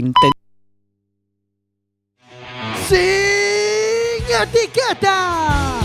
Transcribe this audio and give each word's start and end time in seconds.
intento 0.00 0.38
Sin 2.88 4.24
etiqueta. 4.42 5.78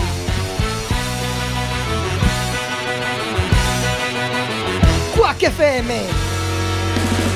Quack 5.16 5.42
FM, 5.42 6.00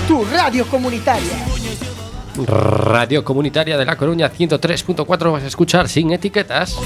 tu 0.08 0.24
radio 0.24 0.66
comunitaria. 0.66 1.46
Radio 2.46 3.24
Comunitaria 3.24 3.76
de 3.76 3.84
La 3.84 3.96
Coruña 3.96 4.32
103.4 4.32 5.32
vas 5.32 5.42
a 5.42 5.46
escuchar 5.46 5.88
sin 5.88 6.12
etiquetas. 6.12 6.76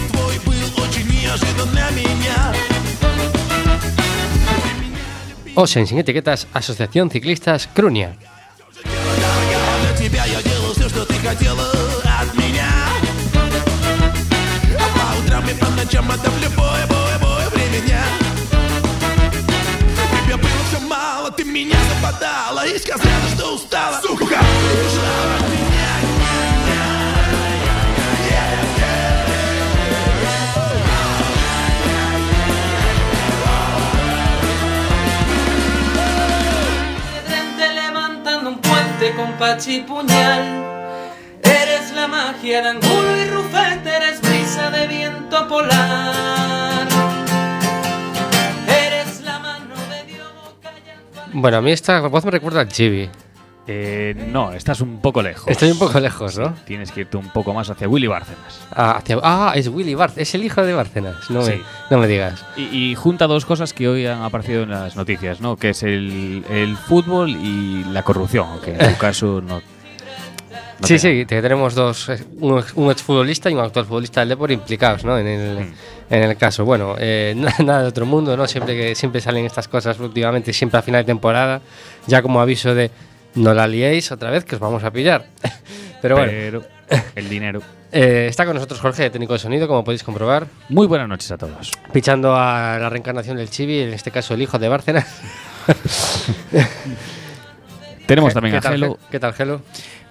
O 5.55 5.67
sea, 5.67 5.81
en 5.81 5.87
sin 5.87 5.99
etiquetas, 5.99 6.49
Asociación 6.53 7.11
Ciclistas 7.11 7.69
Crunia. 7.73 8.17
Хотела 11.25 11.63
от 12.21 12.35
меня. 12.35 12.69
А 14.79 14.87
по 14.99 15.21
утрам 15.21 15.49
и 15.49 15.55
по 15.55 15.67
ночам 15.71 16.11
это 16.11 16.31
в 16.31 16.43
любое, 16.43 16.87
бое, 16.87 17.19
бое 17.19 17.49
время. 17.49 17.81
Дня 17.81 18.03
Тебе 20.27 20.37
было 20.37 20.65
все 20.69 20.81
мало, 20.81 21.31
ты 21.31 21.45
меня 21.45 21.79
западала. 21.95 22.67
И 22.67 22.79
сказала, 22.79 23.29
что 23.35 23.55
устала. 23.55 24.01
Сука, 24.03 24.23
ушла 24.23 24.39
от 25.39 25.49
меня? 25.49 25.65
Con 39.17 39.37
pachi 39.39 39.77
y 39.77 39.81
puñal. 39.83 40.74
La 42.05 42.09
magia 42.09 42.61
de 42.61 42.69
Angulo 42.69 43.17
y 43.17 43.31
Rufete, 43.31 43.97
eres 43.97 44.21
brisa 44.21 44.71
de 44.71 44.87
viento 44.89 45.49
polar. 45.49 46.87
Eres 48.69 49.23
la 49.23 49.39
mano 49.39 49.75
de 49.89 50.13
Dios 50.13 50.29
Bueno, 51.33 51.57
a 51.57 51.61
mí 51.63 51.73
esta 51.73 52.01
voz 52.03 52.23
me 52.27 52.31
recuerda 52.31 52.61
al 52.61 52.69
Chibi. 52.69 53.09
Eh, 53.67 54.15
no, 54.31 54.53
estás 54.53 54.83
un 54.83 55.01
poco 55.01 55.23
lejos. 55.23 55.49
Estoy 55.51 55.71
un 55.71 55.79
poco 55.79 55.99
lejos, 55.99 56.37
¿no? 56.39 56.53
Tienes 56.67 56.93
que 56.93 57.01
irte 57.01 57.17
un 57.17 57.31
poco 57.31 57.55
más 57.55 57.71
hacia 57.71 57.89
Willy 57.89 58.07
Bárcenas. 58.07 58.61
Ah, 58.73 58.97
hacia- 58.99 59.21
ah, 59.23 59.53
es 59.55 59.69
Willy 59.69 59.95
Bart, 59.95 60.19
es 60.19 60.35
el 60.35 60.45
hijo 60.45 60.63
de 60.63 60.75
Bárcenas. 60.75 61.31
No, 61.31 61.41
me, 61.41 61.47
Sí. 61.53 61.63
no 61.91 61.97
me 61.97 62.07
digas. 62.07 62.45
Y, 62.59 62.65
y 62.91 62.95
junta 62.97 63.27
dos 63.27 63.47
cosas 63.47 63.73
que 63.73 63.89
hoy 63.89 64.05
han 64.05 64.21
aparecido 64.21 64.65
en 64.65 64.71
las 64.73 64.95
noticias, 64.95 65.41
¿no? 65.41 65.57
Que 65.57 65.71
es 65.71 65.83
el, 65.83 66.45
el 66.51 66.77
fútbol 66.77 67.31
y 67.31 67.83
la 67.85 68.03
corrupción, 68.03 68.47
aunque 68.51 68.73
en 68.75 68.93
tu 68.93 68.99
caso 68.99 69.41
no. 69.41 69.63
Sí, 70.83 70.99
sí, 70.99 71.25
te- 71.27 71.41
tenemos 71.41 71.75
dos, 71.75 72.09
eh, 72.09 72.25
un, 72.41 72.63
un 72.75 72.91
exfutbolista 72.91 73.51
y 73.51 73.55
un 73.55 73.61
actual 73.61 73.87
futbolista 73.87 74.21
del 74.21 74.31
Depor 74.31 74.51
implicados, 74.51 75.05
¿no? 75.05 75.19
En 75.19 75.27
el, 75.27 75.59
Mm. 75.61 75.75
en 76.11 76.23
el 76.23 76.37
caso. 76.37 76.65
Bueno, 76.65 76.97
eh, 76.99 77.35
na- 77.37 77.55
nada 77.65 77.83
de 77.83 77.89
otro 77.89 78.07
mundo, 78.07 78.37
¿no? 78.37 78.47
Siempre 78.47 78.77
que 78.77 78.95
siempre 78.95 79.21
salen 79.21 79.45
estas 79.47 79.69
cosas 79.69 79.99
últimamente, 80.01 80.53
siempre 80.53 80.79
a 80.79 80.83
final 80.83 81.03
de 81.03 81.07
temporada, 81.07 81.61
ya 82.07 82.21
como 82.23 82.41
aviso 82.41 82.75
de 82.75 82.91
no 83.37 83.53
la 83.55 83.67
liéis 83.67 84.13
otra 84.13 84.31
vez 84.31 84.45
que 84.45 84.55
os 84.57 84.61
vamos 84.61 84.85
a 84.85 84.91
pillar. 84.91 85.27
Pero 86.03 86.17
bueno, 86.17 86.33
Pero 86.33 86.65
el 87.15 87.29
dinero. 87.29 87.61
eh, 87.91 88.27
está 88.29 88.45
con 88.45 88.55
nosotros 88.55 88.79
Jorge, 88.81 89.09
técnico 89.11 89.33
de 89.33 89.39
sonido, 89.39 89.67
como 89.67 89.83
podéis 89.85 90.03
comprobar, 90.05 90.47
Muy 90.69 90.87
buenas 90.87 91.09
noches 91.09 91.31
a 91.33 91.39
todos. 91.39 91.71
pichando 91.93 92.35
a 92.37 92.77
la 92.79 92.91
reencarnación 92.91 93.37
del 93.39 93.49
Chibi, 93.49 93.81
en 93.81 93.95
este 93.95 94.11
caso 94.11 94.35
el 94.35 94.43
hijo 94.43 94.59
de 94.59 94.69
Bárcenas. 94.69 95.07
Tenemos 98.07 98.31
¿Qué- 98.31 98.35
también 98.35 98.53
¿qué 98.53 98.59
a 98.59 98.61
tal, 98.61 98.73
Gelo. 98.75 98.99
Ge- 99.01 99.07
¿Qué 99.11 99.21
tal, 99.21 99.33
Gelo? 99.35 99.61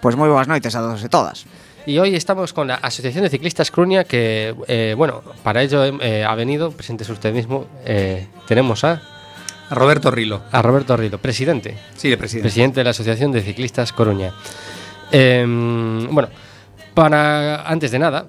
Pois 0.01 0.15
moi 0.17 0.27
boas 0.29 0.47
noites 0.49 0.73
a 0.75 0.79
todos 0.83 1.01
e 1.03 1.09
todas. 1.09 1.45
Y 1.85 1.99
hoy 1.99 2.15
estamos 2.15 2.53
con 2.53 2.67
la 2.67 2.75
Asociación 2.79 3.23
de 3.23 3.29
Ciclistas 3.29 3.69
Crunia, 3.71 4.03
que, 4.05 4.55
eh, 4.67 4.95
bueno, 4.97 5.21
para 5.43 5.61
ello 5.61 5.83
eh, 5.99 6.23
ha 6.23 6.33
venido, 6.35 6.71
preséntese 6.71 7.11
usted 7.11 7.33
mismo, 7.35 7.67
eh, 7.85 8.27
tenemos 8.47 8.83
a, 8.83 9.01
Roberto 9.69 10.09
Rilo. 10.11 10.41
a 10.51 10.61
Roberto 10.61 10.95
Rilo, 10.95 11.17
presidente, 11.19 11.77
Sí, 11.95 12.09
de 12.09 12.17
presidente. 12.17 12.45
presidente 12.47 12.79
de 12.79 12.83
la 12.85 12.89
Asociación 12.91 13.31
de 13.31 13.41
Ciclistas 13.41 13.91
Coruña. 13.91 14.33
Eh, 15.11 15.45
bueno, 16.09 16.29
para, 16.93 17.67
antes 17.67 17.91
de 17.91 17.99
nada, 17.99 18.27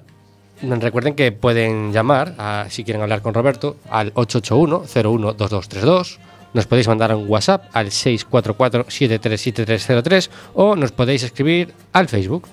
recuerden 0.61 1.15
que 1.15 1.31
pueden 1.31 1.93
llamar, 1.93 2.35
a- 2.37 2.65
si 2.69 2.83
quieren 2.83 3.01
hablar 3.03 3.21
con 3.21 3.33
Roberto, 3.33 3.77
al 3.89 4.13
881-012232. 4.15 6.19
Nos 6.55 6.71
podéis 6.71 6.87
mandar 6.87 7.11
un 7.13 7.27
WhatsApp 7.27 7.67
al 7.75 7.91
644-737303 7.91 10.29
o 10.53 10.77
nos 10.79 10.93
podéis 10.95 11.23
escribir 11.23 11.73
al 11.91 12.07
Facebook. 12.07 12.47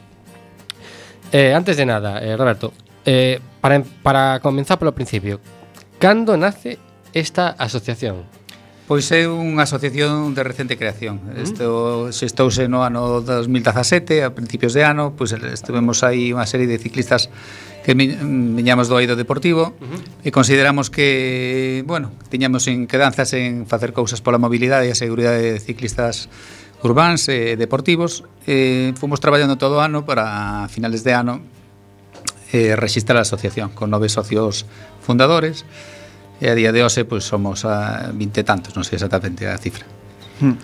Eh, 1.31 1.55
antes 1.55 1.77
de 1.77 1.87
nada, 1.87 2.19
eh, 2.19 2.37
Roberto, 2.37 2.73
eh, 3.07 3.39
para, 3.61 3.85
para 4.03 4.41
comenzar 4.41 4.81
polo 4.83 4.91
principio, 4.91 5.39
cando 6.03 6.35
nace 6.37 6.83
esta 7.15 7.55
asociación? 7.55 8.27
Pois 8.91 9.07
é 9.15 9.31
unha 9.31 9.71
asociación 9.71 10.35
de 10.35 10.43
recente 10.43 10.75
creación. 10.75 11.23
Mm. 11.23 11.39
Isto 11.39 12.11
se 12.11 12.27
estouse 12.27 12.67
no 12.67 12.83
ano 12.83 13.23
2017, 13.23 14.27
a 14.27 14.35
principios 14.35 14.75
de 14.75 14.83
ano, 14.83 15.15
pois 15.15 15.31
estivemos 15.31 16.03
aí 16.03 16.35
unha 16.35 16.51
serie 16.51 16.67
de 16.67 16.83
ciclistas 16.83 17.31
que 17.83 17.95
viñamos 17.95 18.87
do 18.87 18.99
eido 19.03 19.19
deportivo 19.19 19.75
uh 19.75 19.87
-huh. 19.87 20.27
e 20.27 20.31
consideramos 20.31 20.89
que, 20.89 21.83
bueno, 21.87 22.15
tiñamos 22.31 22.71
en 22.71 22.87
quedanzas 22.87 23.35
en 23.35 23.67
facer 23.67 23.91
cousas 23.91 24.23
pola 24.23 24.39
mobilidade 24.39 24.87
e 24.87 24.95
a 24.95 24.99
seguridade 24.99 25.59
de 25.59 25.59
ciclistas 25.59 26.31
urbáns 26.83 27.27
e 27.27 27.59
deportivos. 27.59 28.23
E 28.47 28.95
fomos 28.99 29.19
traballando 29.19 29.59
todo 29.59 29.79
o 29.79 29.83
ano 29.83 30.07
para 30.07 30.67
finales 30.71 31.03
de 31.03 31.15
ano 31.15 31.43
eh, 32.55 32.77
registrar 32.77 33.19
a 33.19 33.27
asociación 33.27 33.75
con 33.75 33.91
nove 33.91 34.07
socios 34.07 34.67
fundadores 35.03 35.67
e 36.43 36.51
a 36.51 36.55
día 36.55 36.75
de 36.75 36.83
hoxe 36.83 37.07
pois, 37.07 37.27
somos 37.27 37.67
a 37.67 38.11
vinte 38.15 38.43
tantos, 38.43 38.75
non 38.75 38.87
sei 38.87 38.99
exactamente 38.99 39.47
a 39.47 39.59
cifra. 39.59 39.87
Uh 40.39 40.55
-huh. 40.55 40.57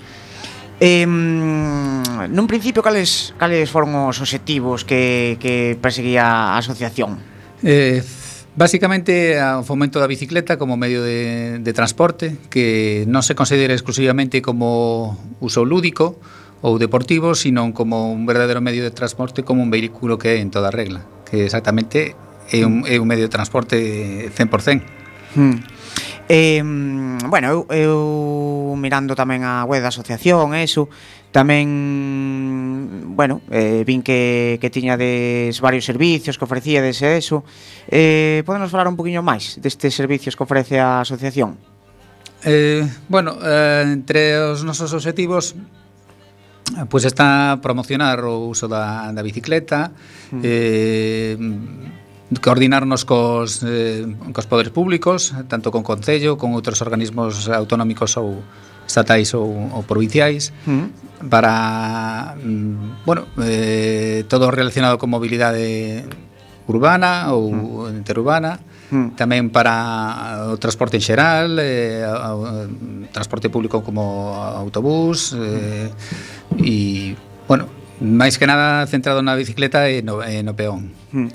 Eh, 0.79 1.07
nun 1.07 2.47
principio, 2.47 2.83
cales, 2.87 3.35
cales 3.39 3.67
foron 3.71 3.95
os 3.95 4.19
obxectivos 4.23 4.87
que, 4.87 5.37
que 5.43 5.75
perseguía 5.81 6.55
a 6.55 6.63
asociación? 6.63 7.19
Eh, 7.67 8.03
Básicamente, 8.59 9.39
o 9.39 9.63
fomento 9.63 10.03
da 10.03 10.11
bicicleta 10.11 10.59
como 10.59 10.75
medio 10.75 10.99
de, 11.07 11.63
de 11.63 11.73
transporte 11.73 12.35
que 12.51 13.07
non 13.07 13.23
se 13.23 13.39
considera 13.39 13.71
exclusivamente 13.71 14.43
como 14.43 15.15
uso 15.39 15.63
lúdico 15.63 16.19
ou 16.59 16.75
deportivo, 16.75 17.39
sino 17.39 17.71
como 17.71 18.11
un 18.11 18.27
verdadeiro 18.27 18.59
medio 18.59 18.83
de 18.83 18.91
transporte, 18.91 19.47
como 19.47 19.63
un 19.63 19.71
vehículo 19.71 20.19
que 20.19 20.35
é 20.35 20.43
en 20.43 20.51
toda 20.51 20.75
regla, 20.75 21.07
que 21.23 21.47
exactamente 21.47 22.19
é 22.51 22.67
un, 22.67 22.83
é 22.83 22.99
un 22.99 23.07
medio 23.07 23.31
de 23.31 23.33
transporte 23.33 23.79
100%. 24.35 25.39
Hmm. 25.39 25.63
Eh, 26.27 26.59
bueno, 27.31 27.47
eu, 27.47 27.61
eu 27.71 27.95
mirando 28.77 29.15
tamén 29.15 29.47
a 29.47 29.63
web 29.65 29.81
da 29.81 29.89
asociación 29.89 30.53
e 30.53 30.67
tamén, 31.29 31.69
bueno, 33.15 33.45
eh, 33.53 33.85
vin 33.85 34.01
que, 34.01 34.57
que 34.61 34.73
tiñades 34.73 35.61
varios 35.61 35.85
servicios 35.85 36.41
que 36.41 36.45
ofrecíades 36.49 37.01
e 37.05 37.21
eso. 37.21 37.45
Eh, 37.89 38.43
podenos 38.49 38.73
falar 38.73 38.89
un 38.89 38.97
poquinho 38.97 39.21
máis 39.23 39.61
destes 39.61 39.93
servicios 39.93 40.35
que 40.35 40.45
ofrece 40.45 40.81
a 40.81 41.05
asociación? 41.05 41.61
Eh, 42.45 42.83
bueno, 43.09 43.37
eh, 43.45 43.85
entre 43.87 44.41
os 44.41 44.65
nosos 44.65 44.93
objetivos 44.97 45.57
pois 46.69 46.89
pues 46.89 47.05
está 47.05 47.59
promocionar 47.63 48.21
o 48.25 48.45
uso 48.45 48.69
da, 48.69 49.09
da 49.13 49.23
bicicleta, 49.23 49.91
mm. 50.33 50.41
eh, 50.45 51.37
coordinarnos 52.37 53.05
cos, 53.09 53.65
eh, 53.65 54.05
cos 54.33 54.47
poderes 54.47 54.73
públicos, 54.73 55.33
tanto 55.49 55.73
con 55.73 55.83
Concello, 55.83 56.37
con 56.37 56.53
outros 56.53 56.85
organismos 56.85 57.49
autonómicos 57.49 58.21
ou 58.21 58.45
estatais 58.85 59.33
ou, 59.33 59.49
ou 59.49 59.81
provinciais 59.85 60.53
mm. 60.69 61.29
para, 61.29 62.37
mm, 62.37 63.05
bueno, 63.05 63.29
eh, 63.41 64.25
todo 64.29 64.53
relacionado 64.53 65.01
con 65.01 65.09
mobilidade 65.09 66.05
urbana 66.69 67.33
ou 67.33 67.89
mm. 67.89 67.97
interurbana, 67.97 68.61
mm. 68.93 69.17
tamén 69.17 69.49
para 69.49 70.53
o 70.53 70.61
transporte 70.61 71.01
en 71.01 71.05
xeral, 71.05 71.57
eh, 71.57 72.05
o, 72.05 72.69
transporte 73.09 73.49
público 73.49 73.81
como 73.81 74.37
autobús, 74.37 75.33
eh, 75.33 75.89
mm. 75.89 76.61
e, 76.61 77.17
bueno, 77.49 77.73
máis 78.05 78.37
que 78.37 78.45
nada 78.45 78.85
centrado 78.87 79.25
na 79.25 79.35
bicicleta 79.35 79.89
e 79.89 80.05
no, 80.05 80.21
e 80.21 80.45
no 80.45 80.53
peón. 80.55 80.93
Hmm. 81.11 81.33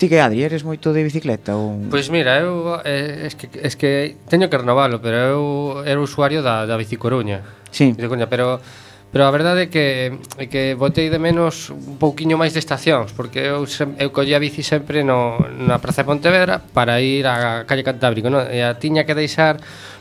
Ti 0.00 0.08
que, 0.08 0.16
Adri, 0.16 0.40
eres 0.40 0.64
moito 0.64 0.96
de 0.96 1.04
bicicleta? 1.04 1.52
Ou... 1.60 1.92
Pois 1.92 2.08
mira, 2.08 2.40
eu 2.40 2.80
eh, 2.88 3.28
es, 3.28 3.36
que, 3.36 3.52
es 3.52 3.76
que 3.76 4.16
teño 4.32 4.48
que 4.48 4.56
renovalo, 4.56 4.96
pero 5.04 5.16
eu 5.28 5.42
era 5.84 6.00
usuario 6.00 6.40
da, 6.40 6.64
da 6.64 6.80
Bici 6.80 6.96
Coruña. 6.96 7.44
Sí. 7.68 7.92
Bicicoruña, 7.92 8.24
pero 8.24 8.64
Pero 9.10 9.26
a 9.26 9.34
verdade 9.34 9.66
é 9.66 9.68
que, 9.68 10.14
é 10.38 10.46
que 10.46 10.78
botei 10.78 11.10
de 11.10 11.18
menos 11.18 11.74
un 11.74 11.98
pouquiño 11.98 12.38
máis 12.38 12.54
de 12.54 12.62
estacións 12.62 13.10
Porque 13.10 13.42
eu, 13.42 13.66
sem, 13.66 13.98
eu 13.98 14.14
collía 14.14 14.38
bici 14.38 14.62
sempre 14.62 15.02
no, 15.02 15.34
na 15.50 15.82
Praza 15.82 16.06
de 16.06 16.14
Pontevedra 16.14 16.62
Para 16.62 17.02
ir 17.02 17.26
a 17.26 17.66
Calle 17.66 17.82
Cantábrico 17.82 18.30
non? 18.30 18.46
E 18.46 18.62
a 18.62 18.78
tiña 18.78 19.02
que 19.02 19.18
deixar 19.18 19.58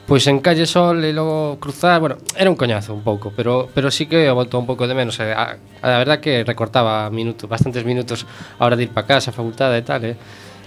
Pois 0.09 0.25
en 0.25 0.39
Calle 0.41 0.65
Sol 0.65 1.05
e 1.05 1.13
logo 1.13 1.61
cruzar, 1.61 2.01
bueno, 2.01 2.17
era 2.33 2.49
un 2.49 2.57
coñazo 2.57 2.97
un 2.97 3.05
pouco, 3.05 3.29
pero 3.29 3.69
pero 3.77 3.93
sí 3.93 4.09
que 4.09 4.25
voltou 4.33 4.57
un 4.57 4.65
pouco 4.65 4.89
de 4.89 4.97
menos, 4.97 5.21
eh, 5.21 5.37
a, 5.37 5.53
a, 5.85 5.85
a 5.85 6.01
verdad 6.01 6.17
que 6.17 6.41
recortaba 6.41 7.13
minutos, 7.13 7.45
bastantes 7.45 7.85
minutos 7.85 8.25
a 8.57 8.65
hora 8.65 8.73
de 8.73 8.89
ir 8.89 8.89
para 8.89 9.05
casa, 9.05 9.29
a 9.29 9.37
facultade 9.37 9.77
e 9.77 9.85
tal, 9.85 10.01
eh. 10.01 10.17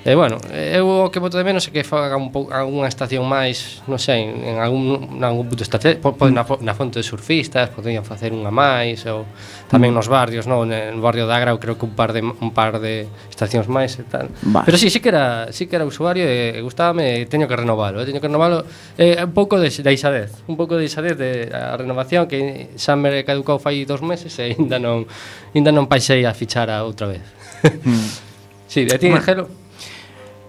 E 0.02 0.18
bueno, 0.18 0.42
eu 0.50 1.06
o 1.06 1.14
que 1.14 1.22
voto 1.22 1.38
de 1.38 1.46
menos 1.46 1.62
é 1.62 1.70
que 1.70 1.86
faga 1.86 2.18
un 2.18 2.34
pouco 2.34 2.50
algunha 2.50 2.90
estación 2.90 3.22
máis, 3.22 3.86
non 3.86 4.02
sei, 4.02 4.26
en 4.26 4.58
algún 4.58 5.14
en 5.14 5.22
algún 5.22 5.46
punto 5.46 5.62
estación, 5.62 6.02
po, 6.02 6.18
po, 6.18 6.26
na, 6.26 6.42
na 6.42 6.74
fonte 6.74 6.98
de 6.98 7.06
surfistas, 7.06 7.70
poderían 7.70 8.02
facer 8.02 8.34
unha 8.34 8.50
máis 8.50 9.06
ou 9.06 9.22
tamén 9.70 9.94
nos 9.94 10.10
barrios, 10.10 10.50
non, 10.50 10.66
no 10.66 10.98
barrio 10.98 11.30
da 11.30 11.38
eu 11.46 11.62
creo 11.62 11.78
que 11.78 11.86
un 11.86 11.94
par 11.94 12.10
de 12.10 12.18
un 12.18 12.50
par 12.50 12.82
de 12.82 13.06
estacións 13.30 13.70
máis 13.70 13.94
e 13.94 14.02
tal. 14.02 14.26
Vale. 14.42 14.66
Pero 14.66 14.74
si, 14.74 14.90
sí, 14.90 14.98
si 14.98 14.98
sí 14.98 15.06
que 15.06 15.14
era, 15.14 15.54
si 15.54 15.62
sí 15.62 15.64
que 15.70 15.78
era 15.78 15.86
usuario 15.86 16.26
e, 16.26 16.58
e 16.58 16.60
gustábame, 16.66 17.30
teño 17.30 17.46
que 17.46 17.54
renovalo, 17.54 18.02
eh, 18.02 18.06
teño 18.10 18.18
que 18.18 18.26
renovalo 18.26 18.66
eh, 18.98 19.22
un 19.22 19.30
pouco 19.30 19.62
de 19.62 19.70
da 19.70 19.94
isadez, 19.94 20.34
un 20.50 20.58
pouco 20.58 20.82
de 20.82 20.90
isadez 20.90 21.14
de 21.14 21.46
a 21.54 21.78
renovación 21.78 22.26
que 22.26 22.74
xa 22.74 22.98
me 22.98 23.22
caducou 23.22 23.62
fai 23.62 23.86
dos 23.86 24.02
meses 24.02 24.34
e 24.42 24.50
aínda 24.50 24.82
non 24.82 25.06
aínda 25.54 25.70
non 25.70 25.86
paixei 25.86 26.26
a 26.26 26.34
fichar 26.34 26.74
a 26.74 26.82
outra 26.82 27.06
vez. 27.06 27.22
Mm. 27.62 28.10
sí, 28.66 28.82
de 28.82 28.98
ti, 28.98 29.06
bueno. 29.06 29.22
Gelo? 29.22 29.61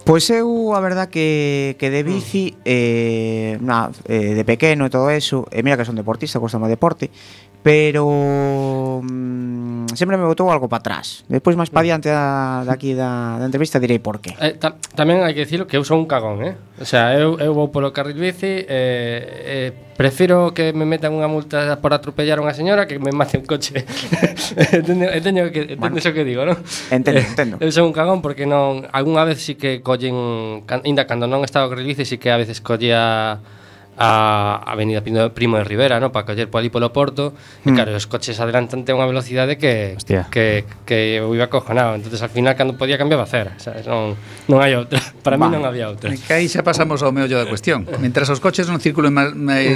Pois 0.03 0.27
eu 0.29 0.75
a 0.75 0.83
verdad 0.83 1.07
que, 1.07 1.79
que 1.79 1.87
de 1.87 2.03
bici 2.03 2.51
mm. 2.51 2.61
eh, 2.65 3.57
na, 3.63 3.87
eh, 4.11 4.35
de 4.35 4.43
pequeno 4.43 4.83
e 4.83 4.91
todo 4.91 5.07
eso, 5.07 5.47
e 5.47 5.63
mira 5.63 5.79
que 5.79 5.87
son 5.87 5.95
deportista, 5.95 6.43
cuesta 6.43 6.59
o 6.59 6.67
deporte, 6.67 7.07
pero 7.63 8.99
mm, 9.01 9.95
sempre 9.95 10.19
me 10.19 10.27
botou 10.27 10.51
algo 10.51 10.67
para 10.67 10.83
atrás. 10.83 11.23
Despois 11.31 11.55
máis 11.55 11.71
para 11.71 11.87
mm. 11.87 11.87
diante 11.87 12.09
da, 12.11 12.67
daqui 12.67 12.91
da, 12.91 13.39
da 13.39 13.47
entrevista 13.47 13.79
direi 13.79 14.03
por 14.03 14.19
qué. 14.19 14.35
Eh, 14.35 14.59
ta 14.59 14.75
tamén 14.99 15.23
hai 15.23 15.31
que 15.31 15.47
dicirlo 15.47 15.63
que 15.63 15.79
eu 15.79 15.87
son 15.87 16.03
un 16.03 16.07
cagón, 16.11 16.43
eh? 16.43 16.59
O 16.75 16.83
sea, 16.83 17.15
eu, 17.15 17.39
eu 17.39 17.55
vou 17.55 17.71
polo 17.71 17.95
carril 17.95 18.19
bici, 18.19 18.67
eh, 18.67 18.67
eh, 18.67 19.69
prefiro 19.95 20.51
que 20.51 20.75
me 20.75 20.83
metan 20.83 21.15
unha 21.15 21.31
multa 21.31 21.79
por 21.79 21.95
atropellar 21.95 22.43
a 22.43 22.43
unha 22.43 22.51
señora 22.51 22.83
que 22.83 22.99
me 22.99 23.15
mate 23.15 23.39
un 23.39 23.47
coche. 23.47 23.87
entendo, 24.75 25.07
entendo 25.07 25.47
que, 25.47 25.79
entendo 25.79 25.79
bueno, 25.79 26.03
que 26.03 26.23
digo, 26.27 26.43
non? 26.43 26.59
Entendo, 26.91 27.23
eh, 27.23 27.31
entendo. 27.31 27.55
Eu 27.63 27.71
son 27.71 27.87
un 27.87 27.95
cagón 27.95 28.19
porque 28.19 28.43
non... 28.43 28.83
Algúna 28.91 29.23
vez 29.23 29.39
sí 29.39 29.55
que 29.55 29.79
collen... 29.79 30.67
Ainda 30.67 31.07
cando 31.07 31.31
non 31.31 31.47
estaba 31.47 31.69
o 31.69 31.71
carril 31.71 31.87
bici, 31.87 32.03
sí 32.03 32.19
que 32.19 32.27
a 32.27 32.35
veces 32.35 32.59
collía 32.59 33.39
a 33.97 34.61
Avenida 34.65 35.01
Primo 35.01 35.57
de 35.57 35.63
Rivera, 35.63 35.99
¿no? 35.99 36.11
para 36.11 36.25
coller 36.25 36.49
por 36.49 36.59
ali 36.59 36.69
polo 36.69 36.93
Porto, 36.93 37.33
mm. 37.63 37.69
e 37.69 37.71
claro, 37.73 37.91
os 37.93 38.09
coches 38.09 38.39
adelantante 38.41 38.91
a 38.91 38.97
unha 38.97 39.05
velocidade 39.05 39.61
que 39.61 39.93
Hostia. 39.97 40.25
que 40.33 40.65
que 40.85 41.21
eu 41.21 41.29
iba 41.33 41.47
cojonado, 41.47 41.93
Entonces 41.95 42.21
al 42.21 42.29
final 42.29 42.55
cando 42.57 42.77
podía 42.77 42.97
cambiaba 42.97 43.25
cera, 43.25 43.53
sabes? 43.61 43.85
Non 43.85 44.17
non 44.49 44.59
hai 44.59 44.73
outra. 44.73 44.97
Para 45.25 45.37
mí 45.37 45.45
non 45.47 45.63
había 45.63 45.87
outra. 45.87 46.09
Que 46.09 46.33
aí 46.33 46.49
xa 46.49 46.65
pasamos 46.65 47.05
ao 47.05 47.13
meollo 47.13 47.37
da 47.37 47.45
cuestión. 47.45 47.85
Mentras 48.01 48.27
os 48.33 48.41
coches 48.41 48.65
non 48.65 48.81
circulen 48.81 49.13
máis, 49.13 49.31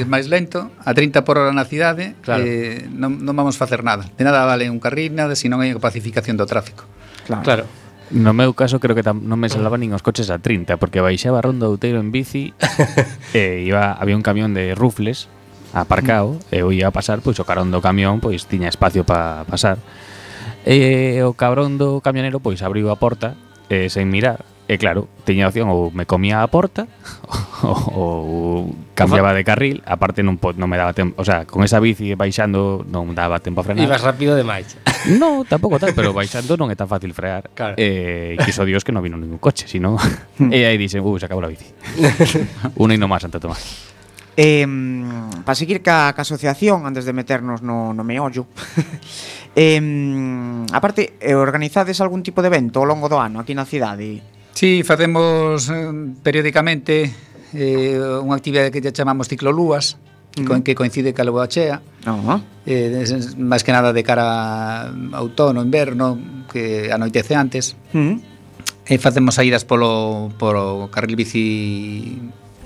máis 0.10 0.26
lento, 0.28 0.74
a 0.82 0.92
30 0.92 1.22
por 1.22 1.38
hora 1.38 1.54
na 1.54 1.64
cidade, 1.64 2.18
claro. 2.26 2.42
eh, 2.44 2.90
non, 2.90 3.22
non 3.22 3.34
vamos 3.38 3.56
facer 3.56 3.86
nada. 3.86 4.10
De 4.18 4.24
nada 4.26 4.44
vale 4.44 4.68
un 4.68 4.82
carril, 4.82 5.14
nada, 5.14 5.38
se 5.38 5.48
non 5.48 5.62
hai 5.62 5.72
pacificación 5.78 6.36
do 6.36 6.50
tráfico. 6.50 6.84
Claro. 7.28 7.44
claro. 7.44 7.87
No 8.10 8.32
meu 8.32 8.56
caso 8.56 8.80
creo 8.80 8.96
que 8.96 9.04
tam, 9.04 9.20
non 9.28 9.36
me 9.36 9.52
salvaban 9.52 9.84
nin 9.84 9.92
os 9.92 10.00
coches 10.00 10.32
a 10.32 10.40
30 10.40 10.80
porque 10.80 11.04
baixaba 11.04 11.40
a 11.40 11.46
Ronda 11.46 11.68
Outeiro 11.68 12.00
en 12.00 12.16
bici 12.16 12.56
e 13.36 13.68
iba 13.68 13.92
había 14.00 14.16
un 14.16 14.24
camión 14.24 14.56
de 14.56 14.72
rufles 14.80 15.28
aparcado 15.76 16.40
mm. 16.40 16.56
e 16.56 16.56
eu 16.64 16.72
ia 16.72 16.88
a 16.88 16.96
pasar, 16.96 17.20
pois 17.20 17.36
o 17.40 17.46
carón 17.46 17.68
do 17.68 17.84
camión 17.84 18.24
pois 18.24 18.48
tiña 18.48 18.72
espacio 18.72 19.04
para 19.04 19.44
pasar. 19.44 19.78
E 20.64 21.20
o 21.24 21.36
cabrón 21.36 21.76
do 21.76 22.00
camionero 22.00 22.40
pois 22.40 22.64
abriu 22.64 22.88
a 22.92 23.00
porta 23.00 23.36
e 23.68 23.92
sen 23.92 24.08
mirar 24.08 24.48
E 24.68 24.76
claro, 24.76 25.08
tiña 25.24 25.48
opción 25.48 25.72
ou 25.72 25.96
me 25.96 26.04
comía 26.04 26.44
a 26.44 26.48
porta 26.52 26.92
ou, 27.64 27.80
ou 27.96 28.76
cambiaba 28.92 29.32
de 29.32 29.48
carril, 29.48 29.80
aparte 29.88 30.28
non 30.28 30.36
po, 30.36 30.52
non 30.52 30.68
me 30.68 30.76
daba 30.76 30.92
tempo, 30.92 31.16
o 31.16 31.24
sea, 31.24 31.48
con 31.48 31.64
esa 31.64 31.80
bici 31.80 32.12
baixando 32.20 32.84
non 32.84 33.16
daba 33.16 33.40
tempo 33.40 33.64
a 33.64 33.64
frenar. 33.64 33.88
Ibas 33.88 34.04
rápido 34.04 34.36
demais. 34.36 34.76
No, 35.08 35.46
tampouco 35.48 35.80
tal, 35.80 35.96
pero 35.96 36.12
baixando 36.12 36.60
non 36.60 36.68
é 36.68 36.76
tan 36.76 36.90
fácil 36.92 37.16
frear. 37.16 37.48
Claro. 37.56 37.80
Eh, 37.80 38.36
quiso 38.44 38.68
Dios 38.68 38.84
que 38.84 38.92
non 38.92 39.00
vino 39.00 39.16
ningún 39.16 39.40
coche, 39.40 39.64
sino 39.64 39.96
e 40.52 40.68
aí 40.68 40.76
dixen, 40.76 41.00
"Uh, 41.00 41.16
se 41.16 41.32
acabou 41.32 41.48
a 41.48 41.54
bici." 41.54 41.72
Un 42.76 42.92
hino 42.92 43.08
máis 43.08 43.24
Santo 43.24 43.40
Tomás. 43.40 43.96
Eh, 44.36 44.68
para 45.48 45.56
seguir 45.56 45.80
ca, 45.80 46.12
ca 46.12 46.28
asociación 46.28 46.84
antes 46.84 47.08
de 47.08 47.16
meternos 47.16 47.64
no, 47.66 47.90
no 47.96 48.04
meollo 48.06 48.46
eh, 49.58 49.82
aparte, 50.70 51.18
organizades 51.34 51.98
algún 52.02 52.22
tipo 52.22 52.46
de 52.46 52.54
evento 52.54 52.78
ao 52.78 52.86
longo 52.86 53.10
do 53.10 53.18
ano 53.18 53.42
aquí 53.42 53.58
na 53.58 53.66
cidade? 53.66 54.37
Sí, 54.58 54.82
facemos 54.82 55.70
eh, 55.70 55.92
periódicamente 56.26 57.14
eh, 57.54 58.02
unha 58.02 58.34
actividade 58.34 58.74
que 58.74 58.82
chamamos 58.90 59.30
ciclolúas, 59.30 60.02
con 60.50 60.58
mm. 60.58 60.66
que 60.66 60.74
coincide 60.74 61.14
ca 61.14 61.22
leboa 61.22 61.46
chea. 61.46 61.78
Uh 62.10 62.18
-huh. 62.18 62.40
eh, 62.66 63.06
máis 63.38 63.62
que 63.62 63.70
nada 63.70 63.94
de 63.94 64.02
cara 64.02 64.90
a 64.90 65.20
outono, 65.22 65.62
inverno, 65.62 66.18
que 66.50 66.90
anoitece 66.90 67.38
antes. 67.38 67.78
Uh 67.94 68.18
-huh. 68.18 68.18
E 68.90 68.98
eh, 68.98 68.98
facemos 68.98 69.38
saídas 69.38 69.62
polo, 69.62 70.34
polo 70.42 70.90
carril 70.90 71.14
bici 71.14 72.18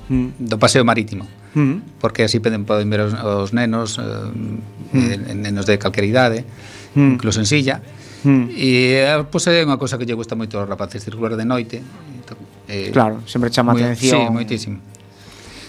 uh 0.08 0.16
-huh. 0.16 0.32
do 0.40 0.56
paseo 0.56 0.88
marítimo. 0.88 1.28
Uh 1.52 1.60
-huh. 1.60 1.78
Porque 2.00 2.24
así 2.24 2.40
poden, 2.40 2.64
poden 2.64 2.88
ver 2.88 3.04
os, 3.04 3.20
os 3.20 3.52
nenos, 3.52 4.00
eh, 4.00 4.08
uh 4.08 4.96
-huh. 4.96 5.36
nenos 5.36 5.68
de 5.68 5.76
calquera 5.76 6.08
idade, 6.08 6.48
uh 6.48 7.04
-huh. 7.04 7.20
incluso 7.20 7.44
en 7.44 7.52
silla. 7.52 7.84
Uh 7.84 8.01
Hmm. 8.24 8.54
E 8.54 9.02
pois 9.30 9.46
é 9.50 9.66
unha 9.66 9.82
cosa 9.82 9.98
que 9.98 10.06
lle 10.06 10.14
gusta 10.14 10.38
moito 10.38 10.62
aos 10.62 10.70
rapaces 10.70 11.02
circular 11.02 11.34
de 11.34 11.46
noite. 11.46 11.82
Entón, 11.82 12.38
eh, 12.70 12.94
claro, 12.94 13.26
sempre 13.26 13.50
chama 13.50 13.74
moi, 13.74 13.82
atención. 13.82 14.30
Sí, 14.30 14.30
moitísimo. 14.30 14.78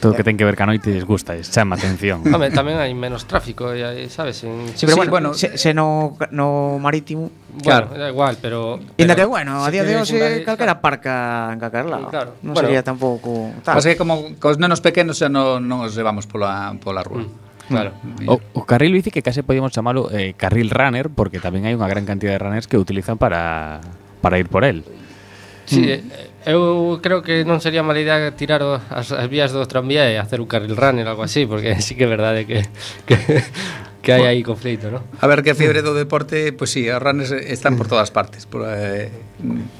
Todo 0.02 0.18
que 0.18 0.26
ten 0.26 0.34
que 0.34 0.42
ver 0.42 0.58
ca 0.58 0.66
noite 0.66 0.90
les 0.90 1.06
gusta, 1.06 1.38
lles 1.38 1.46
chama 1.48 1.78
atención. 1.78 2.26
Home, 2.34 2.50
tamén 2.50 2.74
hai 2.76 2.90
menos 2.90 3.24
tráfico, 3.30 3.70
e 3.70 3.86
hai, 3.86 4.10
sabes, 4.10 4.42
en... 4.42 4.74
Sí, 4.74 4.82
pero 4.82 4.98
sí, 4.98 5.06
bueno, 5.06 5.12
bueno 5.14 5.28
se, 5.30 5.54
se 5.54 5.70
no, 5.70 6.18
no 6.34 6.82
marítimo... 6.82 7.30
Bueno, 7.62 7.62
claro. 7.62 7.86
da 7.94 8.10
igual, 8.10 8.34
pero... 8.42 8.82
Inda 8.98 9.14
que, 9.14 9.22
bueno, 9.22 9.62
a 9.62 9.70
día 9.70 9.86
de 9.86 10.02
hoxe 10.02 10.42
calquera 10.42 10.82
parca 10.82 11.54
en 11.54 11.62
calquera 11.62 11.86
lado. 11.86 12.10
Claro. 12.10 12.34
Non 12.42 12.50
bueno, 12.50 12.66
sería 12.66 12.82
tampouco... 12.82 13.54
Tal. 13.62 13.78
Pasa 13.78 13.94
que 13.94 13.96
como 13.96 14.34
cos 14.42 14.58
nenos 14.58 14.82
pequenos 14.82 15.22
xa 15.22 15.30
non, 15.30 15.62
non 15.62 15.86
os 15.86 15.94
levamos 15.94 16.26
pola, 16.26 16.74
pola 16.82 17.06
rúa. 17.06 17.22
Mm. 17.22 17.51
Claro. 17.68 17.92
Mm, 18.02 18.28
o, 18.28 18.40
o 18.52 18.66
carril 18.66 18.92
bici 18.92 19.10
que 19.10 19.22
case 19.22 19.42
podíamos 19.42 19.72
chamalo 19.72 20.10
eh, 20.10 20.34
carril 20.34 20.70
runner 20.70 21.10
porque 21.10 21.38
tamén 21.38 21.66
hai 21.66 21.74
unha 21.74 21.86
gran 21.86 22.04
cantidad 22.04 22.34
de 22.34 22.40
runners 22.42 22.66
que 22.66 22.78
utilizan 22.78 23.16
para, 23.16 23.80
para 24.20 24.38
ir 24.38 24.48
por 24.50 24.66
el. 24.66 24.82
Sí, 25.64 25.80
mm. 25.80 26.50
eu 26.50 26.98
creo 26.98 27.22
que 27.22 27.46
non 27.46 27.62
sería 27.62 27.86
mala 27.86 28.02
idea 28.02 28.34
tirar 28.34 28.66
o, 28.66 28.82
as, 28.90 29.14
as 29.14 29.28
vías 29.30 29.54
do 29.54 29.62
tranvía 29.70 30.10
e 30.10 30.18
hacer 30.18 30.42
un 30.42 30.50
carril 30.50 30.74
runner 30.74 31.06
algo 31.06 31.22
así, 31.22 31.46
porque 31.46 31.78
sí 31.84 31.94
que 31.94 32.04
é 32.04 32.10
verdade 32.10 32.44
que, 32.44 32.66
que 33.06 33.16
que 34.02 34.10
hai 34.10 34.26
aí 34.26 34.42
conflito, 34.42 34.90
¿no? 34.90 35.06
A 35.22 35.30
ver, 35.30 35.46
que 35.46 35.54
a 35.54 35.56
fiebre 35.56 35.80
do 35.80 35.94
deporte, 35.94 36.50
pois 36.50 36.66
pues 36.66 36.70
sí, 36.74 36.90
os 36.90 36.98
runners 36.98 37.30
están 37.30 37.78
por 37.78 37.86
todas 37.86 38.10
partes, 38.10 38.50
por 38.50 38.66
eh, 38.66 39.14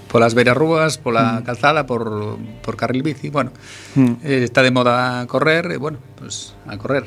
polas 0.06 0.38
beiras 0.38 0.54
rúas, 0.54 0.96
pola 0.96 1.42
mm. 1.42 1.44
calzada, 1.44 1.84
por, 1.84 2.38
por 2.62 2.78
carril 2.78 3.02
bici, 3.02 3.28
bueno, 3.28 3.50
mm. 3.98 4.22
eh, 4.22 4.46
está 4.46 4.62
de 4.62 4.70
moda 4.70 5.26
correr, 5.26 5.74
e 5.74 5.76
bueno, 5.76 5.98
pues 6.14 6.54
a 6.70 6.78
correr. 6.78 7.04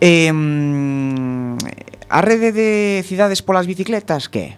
Eh, 0.00 0.32
a 2.08 2.20
rede 2.20 2.52
de 2.52 3.02
cidades 3.06 3.42
polas 3.42 3.66
bicicletas 3.66 4.28
que? 4.28 4.56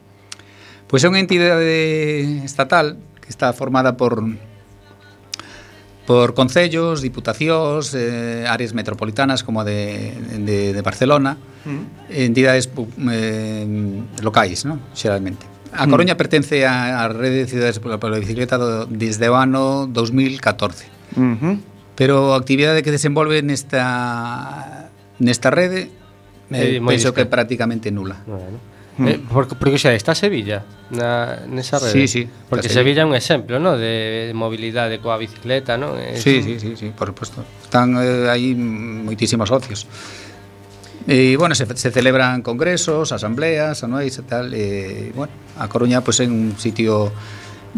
Pois 0.87 1.03
é 1.03 1.11
unha 1.11 1.19
entidade 1.19 2.45
estatal 2.47 3.01
que 3.19 3.31
está 3.33 3.51
formada 3.57 3.99
por 3.99 4.23
por 6.07 6.39
concellos, 6.39 7.03
diputacións, 7.03 7.91
eh, 7.99 8.47
áreas 8.47 8.71
metropolitanas 8.79 9.43
como 9.43 9.61
a 9.61 9.65
de, 9.67 10.15
de, 10.39 10.71
de 10.71 10.83
Barcelona, 10.83 11.35
mm. 11.67 12.15
entidades 12.15 12.71
eh, 13.11 13.67
locais, 14.23 14.63
¿no? 14.65 14.79
xeralmente. 14.95 15.51
A 15.75 15.85
mm. 15.87 15.91
Coruña 15.91 16.15
mm. 16.15 16.21
pertence 16.23 16.63
á 16.63 17.11
rede 17.11 17.43
de 17.43 17.51
cidades 17.51 17.83
pola, 17.83 17.99
pola 17.99 18.23
bicicleta 18.23 18.55
do, 18.55 18.87
desde 18.87 19.27
o 19.27 19.35
ano 19.35 19.91
2014. 19.91 21.19
Mm 21.19 21.35
-hmm. 21.35 21.55
Pero 21.99 22.37
a 22.37 22.39
actividade 22.39 22.87
que 22.87 22.95
desenvolve 22.95 23.43
nesta 23.43 24.76
Nesta 25.19 25.51
rede 25.51 25.89
eh, 26.51 26.77
eh 26.77 26.81
penso 26.81 27.13
que 27.15 27.23
é 27.23 27.29
prácticamente 27.29 27.91
nula. 27.91 28.21
Bueno. 28.27 28.59
Hmm. 28.97 29.09
Eh, 29.09 29.21
porque, 29.29 29.55
porque 29.61 29.77
xa 29.77 29.93
está 29.93 30.17
Sevilla 30.17 30.65
na, 30.89 31.45
nesa 31.45 31.77
rede. 31.77 31.93
Sí, 31.93 32.09
sí, 32.09 32.23
porque 32.49 32.73
Sevilla. 32.73 32.81
Sevilla 32.81 33.03
é 33.05 33.07
un 33.07 33.17
exemplo, 33.17 33.61
¿no? 33.61 33.77
de 33.77 34.33
mobilidade 34.33 35.05
coa 35.05 35.21
bicicleta, 35.21 35.77
¿no? 35.77 36.01
É, 36.01 36.17
sí, 36.17 36.41
sí, 36.41 36.57
sí, 36.57 36.77
sí, 36.81 36.87
por 36.97 37.13
suposto. 37.13 37.45
Están 37.61 37.93
eh, 38.01 38.33
aí 38.33 38.57
moitísimos 38.57 39.53
socios. 39.53 39.85
E, 41.07 41.37
bueno, 41.37 41.55
se, 41.55 41.69
se 41.77 41.93
celebran 41.93 42.41
congresos, 42.43 43.13
asambleas, 43.13 43.85
anuais 43.85 44.17
e 44.17 44.25
tal. 44.25 44.51
E, 44.57 45.13
bueno, 45.13 45.31
a 45.61 45.69
Coruña, 45.69 46.01
pois, 46.01 46.19
pues, 46.19 46.25
é 46.25 46.33
un 46.33 46.57
sitio 46.57 47.13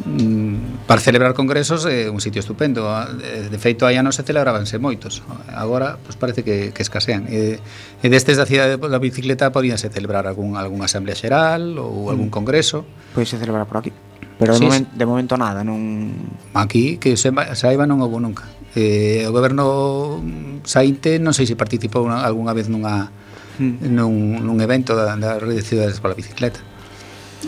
Mm, 0.05 0.87
para 0.87 1.00
celebrar 1.00 1.35
congresos 1.35 1.83
é 1.87 2.07
un 2.11 2.21
sitio 2.23 2.38
estupendo. 2.38 2.87
Ah, 2.87 3.11
de 3.11 3.59
feito, 3.59 3.83
hai 3.88 3.99
anos 3.99 4.14
se 4.14 4.23
celebrabanse 4.23 4.78
moitos. 4.78 5.25
Agora, 5.50 5.99
pois 5.99 6.14
parece 6.14 6.47
que, 6.47 6.71
que 6.71 6.83
escasean. 6.83 7.26
E, 7.26 7.59
e 8.02 8.07
destes 8.07 8.38
da 8.38 8.47
cidade 8.47 8.78
da 8.78 8.99
bicicleta 9.02 9.50
podíanse 9.50 9.90
celebrar 9.90 10.31
algún, 10.31 10.55
algún 10.55 10.81
asamblea 10.87 11.19
xeral 11.19 11.75
ou 11.83 12.12
algún 12.12 12.31
mm. 12.31 12.37
congreso. 12.37 12.87
Pois 13.17 13.26
se 13.26 13.40
celebrar 13.40 13.67
por 13.67 13.83
aquí. 13.83 13.90
Pero 14.38 14.55
de, 14.55 14.59
sí, 14.59 14.67
momento, 14.71 14.90
de 14.95 15.07
momento 15.07 15.35
nada, 15.35 15.67
non... 15.67 16.14
Aquí, 16.55 17.02
que 17.02 17.19
se, 17.19 17.35
saiba, 17.59 17.90
non 17.90 17.99
houve 17.99 18.23
nunca. 18.23 18.47
Eh, 18.78 19.26
o 19.26 19.35
goberno 19.35 20.23
sainte 20.62 21.19
non 21.19 21.35
sei 21.35 21.50
se 21.50 21.59
participou 21.59 22.07
unha, 22.07 22.23
algunha 22.23 22.55
vez 22.55 22.71
nunha, 22.71 23.11
mm. 23.59 23.83
nun, 23.90 24.38
nun 24.47 24.62
evento 24.62 24.95
da, 24.95 25.19
da 25.19 25.43
Rede 25.43 25.59
de 25.59 25.67
Cidades 25.67 25.99
pola 25.99 26.14
Bicicleta. 26.14 26.62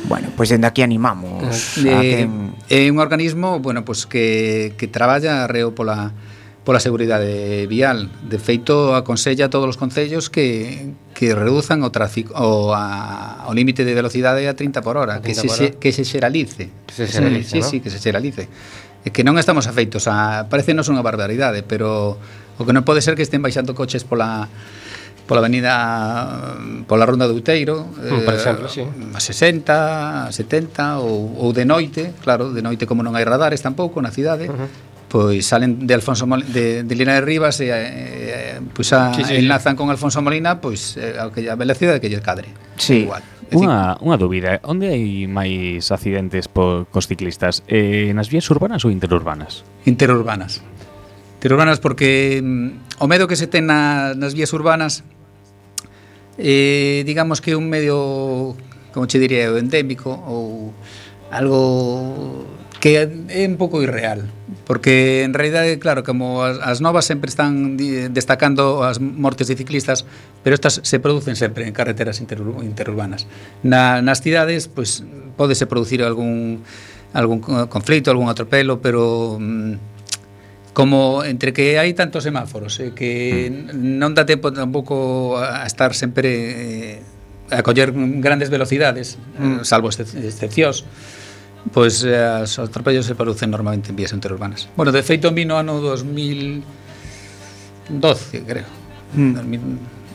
Bueno, 0.07 0.29
pois 0.29 0.37
pues 0.37 0.49
dende 0.51 0.67
aquí 0.67 0.83
animamos 0.83 1.79
eh, 1.79 1.83
quen... 1.83 2.55
Eh, 2.69 2.87
é 2.87 2.91
un 2.91 2.99
organismo, 2.99 3.59
bueno, 3.59 3.85
pues 3.85 4.07
que, 4.07 4.75
que 4.79 4.87
traballa 4.87 5.45
arreo 5.45 5.75
pola, 5.75 6.15
pola 6.65 6.79
seguridade 6.79 7.67
vial. 7.67 8.11
De 8.23 8.39
feito, 8.39 8.95
aconsella 8.95 9.47
a 9.47 9.51
todos 9.51 9.67
os 9.67 9.77
concellos 9.77 10.31
que, 10.31 10.95
que 11.15 11.35
reduzan 11.35 11.83
o 11.83 11.91
tráfico 11.91 12.35
o, 12.39 12.71
a, 12.71 13.51
o 13.51 13.53
límite 13.55 13.83
de 13.83 13.95
velocidade 13.95 14.47
a 14.47 14.55
30 14.55 14.79
por 14.83 14.95
hora, 14.95 15.19
30 15.19 15.27
que, 15.27 15.35
se, 15.35 15.47
por 15.49 15.59
hora. 15.59 15.81
que 15.81 15.91
se 15.91 16.05
xeralice. 16.07 16.71
Que 16.87 16.95
se 16.95 17.07
xeralice, 17.11 17.51
sí, 17.51 17.61
¿no? 17.61 17.67
sí, 17.67 17.77
que 17.83 17.91
se 17.91 17.99
xeralice. 17.99 18.47
É 19.01 19.11
que 19.11 19.25
non 19.25 19.41
estamos 19.41 19.65
afeitos 19.65 20.07
a... 20.07 20.47
Parecenos 20.53 20.87
unha 20.93 21.01
barbaridade, 21.01 21.65
pero 21.65 22.21
o 22.61 22.63
que 22.63 22.77
non 22.77 22.85
pode 22.85 23.01
ser 23.01 23.17
que 23.17 23.25
estén 23.25 23.41
baixando 23.41 23.73
coches 23.73 24.05
pola 24.05 24.47
pola 25.31 25.47
avenida 25.47 26.59
pola 26.91 27.07
ronda 27.07 27.31
do 27.31 27.39
Outeiro, 27.39 27.87
mm, 27.87 28.27
por 28.27 28.35
eh, 28.35 28.39
exemplo, 28.43 28.67
sí. 28.67 28.83
a 29.15 29.21
60, 29.23 30.27
a 30.27 30.33
70 30.35 30.99
ou, 30.99 31.39
ou 31.39 31.55
de 31.55 31.63
noite, 31.63 32.19
claro, 32.19 32.51
de 32.51 32.59
noite 32.67 32.83
como 32.91 33.07
non 33.07 33.15
hai 33.15 33.23
radares 33.23 33.63
tampouco 33.63 34.03
na 34.03 34.11
cidade. 34.11 34.51
Uh 34.51 34.67
-huh 34.67 34.91
pois 35.11 35.43
salen 35.45 35.91
de 35.91 35.93
Alfonso 35.93 36.25
Mol 36.25 36.47
de, 36.47 36.85
de 36.85 36.95
Lina 36.95 37.19
de 37.19 37.21
Rivas 37.27 37.59
e 37.61 37.67
eh, 37.67 38.63
pois 38.71 38.95
a, 38.95 39.11
sí, 39.13 39.27
sí, 39.27 39.43
enlazan 39.43 39.75
sí. 39.75 39.79
con 39.83 39.91
Alfonso 39.91 40.23
Molina 40.23 40.63
pois 40.63 40.95
eh, 40.95 41.19
a 41.19 41.27
aquella 41.27 41.59
velocidade 41.59 41.99
que 41.99 42.07
lle 42.07 42.23
cadre. 42.23 42.55
Sí. 42.79 43.11
Igual. 43.11 43.27
Unha, 43.51 43.99
unha 43.99 44.15
dúbida, 44.15 44.63
onde 44.63 44.95
hai 44.95 45.27
máis 45.27 45.91
accidentes 45.91 46.47
por, 46.47 46.87
cos 46.95 47.11
ciclistas? 47.11 47.67
Eh, 47.67 48.15
nas 48.15 48.31
vías 48.31 48.47
urbanas 48.55 48.87
ou 48.87 48.95
interurbanas? 48.95 49.67
Interurbanas. 49.83 50.63
Interurbanas 51.43 51.83
porque 51.83 52.39
mm, 52.39 53.03
o 53.03 53.11
medo 53.11 53.27
que 53.27 53.35
se 53.35 53.51
ten 53.51 53.67
na, 53.67 54.15
nas 54.15 54.39
vías 54.39 54.55
urbanas 54.55 55.03
eh, 56.41 57.05
digamos 57.05 57.41
que 57.41 57.53
é 57.53 57.57
un 57.57 57.69
medio, 57.69 58.57
como 58.93 59.07
che 59.07 59.21
diría 59.21 59.45
eu, 59.47 59.61
endémico 59.61 60.11
ou 60.27 60.73
algo 61.31 62.49
que 62.81 62.97
é 62.97 63.05
un 63.47 63.61
pouco 63.61 63.85
irreal 63.85 64.25
porque 64.71 65.25
en 65.25 65.35
realidade, 65.35 65.81
claro, 65.81 66.05
como 66.05 66.45
as, 66.45 66.63
as 66.63 66.81
novas 66.81 67.05
sempre 67.05 67.27
están 67.27 67.75
destacando 68.15 68.87
as 68.87 69.03
mortes 69.03 69.51
de 69.51 69.59
ciclistas, 69.59 70.07
pero 70.45 70.55
estas 70.55 70.79
se 70.87 71.01
producen 71.01 71.35
sempre 71.35 71.67
en 71.67 71.75
carreteras 71.75 72.23
interur 72.23 72.63
interurbanas. 72.63 73.27
Na, 73.67 73.99
nas 73.99 74.23
cidades, 74.23 74.71
pois, 74.71 75.03
pues, 75.03 75.11
podese 75.35 75.67
producir 75.67 76.07
algún 76.07 76.63
algún 77.13 77.41
conflito, 77.67 78.15
algún 78.15 78.31
atropelo, 78.31 78.79
pero 78.79 79.39
mm, 79.41 79.90
como 80.73 81.25
entre 81.25 81.53
que 81.53 81.79
hai 81.79 81.93
tantos 81.99 82.23
semáforos 82.23 82.79
e 82.79 82.89
eh, 82.89 82.95
que 82.95 83.51
non 83.75 84.15
dá 84.15 84.23
tempo 84.23 84.55
tampouco 84.55 85.35
a 85.39 85.67
estar 85.67 85.93
sempre 85.99 86.31
eh, 86.31 87.03
a 87.51 87.63
coller 87.67 87.91
grandes 88.23 88.51
velocidades, 88.51 89.19
eh, 89.39 89.43
mm. 89.43 89.65
salvo 89.67 89.91
excepcións, 89.91 90.87
pois 91.75 92.07
eh, 92.07 92.47
os 92.47 92.59
atropellos 92.63 93.07
se 93.07 93.19
producen 93.19 93.51
normalmente 93.51 93.91
en 93.91 93.97
vías 93.99 94.15
interurbanas. 94.15 94.69
Bueno, 94.79 94.93
de 94.95 95.03
feito, 95.03 95.33
mi 95.35 95.45
no 95.45 95.59
ano 95.59 95.81
2012, 95.83 96.63
creo. 98.47 98.71
Mm. 99.19 99.35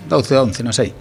2012, 0.07 0.63
11, 0.63 0.63
non 0.63 0.71
sei. 0.71 0.95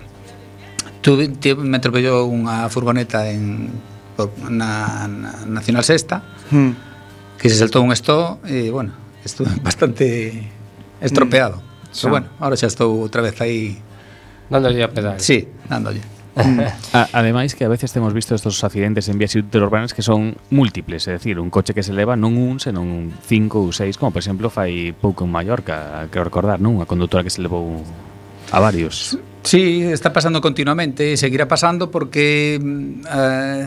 Tuve, 0.98 1.30
me 1.62 1.78
atropellou 1.78 2.26
unha 2.26 2.66
furgoneta 2.72 3.30
en 3.30 3.70
por, 4.18 4.34
na, 4.50 5.06
na 5.06 5.46
Nacional 5.46 5.86
Sexta, 5.86 6.22
mm. 6.50 7.38
que 7.38 7.46
se 7.46 7.54
saltou 7.54 7.86
un 7.86 7.92
esto 7.94 8.42
e, 8.46 8.70
bueno, 8.74 9.03
Estou 9.24 9.46
bastante 9.62 10.44
estropeado. 11.00 11.56
Mm. 11.56 11.64
Pero 11.94 12.08
ah. 12.08 12.10
bueno, 12.10 12.26
ahora 12.38 12.56
xa 12.56 12.68
estou 12.68 12.92
outra 13.00 13.22
vez 13.22 13.40
aí 13.40 13.78
dándolle 14.50 14.82
a 14.84 14.90
pedal. 14.92 15.16
Sí, 15.20 15.48
dándolle. 15.68 16.00
Mm. 16.36 16.60
a, 16.92 17.08
ademais 17.12 17.54
que 17.54 17.64
a 17.64 17.68
veces 17.68 17.92
temos 17.92 18.12
visto 18.12 18.34
estos 18.34 18.62
accidentes 18.64 19.08
en 19.08 19.18
vías 19.18 19.34
interurbanas 19.34 19.94
que 19.94 20.02
son 20.02 20.36
múltiples, 20.50 21.06
é 21.06 21.14
dicir, 21.14 21.38
un 21.38 21.48
coche 21.48 21.72
que 21.72 21.82
se 21.82 21.94
leva 21.94 22.18
non 22.18 22.34
un, 22.34 22.58
senón 22.58 22.90
un 22.90 23.04
cinco 23.22 23.62
ou 23.62 23.70
seis, 23.70 23.96
como 23.96 24.10
por 24.10 24.20
exemplo 24.20 24.50
fai 24.50 24.92
pouco 24.92 25.24
en 25.24 25.30
Mallorca, 25.30 26.10
creo 26.10 26.26
recordar, 26.26 26.58
non? 26.58 26.82
Unha 26.82 26.90
conductora 26.90 27.22
que 27.22 27.30
se 27.30 27.38
levou 27.38 27.86
a 28.50 28.58
varios. 28.58 29.16
Sí, 29.46 29.86
está 29.86 30.10
pasando 30.10 30.42
continuamente 30.42 31.14
e 31.14 31.16
seguirá 31.16 31.46
pasando 31.46 31.92
porque 31.94 32.58
mm, 32.58 33.06
eh, 33.06 33.64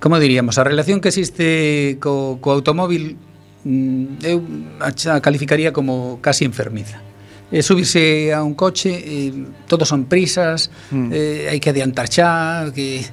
como 0.00 0.18
diríamos, 0.20 0.56
a 0.58 0.64
relación 0.64 1.00
que 1.00 1.08
existe 1.08 1.98
co, 2.00 2.38
co 2.40 2.52
automóvil 2.52 3.18
Mm, 3.66 4.22
eu 4.22 4.38
a 4.78 5.18
calificaría 5.18 5.74
como 5.74 6.22
casi 6.22 6.46
enfermiza 6.46 7.02
E 7.46 7.62
subirse 7.62 8.34
a 8.34 8.42
un 8.42 8.58
coche, 8.58 8.90
eh, 8.90 9.30
todos 9.70 9.86
son 9.86 10.10
prisas, 10.10 10.66
mm. 10.90 11.10
eh, 11.14 11.46
hai 11.46 11.62
que 11.62 11.70
adiantar 11.70 12.10
xa, 12.10 12.74
que 12.74 13.06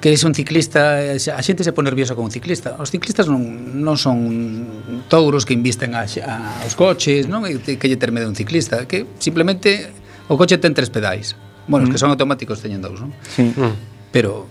que 0.00 0.14
es 0.14 0.22
un 0.22 0.32
ciclista, 0.32 1.02
eh, 1.02 1.18
a 1.18 1.42
xente 1.42 1.66
se 1.66 1.74
pone 1.74 1.90
nerviosa 1.90 2.14
con 2.14 2.30
un 2.30 2.30
ciclista. 2.30 2.78
Os 2.78 2.94
ciclistas 2.94 3.26
non, 3.26 3.42
non 3.82 3.98
son 3.98 4.22
touros 5.10 5.42
que 5.42 5.58
invisten 5.58 5.98
a, 5.98 6.06
a, 6.06 6.62
aos 6.62 6.78
coches, 6.78 7.26
non 7.26 7.42
é 7.50 7.58
que 7.58 7.86
lle 7.90 7.98
terme 7.98 8.22
de 8.22 8.30
un 8.30 8.38
ciclista, 8.38 8.86
que 8.86 9.10
simplemente 9.18 9.90
o 10.30 10.38
coche 10.38 10.54
ten 10.62 10.70
tres 10.70 10.94
pedais. 10.94 11.34
Bueno, 11.66 11.82
mm. 11.82 11.86
os 11.86 11.90
que 11.90 11.98
mm. 11.98 12.04
son 12.06 12.10
automáticos 12.14 12.62
teñen 12.62 12.78
dous, 12.78 13.02
non? 13.02 13.10
Sí. 13.26 13.50
Mm. 13.58 13.74
Pero 14.14 14.46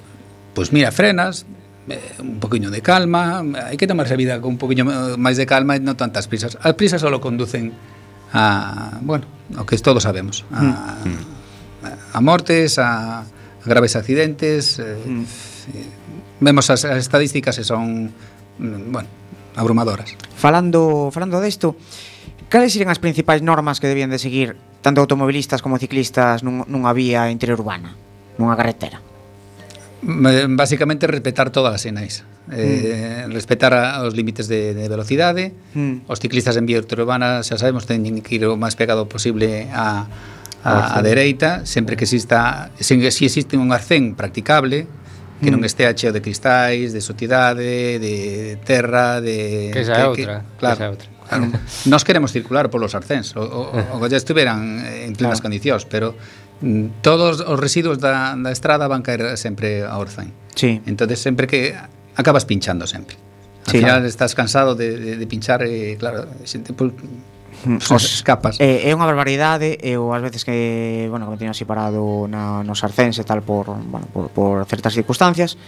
pois 0.52 0.68
pues 0.68 0.76
mira, 0.76 0.92
frenas, 0.92 1.48
Eh, 1.88 2.20
un 2.20 2.40
poquinho 2.44 2.68
de 2.68 2.84
calma, 2.84 3.40
hai 3.40 3.80
que 3.80 3.88
tomarse 3.88 4.12
a 4.12 4.20
vida 4.20 4.44
con 4.44 4.56
un 4.56 4.60
poquinho 4.60 4.84
eh, 4.92 5.16
máis 5.16 5.40
de 5.40 5.48
calma 5.48 5.80
e 5.80 5.80
non 5.80 5.96
tantas 5.96 6.28
prisas. 6.28 6.60
As 6.60 6.76
prisas 6.76 7.00
só 7.00 7.08
conducen 7.24 7.72
a, 8.36 9.00
bueno, 9.00 9.24
o 9.56 9.64
que 9.64 9.80
todos 9.80 10.04
sabemos, 10.04 10.44
a, 10.52 11.00
mm. 11.08 12.12
a 12.12 12.20
mortes, 12.20 12.76
a, 12.76 13.24
a 13.24 13.66
graves 13.66 13.96
accidentes, 13.96 14.84
eh, 14.84 15.00
mm. 15.00 15.24
eh 15.80 15.88
vemos 16.44 16.68
as, 16.70 16.84
as 16.84 17.00
estadísticas 17.00 17.56
e 17.56 17.64
son, 17.64 18.12
mm, 18.60 18.92
bueno, 18.92 19.08
abrumadoras. 19.56 20.12
Falando, 20.36 21.08
falando 21.16 21.40
desto, 21.40 21.80
cales 22.52 22.76
serían 22.76 22.92
as 22.92 23.00
principais 23.00 23.40
normas 23.40 23.80
que 23.80 23.88
debían 23.88 24.12
de 24.12 24.20
seguir 24.20 24.60
tanto 24.84 25.00
automobilistas 25.00 25.64
como 25.64 25.80
ciclistas 25.80 26.44
nun, 26.44 26.68
nunha 26.68 26.92
vía 26.92 27.32
interurbana, 27.32 27.96
nunha 28.36 28.60
carretera? 28.60 29.00
Básicamente 30.02 31.08
respetar 31.08 31.50
todas 31.50 31.74
as 31.74 31.82
sinais 31.82 32.24
eh, 32.52 33.26
mm. 33.26 33.34
Respetar 33.34 33.74
a, 33.74 34.06
os 34.06 34.14
límites 34.14 34.46
de, 34.46 34.78
de 34.78 34.86
velocidade 34.86 35.58
mm. 35.74 36.06
Os 36.06 36.22
ciclistas 36.22 36.54
en 36.54 36.70
vía 36.70 36.78
urbana 36.78 37.42
xa 37.42 37.58
sabemos 37.58 37.90
teñen 37.90 38.22
que 38.22 38.38
ir 38.38 38.46
o 38.46 38.54
máis 38.62 38.78
pegado 38.78 39.10
posible 39.10 39.66
a, 39.74 40.06
a, 40.62 40.98
a 40.98 41.00
dereita 41.02 41.66
Sempre 41.66 41.98
que 41.98 42.06
exista 42.06 42.70
Se 42.78 42.94
si 43.10 43.26
existe 43.26 43.58
un 43.58 43.74
arcén 43.74 44.14
practicable 44.14 44.86
Que 45.42 45.50
mm. 45.50 45.54
non 45.58 45.66
estea 45.66 45.98
cheo 45.98 46.14
de 46.14 46.22
cristais, 46.22 46.94
de 46.94 47.02
sotidade, 47.02 47.98
de 47.98 48.58
terra 48.62 49.18
de, 49.18 49.74
Que 49.74 49.82
esa 49.82 49.98
é 49.98 50.06
outra 50.06 50.46
que, 50.46 50.62
claro, 50.62 50.78
que 50.78 50.88
outra 50.94 51.10
Claro, 51.28 51.52
nos 51.92 52.06
queremos 52.06 52.30
circular 52.32 52.70
polos 52.70 52.94
arcéns 52.94 53.34
O, 53.34 53.42
o, 53.42 53.62
eh. 53.74 53.94
o 53.94 53.98
que 53.98 54.14
ya 54.14 54.22
estiveran 54.22 54.86
en 54.86 55.18
plenas 55.18 55.42
claro. 55.42 55.50
condicións 55.50 55.90
Pero 55.90 56.14
todos 57.02 57.42
os 57.42 57.60
residuos 57.60 58.00
da, 58.00 58.34
da 58.34 58.52
estrada 58.52 58.88
van 58.90 59.06
caer 59.06 59.38
sempre 59.38 59.86
a 59.86 59.98
Orzain. 59.98 60.34
Sí. 60.56 60.82
Entonces 60.86 61.20
sempre 61.22 61.46
que 61.46 61.78
acabas 62.16 62.46
pinchando 62.46 62.88
sempre. 62.88 63.16
Al 63.66 63.72
sí, 63.72 63.78
final 63.78 63.92
claro. 64.02 64.08
estás 64.08 64.34
cansado 64.34 64.76
de, 64.76 64.98
de, 64.98 65.18
de 65.18 65.28
pinchar 65.28 65.62
e 65.64 65.98
claro, 66.00 66.26
xente 66.48 66.74
pues, 66.74 66.94
mm, 67.66 67.78
Os, 67.94 68.04
escapas. 68.24 68.58
Eh, 68.58 68.90
é 68.90 68.92
unha 68.96 69.06
barbaridade, 69.06 69.78
eu 69.84 70.10
ás 70.16 70.24
veces 70.24 70.48
que, 70.48 71.06
bueno, 71.12 71.30
que 71.30 71.36
me 71.36 71.40
teño 71.40 71.54
así 71.54 71.68
parado 71.68 72.26
na, 72.26 72.64
nos 72.66 72.82
Arcens 72.82 73.20
e 73.22 73.26
tal 73.28 73.46
por, 73.46 73.70
bueno, 73.70 74.08
por, 74.10 74.32
por 74.34 74.66
certas 74.66 74.96
circunstancias, 74.96 75.60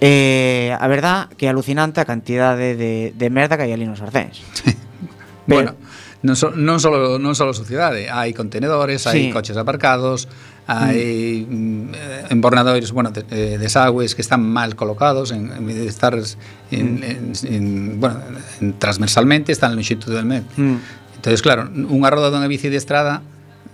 eh, 0.00 0.72
a 0.72 0.86
verdad 0.88 1.28
que 1.34 1.46
é 1.46 1.50
alucinante 1.52 2.00
a 2.00 2.08
cantidade 2.08 2.78
de, 2.78 3.12
de 3.12 3.28
merda 3.28 3.58
que 3.58 3.68
hai 3.68 3.72
ali 3.74 3.84
nos 3.84 4.00
Arcens. 4.00 4.40
Sí. 4.56 4.72
Pero, 5.46 5.76
bueno, 5.76 5.76
non, 6.22 6.36
so, 6.36 6.52
non, 6.54 6.80
solo, 6.80 7.18
non 7.18 7.34
solo 7.36 7.52
sociedade, 7.52 8.08
hai 8.08 8.32
contenedores, 8.32 9.04
hai 9.04 9.28
sí. 9.28 9.32
coches 9.32 9.56
aparcados, 9.60 10.28
hai 10.66 11.44
mm. 11.44 12.32
embornadores, 12.32 12.90
bueno, 12.92 13.12
de, 13.12 13.24
eh, 13.30 13.58
desagües 13.58 14.14
que 14.14 14.22
están 14.22 14.42
mal 14.42 14.74
colocados 14.74 15.30
en, 15.30 15.52
en 15.52 15.70
estar 15.86 16.16
en, 16.16 16.86
mm. 16.94 17.02
en, 17.02 17.32
en, 17.44 17.64
bueno, 18.00 18.20
en, 18.60 18.78
transversalmente, 18.78 19.52
están 19.52 19.76
longitudinalmente. 19.76 20.50
Mm. 20.56 20.76
Entonces, 21.20 21.42
claro, 21.42 21.68
unha 21.70 22.08
roda 22.08 22.32
dunha 22.32 22.48
bici 22.48 22.72
de 22.72 22.80
estrada 22.80 23.22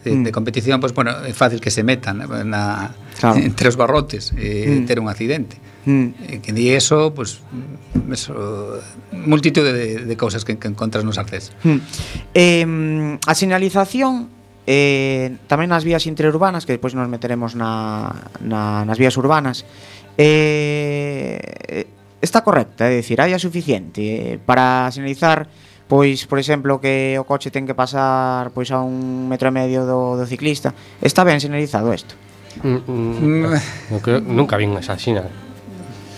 de, 0.04 0.12
mm. 0.12 0.22
de 0.26 0.30
competición, 0.32 0.80
pois, 0.80 0.92
pues, 0.92 1.06
bueno, 1.06 1.25
é 1.25 1.32
fácil 1.32 1.62
que 1.62 1.70
se 1.70 1.87
metan 1.87 2.26
eh, 2.26 2.44
na, 2.44 2.92
claro. 3.18 3.38
entre 3.49 3.70
os 3.70 3.76
barrotes 3.78 4.34
e 4.34 4.66
eh, 4.66 4.80
mm. 4.82 4.87
ter 4.87 4.99
un 4.99 5.08
accidente. 5.08 5.62
Mm. 5.84 6.42
Que 6.42 6.52
di 6.52 6.70
eso, 6.70 7.12
pues, 7.14 7.42
eso, 8.10 8.78
multitud 9.12 9.64
de, 9.64 10.06
de 10.06 10.16
cousas 10.16 10.44
que, 10.44 10.58
que 10.58 10.68
encontras 10.68 11.04
nos 11.04 11.18
artes. 11.18 11.52
Mm. 11.64 11.78
Eh, 12.34 13.18
a 13.26 13.34
sinalización 13.34 14.30
eh, 14.66 15.34
tamén 15.50 15.74
nas 15.74 15.82
vías 15.82 16.06
interurbanas, 16.06 16.62
que 16.62 16.78
despois 16.78 16.94
nos 16.94 17.10
meteremos 17.10 17.58
na, 17.58 18.30
na, 18.38 18.86
nas 18.86 18.98
vías 18.98 19.18
urbanas, 19.18 19.66
eh, 20.14 21.90
está 22.22 22.46
correcta, 22.46 22.86
é 22.86 23.02
dicir, 23.02 23.18
hai 23.18 23.34
a 23.34 23.42
suficiente 23.42 24.38
eh, 24.38 24.38
para 24.38 24.86
sinalizar 24.94 25.50
pois, 25.90 26.24
por 26.24 26.38
exemplo, 26.38 26.80
que 26.80 27.18
o 27.18 27.26
coche 27.26 27.50
ten 27.50 27.66
que 27.66 27.76
pasar 27.76 28.54
pois 28.54 28.70
a 28.70 28.80
un 28.80 29.28
metro 29.28 29.50
e 29.50 29.54
medio 29.54 29.84
do, 29.84 30.16
do 30.16 30.24
ciclista. 30.24 30.72
Está 31.02 31.26
ben 31.26 31.42
sinalizado 31.42 31.92
isto. 31.92 32.14
Mm, 32.62 32.80
mm, 32.86 33.44
mm. 33.98 34.30
nunca 34.30 34.56
vin 34.56 34.72
esa 34.78 34.96
xina. 34.96 35.26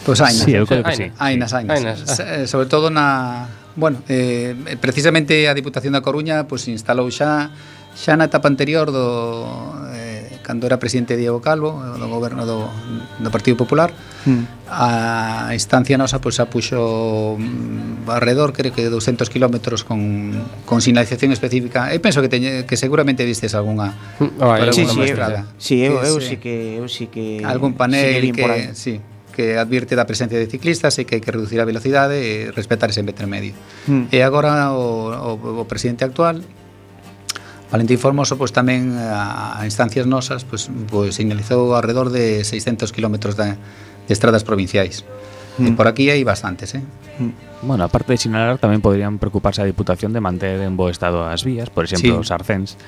Pois 0.04 0.20
pues. 0.20 0.38
Sí, 0.38 0.54
eu 0.54 0.66
creo 0.66 0.84
que 0.84 0.96
sí. 0.96 1.06
Ainas, 1.18 1.52
ainas. 1.52 1.78
ainas. 1.78 2.20
Ah. 2.20 2.46
Sobre 2.46 2.66
todo 2.66 2.90
na... 2.90 3.48
Bueno, 3.76 3.98
eh, 4.08 4.54
precisamente 4.80 5.48
a 5.48 5.54
Diputación 5.54 5.98
da 5.98 6.04
Coruña 6.04 6.46
pois, 6.46 6.68
pues, 6.68 6.70
instalou 6.70 7.10
xa 7.10 7.50
xa 7.94 8.18
na 8.18 8.26
etapa 8.26 8.50
anterior 8.50 8.90
do 8.90 9.38
eh, 9.94 10.42
cando 10.42 10.66
era 10.66 10.82
presidente 10.82 11.14
Diego 11.14 11.38
Calvo 11.38 11.78
do 11.78 12.06
goberno 12.10 12.42
do, 12.42 12.66
do 13.22 13.30
Partido 13.30 13.54
Popular 13.54 13.94
mm. 14.26 14.66
a 14.66 15.54
instancia 15.54 15.94
nosa 15.94 16.18
pois, 16.18 16.34
xa 16.34 16.50
puxo 16.50 17.38
mm, 17.38 18.10
alrededor 18.10 18.50
creo 18.50 18.74
que 18.74 18.90
200 18.90 19.30
kilómetros 19.30 19.86
con, 19.86 20.34
con 20.66 20.82
sinalización 20.82 21.30
específica 21.30 21.94
e 21.94 22.02
penso 22.02 22.18
que 22.18 22.26
teñe, 22.26 22.66
que 22.66 22.74
seguramente 22.74 23.22
vistes 23.22 23.54
alguna 23.54 23.94
oh, 24.18 24.26
hmm, 24.26 24.42
ah, 24.42 24.58
para 24.58 24.74
sí, 24.74 24.82
alguna 24.82 25.06
sí, 25.06 25.10
estrada 25.10 25.40
sí, 25.56 25.76
eu, 25.86 25.94
eu, 26.02 26.18
sí 26.18 26.36
que 26.42 26.82
eu 26.82 26.90
sí 26.90 27.06
que 27.06 27.46
algún 27.46 27.78
panel 27.78 28.18
sí 28.18 28.32
que, 28.34 28.42
que 28.42 28.74
sí, 28.74 28.94
que 29.34 29.58
advirte 29.58 29.98
da 29.98 30.06
presencia 30.06 30.38
de 30.38 30.46
ciclistas 30.46 30.94
e 30.96 31.02
que 31.02 31.18
hai 31.18 31.22
que 31.22 31.34
reducir 31.34 31.58
a 31.58 31.66
velocidade 31.66 32.14
e 32.22 32.54
respetar 32.54 32.94
ese 32.94 33.02
metro 33.02 33.26
medio. 33.26 33.58
Mm. 33.90 34.14
E 34.14 34.22
agora 34.22 34.70
o, 34.70 35.10
o, 35.10 35.58
o 35.60 35.64
presidente 35.66 36.06
actual 36.06 36.46
Valentín 37.74 37.98
Formoso 37.98 38.38
pois 38.38 38.54
tamén 38.54 38.94
a, 38.94 39.58
a 39.58 39.66
instancias 39.66 40.06
nosas 40.06 40.46
pois, 40.46 40.70
pois 40.86 41.10
señalizou 41.18 41.74
alrededor 41.74 42.14
de 42.14 42.46
600 42.46 42.94
km 42.94 43.34
de, 43.34 43.58
de 43.58 44.12
estradas 44.14 44.46
provinciais. 44.46 45.02
Mm. 45.58 45.66
E 45.66 45.70
hmm. 45.70 45.76
por 45.78 45.86
aquí 45.90 46.06
hai 46.06 46.22
bastantes, 46.22 46.78
eh? 46.78 46.86
Hmm. 47.18 47.34
Bueno, 47.66 47.82
aparte 47.82 48.14
de 48.14 48.18
sinalar, 48.22 48.62
tamén 48.62 48.78
poderían 48.78 49.18
preocuparse 49.18 49.58
a 49.58 49.66
Diputación 49.66 50.14
de 50.14 50.22
manter 50.22 50.62
en 50.62 50.78
bo 50.78 50.86
estado 50.86 51.26
as 51.26 51.42
vías, 51.42 51.66
por 51.66 51.82
exemplo, 51.82 52.14
sí. 52.14 52.22
os 52.22 52.30
arcéns. 52.30 52.78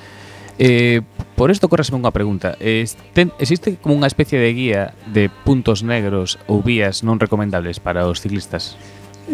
Eh, 0.58 1.02
por 1.36 1.50
isto 1.52 1.68
corresme 1.68 2.00
unha 2.00 2.12
pregunta. 2.12 2.56
Eh, 2.60 2.80
este, 2.80 3.28
existe 3.36 3.76
como 3.76 3.92
unha 3.92 4.08
especie 4.08 4.40
de 4.40 4.50
guía 4.56 4.96
de 5.12 5.28
puntos 5.28 5.84
negros 5.84 6.40
ou 6.48 6.64
vías 6.64 7.04
non 7.04 7.20
recomendables 7.20 7.76
para 7.76 8.08
os 8.08 8.24
ciclistas? 8.24 8.80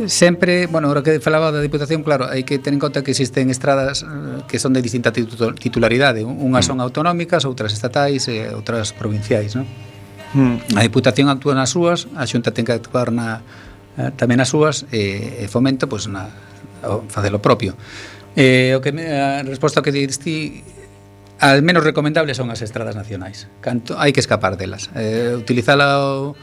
Sempre, 0.09 0.67
bueno, 0.67 0.88
ahora 0.88 1.05
que 1.05 1.21
falaba 1.21 1.52
da 1.52 1.61
Diputación, 1.61 2.00
claro, 2.00 2.26
hai 2.26 2.49
que 2.49 2.57
ter 2.59 2.73
en 2.73 2.81
conta 2.81 3.05
que 3.05 3.12
existen 3.12 3.52
estradas 3.52 4.02
eh, 4.02 4.43
que 4.50 4.59
son 4.59 4.75
de 4.75 4.83
distinta 4.83 5.12
titularidade. 5.12 6.26
Unhas 6.26 6.67
son 6.67 6.81
mm. 6.81 6.87
autonómicas, 6.91 7.47
outras 7.47 7.71
estatais 7.71 8.26
e 8.26 8.50
outras 8.50 8.91
provinciais, 8.91 9.55
non? 9.55 9.69
Mm. 10.33 10.75
A 10.75 10.83
Diputación 10.83 11.31
actúa 11.31 11.55
nas 11.55 11.71
súas, 11.71 12.11
a 12.19 12.26
Xunta 12.26 12.50
ten 12.50 12.67
que 12.67 12.75
actuar 12.75 13.14
na, 13.14 13.45
tamén 14.19 14.41
nas 14.41 14.50
súas 14.50 14.88
e, 14.91 15.38
e 15.38 15.47
fomento, 15.47 15.87
pois, 15.87 16.09
na, 16.09 16.33
facelo 17.12 17.38
propio. 17.38 17.76
Eh, 18.35 18.73
o 18.73 18.81
que 18.81 18.97
me, 18.97 19.05
a 19.12 19.45
resposta 19.45 19.85
que 19.85 19.93
diste 19.93 20.64
Al 21.42 21.62
menos 21.66 21.82
recomendables 21.82 22.38
son 22.38 22.54
as 22.54 22.62
estradas 22.62 22.94
nacionais. 22.94 23.50
Canto, 23.58 23.99
hai 23.99 24.14
que 24.14 24.22
escapar 24.22 24.54
delas. 24.54 24.94
Eh, 24.94 25.34
utilizala 25.34 25.99
o, 25.99 26.38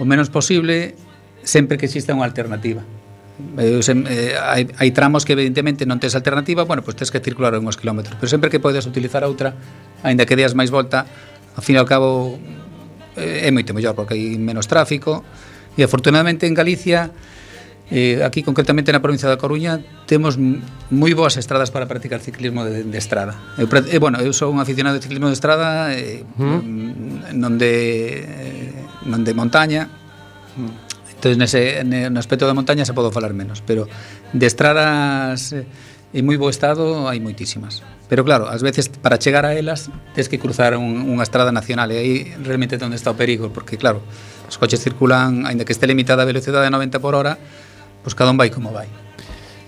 o 0.00 0.04
menos 0.08 0.32
posible 0.32 0.96
sempre 1.44 1.76
que 1.76 1.84
exista 1.84 2.16
unha 2.16 2.24
alternativa. 2.24 2.80
Eh, 3.60 3.84
sem, 3.84 4.08
eh, 4.08 4.40
hai, 4.40 4.64
hai 4.80 4.88
tramos 4.96 5.28
que 5.28 5.36
evidentemente 5.36 5.84
non 5.84 6.00
tens 6.00 6.16
alternativa, 6.16 6.64
bueno, 6.64 6.80
pois 6.80 6.96
pues 6.96 7.04
tens 7.04 7.12
que 7.12 7.20
circular 7.20 7.52
uns 7.60 7.76
kilómetros, 7.76 8.16
pero 8.16 8.24
sempre 8.24 8.48
que 8.48 8.56
podes 8.56 8.88
utilizar 8.88 9.20
outra, 9.28 9.52
aínda 10.00 10.24
que 10.24 10.32
deas 10.32 10.56
máis 10.56 10.72
volta, 10.72 11.04
ao 11.52 11.60
fin 11.60 11.76
e 11.76 11.80
ao 11.84 11.84
cabo 11.84 12.40
eh, 13.20 13.44
é 13.44 13.50
moito 13.52 13.76
mellor 13.76 13.92
porque 13.92 14.16
hai 14.16 14.40
menos 14.40 14.64
tráfico 14.64 15.28
e 15.76 15.84
afortunadamente 15.84 16.48
en 16.48 16.56
Galicia 16.56 17.12
Eh, 17.90 18.20
aquí 18.20 18.44
concretamente 18.44 18.92
na 18.92 19.00
provincia 19.00 19.32
da 19.32 19.40
Coruña 19.40 19.80
temos 20.04 20.36
moi 20.36 21.12
boas 21.16 21.40
estradas 21.40 21.72
para 21.72 21.88
practicar 21.88 22.20
ciclismo 22.20 22.60
de, 22.60 22.84
de 22.84 22.98
estrada. 23.00 23.32
Eu, 23.56 23.64
eh, 23.64 23.96
bueno, 23.96 24.20
eu 24.20 24.36
sou 24.36 24.52
un 24.52 24.60
aficionado 24.60 25.00
de 25.00 25.02
ciclismo 25.02 25.32
de 25.32 25.36
estrada 25.36 25.96
eh, 25.96 26.20
mm. 26.36 27.32
non 27.32 27.56
de 27.56 27.74
eh, 28.28 29.08
non 29.08 29.24
de 29.24 29.32
montaña. 29.32 29.88
Mm. 30.60 30.88
Entón, 31.16 31.40
nese, 31.40 31.82
no 31.82 32.20
aspecto 32.20 32.44
da 32.44 32.52
montaña 32.52 32.84
se 32.84 32.92
podo 32.92 33.08
falar 33.08 33.32
menos, 33.32 33.64
pero 33.64 33.88
de 34.36 34.46
estradas 34.46 35.56
eh, 35.56 35.64
en 36.12 36.24
moi 36.28 36.36
bo 36.36 36.52
estado 36.52 37.08
hai 37.08 37.24
moitísimas. 37.24 37.80
Pero 38.08 38.24
claro, 38.24 38.48
ás 38.48 38.64
veces 38.64 38.88
para 38.88 39.16
chegar 39.16 39.44
a 39.44 39.56
elas 39.56 39.88
tens 40.12 40.28
que 40.28 40.36
cruzar 40.36 40.76
un, 40.76 41.08
unha 41.08 41.24
estrada 41.24 41.52
nacional 41.52 41.92
e 41.92 41.96
aí 41.96 42.12
realmente 42.44 42.76
é 42.76 42.84
onde 42.84 42.96
está 42.96 43.12
o 43.12 43.16
perigo, 43.16 43.48
porque 43.52 43.76
claro, 43.76 44.00
os 44.48 44.56
coches 44.56 44.80
circulan, 44.80 45.44
aínda 45.44 45.68
que 45.68 45.72
este 45.72 45.84
limitada 45.84 46.24
a 46.24 46.28
velocidade 46.28 46.64
a 46.64 46.72
90 46.72 47.00
por 47.00 47.12
hora, 47.12 47.36
pois 48.08 48.16
cada 48.16 48.32
un 48.32 48.40
vai 48.40 48.48
como 48.48 48.72
vai. 48.72 48.88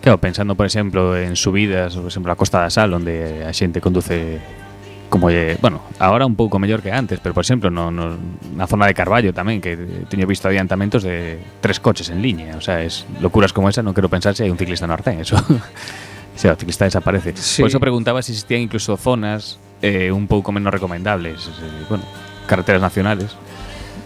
Claro, 0.01 0.17
pensando, 0.17 0.57
por 0.57 0.65
exemplo, 0.65 1.13
en 1.13 1.37
subidas, 1.37 1.93
por 1.93 2.09
exemplo, 2.09 2.33
a 2.33 2.37
Costa 2.41 2.65
da 2.65 2.73
Sal, 2.73 2.89
onde 2.97 3.45
a 3.45 3.53
xente 3.53 3.85
conduce 3.85 4.41
como 5.13 5.29
lle, 5.29 5.59
bueno, 5.61 5.83
agora 5.99 6.25
un 6.25 6.39
pouco 6.39 6.57
mellor 6.57 6.81
que 6.81 6.89
antes, 6.89 7.21
pero 7.21 7.35
por 7.35 7.43
exemplo, 7.45 7.69
no, 7.69 7.91
no, 7.91 8.17
na 8.57 8.65
zona 8.65 8.87
de 8.87 8.95
Carballo 8.95 9.35
tamén 9.35 9.61
que 9.61 9.77
teño 10.09 10.25
visto 10.25 10.49
adiantamentos 10.49 11.05
de 11.05 11.37
tres 11.61 11.83
coches 11.83 12.09
en 12.09 12.23
liña, 12.23 12.57
o 12.57 12.63
sea, 12.63 12.81
es 12.81 13.05
locuras 13.21 13.53
como 13.53 13.69
esa, 13.69 13.85
non 13.85 13.93
quero 13.93 14.09
pensar 14.09 14.33
se 14.33 14.47
hai 14.47 14.51
un 14.55 14.57
ciclista 14.57 14.89
no 14.89 14.97
Arcén, 14.97 15.21
eso. 15.21 15.37
o 16.37 16.39
sea, 16.39 16.55
o 16.55 16.57
ciclista 16.57 16.89
desaparece. 16.89 17.37
Sí. 17.37 17.61
Por 17.61 17.69
eso 17.69 17.83
preguntaba 17.83 18.23
se 18.25 18.33
existían 18.33 18.65
incluso 18.65 18.97
zonas 18.97 19.61
eh, 19.83 20.09
un 20.15 20.31
pouco 20.31 20.55
menos 20.55 20.73
recomendables, 20.73 21.45
eh, 21.61 21.85
bueno, 21.91 22.07
carreteras 22.47 22.81
nacionales. 22.81 23.37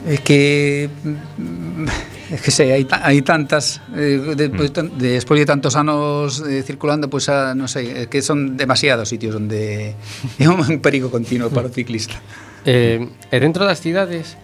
É 0.05 0.21
que 0.21 0.89
é 2.35 2.37
que 2.37 2.51
sei, 2.51 2.73
hai, 2.73 2.85
hai 2.89 3.21
tantas 3.21 3.81
eh, 3.97 4.37
despois, 4.37 4.71
mm. 4.71 4.77
tan, 4.77 4.87
despois 4.97 5.39
de 5.41 5.47
tantos 5.47 5.77
anos 5.77 6.41
eh, 6.45 6.65
circulando, 6.65 7.09
pois 7.09 7.29
pues, 7.29 7.33
a, 7.33 7.53
non 7.53 7.69
sei, 7.69 8.05
é 8.05 8.05
que 8.09 8.21
son 8.21 8.57
demasiados 8.57 9.09
sitios 9.09 9.37
onde 9.37 9.97
é 10.41 10.47
un 10.49 10.61
perigo 10.85 11.09
continuo 11.13 11.49
para 11.53 11.69
o 11.69 11.73
ciclista. 11.73 12.17
Eh, 12.65 13.01
e 13.07 13.37
dentro 13.41 13.65
das 13.69 13.81
cidades 13.81 14.41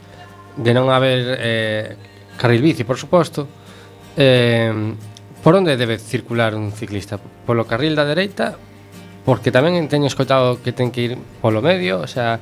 de 0.57 0.73
non 0.77 0.93
haber 0.93 1.21
eh, 1.41 1.87
carril 2.37 2.61
bici, 2.61 2.85
por 2.85 3.01
suposto, 3.01 3.49
eh, 4.17 4.73
por 5.41 5.57
onde 5.57 5.77
debe 5.81 5.97
circular 5.97 6.53
un 6.53 6.73
ciclista? 6.73 7.17
Polo 7.17 7.65
carril 7.65 7.97
da 7.97 8.05
dereita, 8.05 8.61
porque 9.25 9.49
tamén 9.49 9.89
teño 9.89 10.09
escoitado 10.09 10.61
que 10.61 10.77
ten 10.77 10.93
que 10.93 11.01
ir 11.01 11.13
polo 11.41 11.65
medio, 11.65 12.05
o 12.05 12.09
sea, 12.09 12.41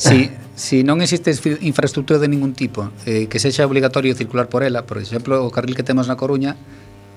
Si, 0.00 0.32
si 0.56 0.80
non 0.80 1.04
existe 1.04 1.28
infraestructura 1.60 2.16
de 2.16 2.32
ningún 2.32 2.56
tipo 2.56 2.88
eh, 3.04 3.28
que 3.28 3.36
sexa 3.36 3.68
obligatorio 3.68 4.16
circular 4.16 4.48
por 4.48 4.64
ela, 4.64 4.88
por 4.88 4.96
exemplo, 4.96 5.44
o 5.44 5.52
carril 5.52 5.76
que 5.76 5.84
temos 5.84 6.08
na 6.08 6.16
Coruña, 6.16 6.56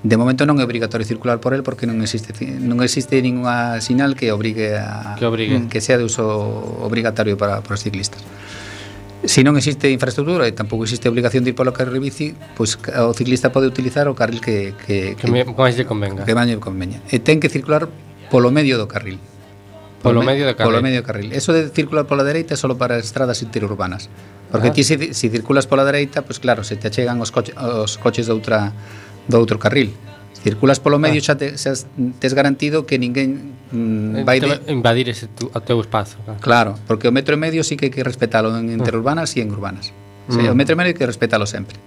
De 0.03 0.19
momento 0.19 0.43
non 0.43 0.59
é 0.59 0.67
obligatorio 0.67 1.07
circular 1.07 1.39
por 1.39 1.55
el 1.55 1.63
porque 1.63 1.87
non 1.87 2.03
existe 2.03 2.35
non 2.43 2.83
existe 2.83 3.15
ninguna 3.23 3.79
sinal 3.79 4.19
que 4.19 4.35
obrigue 4.35 4.75
a 4.75 5.15
que, 5.15 5.23
obrigue. 5.23 5.71
que 5.71 5.79
sea 5.79 5.95
de 5.95 6.03
uso 6.03 6.27
obrigatorio 6.83 7.39
para, 7.39 7.63
para 7.63 7.79
os 7.79 7.79
ciclistas. 7.79 8.19
Se 9.23 9.39
si 9.39 9.47
non 9.47 9.55
existe 9.55 9.87
infraestructura 9.87 10.43
e 10.43 10.51
tampouco 10.51 10.83
existe 10.83 11.07
obligación 11.07 11.47
de 11.47 11.55
ir 11.55 11.57
polo 11.57 11.71
carril 11.71 12.03
bici, 12.03 12.35
pois 12.59 12.75
o 12.75 13.15
ciclista 13.15 13.55
pode 13.55 13.71
utilizar 13.71 14.11
o 14.11 14.13
carril 14.19 14.43
que 14.43 14.75
que 14.75 15.15
que, 15.15 15.23
que 15.23 15.55
máis 15.55 15.79
lle 15.79 15.87
convenga. 15.87 16.27
Que 16.27 16.35
máis 16.35 16.51
lle 16.51 16.59
convenga. 16.59 16.99
E 17.07 17.23
ten 17.23 17.39
que 17.39 17.47
circular 17.47 17.87
polo 18.27 18.51
medio 18.51 18.75
do 18.75 18.91
carril. 18.91 19.23
Polo, 20.03 20.19
polo 20.19 20.27
medio 20.27 20.43
do 20.43 20.53
carril. 20.53 20.67
Polo 20.67 20.83
medio 20.83 20.99
do 20.99 21.07
carril. 21.07 21.31
Eso 21.31 21.55
de 21.55 21.71
circular 21.71 22.03
pola 22.03 22.27
dereita 22.27 22.53
é 22.53 22.59
solo 22.59 22.75
para 22.75 22.99
estradas 22.99 23.39
interurbanas. 23.39 24.11
Porque 24.51 24.67
ah. 24.67 24.75
ti 24.75 24.83
se, 24.83 24.99
si, 24.99 25.15
se 25.15 25.31
circulas 25.31 25.63
pola 25.63 25.87
dereita, 25.87 26.27
pois 26.27 26.37
pues 26.37 26.43
claro, 26.43 26.67
se 26.67 26.75
te 26.75 26.91
achegan 26.91 27.23
os, 27.23 27.31
coche, 27.31 27.55
os 27.55 27.95
coches 27.97 28.27
de 28.27 28.35
outra 28.35 28.75
do 29.31 29.39
outro 29.39 29.55
carril. 29.57 29.95
Circulas 30.43 30.83
polo 30.83 30.99
medio 30.99 31.23
ah. 31.23 31.27
xa 31.31 31.39
te, 31.39 31.55
xa 31.55 31.71
tes 32.19 32.33
garantido 32.35 32.83
que 32.83 32.99
ninguén 32.99 33.55
mm, 33.71 34.27
vai 34.27 34.43
de... 34.43 34.59
invadir 34.67 35.07
ese 35.07 35.31
tu, 35.31 35.47
o 35.47 35.59
teu 35.63 35.79
espazo. 35.79 36.19
Claro. 36.27 36.43
claro, 36.43 36.71
porque 36.83 37.07
o 37.07 37.15
metro 37.15 37.33
e 37.33 37.39
medio 37.39 37.63
sí 37.63 37.79
que 37.79 37.87
hai 37.87 37.93
que 37.95 38.03
respetalo 38.03 38.51
en 38.51 38.67
ah. 38.67 38.75
interurbanas 38.75 39.31
e 39.33 39.41
en 39.41 39.55
urbanas. 39.55 39.95
O 40.27 40.35
sea, 40.35 40.51
mm. 40.51 40.53
o 40.53 40.55
metro 40.59 40.75
e 40.75 40.77
medio 40.83 40.91
hai 40.91 40.99
que 40.99 41.07
respetalo 41.07 41.47
sempre. 41.47 41.79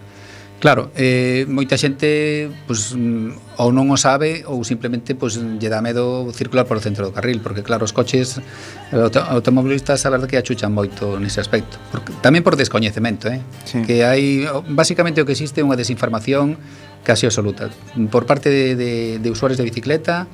Claro, 0.59 0.91
eh, 0.97 1.45
moita 1.53 1.77
xente 1.77 2.49
pues, 2.65 2.97
mm, 2.97 3.61
ou 3.61 3.77
non 3.77 3.93
o 3.93 4.01
sabe 4.01 4.41
ou 4.49 4.65
simplemente 4.65 5.13
pues, 5.13 5.37
lle 5.37 5.69
dá 5.69 5.85
medo 5.85 6.33
circular 6.33 6.65
polo 6.65 6.81
centro 6.81 7.05
do 7.05 7.13
carril 7.13 7.45
porque 7.45 7.61
claro, 7.61 7.85
os 7.85 7.93
coches 7.93 8.41
eh, 8.41 8.97
automobilistas 8.97 10.01
a 10.03 10.09
verdade 10.09 10.33
que 10.33 10.41
achuchan 10.41 10.73
moito 10.73 11.21
nese 11.21 11.45
aspecto 11.45 11.77
porque, 11.93 12.17
tamén 12.25 12.41
por 12.41 12.57
descoñecemento 12.57 13.29
eh? 13.29 13.45
sí. 13.69 13.85
que 13.85 14.01
hai, 14.09 14.49
basicamente 14.73 15.21
o 15.21 15.29
que 15.29 15.37
existe 15.37 15.61
é 15.61 15.65
unha 15.65 15.77
desinformación 15.77 16.57
casi 17.05 17.29
absoluta 17.29 17.69
por 18.09 18.25
parte 18.25 18.49
de, 18.49 18.81
de, 18.81 18.93
de 19.21 19.29
usuarios 19.29 19.61
de 19.61 19.65
bicicleta 19.69 20.25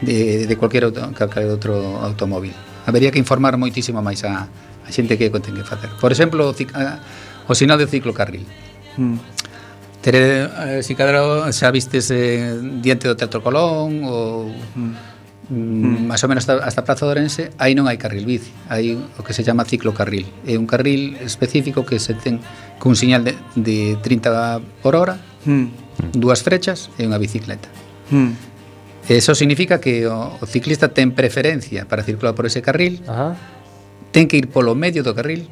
de, 0.00 0.48
de 0.48 0.54
cualquier, 0.56 0.88
auto, 0.88 1.04
cualquier 1.12 1.52
outro 1.52 2.00
automóvil 2.00 2.56
habería 2.88 3.12
que 3.12 3.20
informar 3.20 3.60
moitísimo 3.60 4.00
máis 4.00 4.24
a, 4.24 4.48
a 4.48 4.88
xente 4.88 5.20
que 5.20 5.28
ten 5.28 5.52
que 5.52 5.68
facer 5.68 5.92
por 6.00 6.16
exemplo 6.16 6.48
o, 6.48 6.52
o 6.56 7.52
sinal 7.52 7.76
de 7.76 7.84
ciclocarril 7.92 8.48
mm 8.96 9.36
Tere, 10.06 10.46
eh, 10.78 10.82
si 10.86 10.94
cadra, 10.94 11.50
xa 11.50 11.74
vistes 11.74 12.14
eh, 12.14 12.54
diante 12.78 13.10
do 13.10 13.18
Teatro 13.18 13.42
Colón 13.42 14.06
ou 14.06 14.54
mm, 14.54 15.50
mm. 15.50 16.06
máis 16.06 16.22
ou 16.22 16.30
menos 16.30 16.46
hasta, 16.46 16.62
hasta 16.62 16.86
Praza 16.86 17.10
de 17.10 17.18
Orense, 17.18 17.50
aí 17.58 17.74
non 17.74 17.90
hai 17.90 17.98
carril 17.98 18.22
bici, 18.22 18.54
hai 18.70 18.94
o 18.94 19.22
que 19.26 19.34
se 19.34 19.42
chama 19.42 19.66
ciclocarril. 19.66 20.30
É 20.46 20.54
un 20.54 20.70
carril 20.70 21.18
específico 21.18 21.82
que 21.82 21.98
se 21.98 22.14
ten 22.14 22.38
cun 22.78 22.94
señal 22.94 23.26
de, 23.26 23.34
de 23.58 23.98
30 23.98 24.78
por 24.78 24.94
hora, 24.94 25.18
mm. 25.42 26.14
dúas 26.14 26.46
frechas 26.46 26.86
e 27.02 27.02
unha 27.02 27.18
bicicleta. 27.18 27.66
Mm. 28.14 28.30
Eso 29.10 29.34
significa 29.34 29.82
que 29.82 30.06
o, 30.06 30.38
o 30.38 30.46
ciclista 30.46 30.94
ten 30.94 31.18
preferencia 31.18 31.90
para 31.90 32.06
circular 32.06 32.38
por 32.38 32.46
ese 32.46 32.62
carril, 32.62 33.02
Ajá. 33.10 33.34
ten 34.14 34.30
que 34.30 34.38
ir 34.38 34.54
polo 34.54 34.78
medio 34.78 35.02
do 35.02 35.18
carril, 35.18 35.50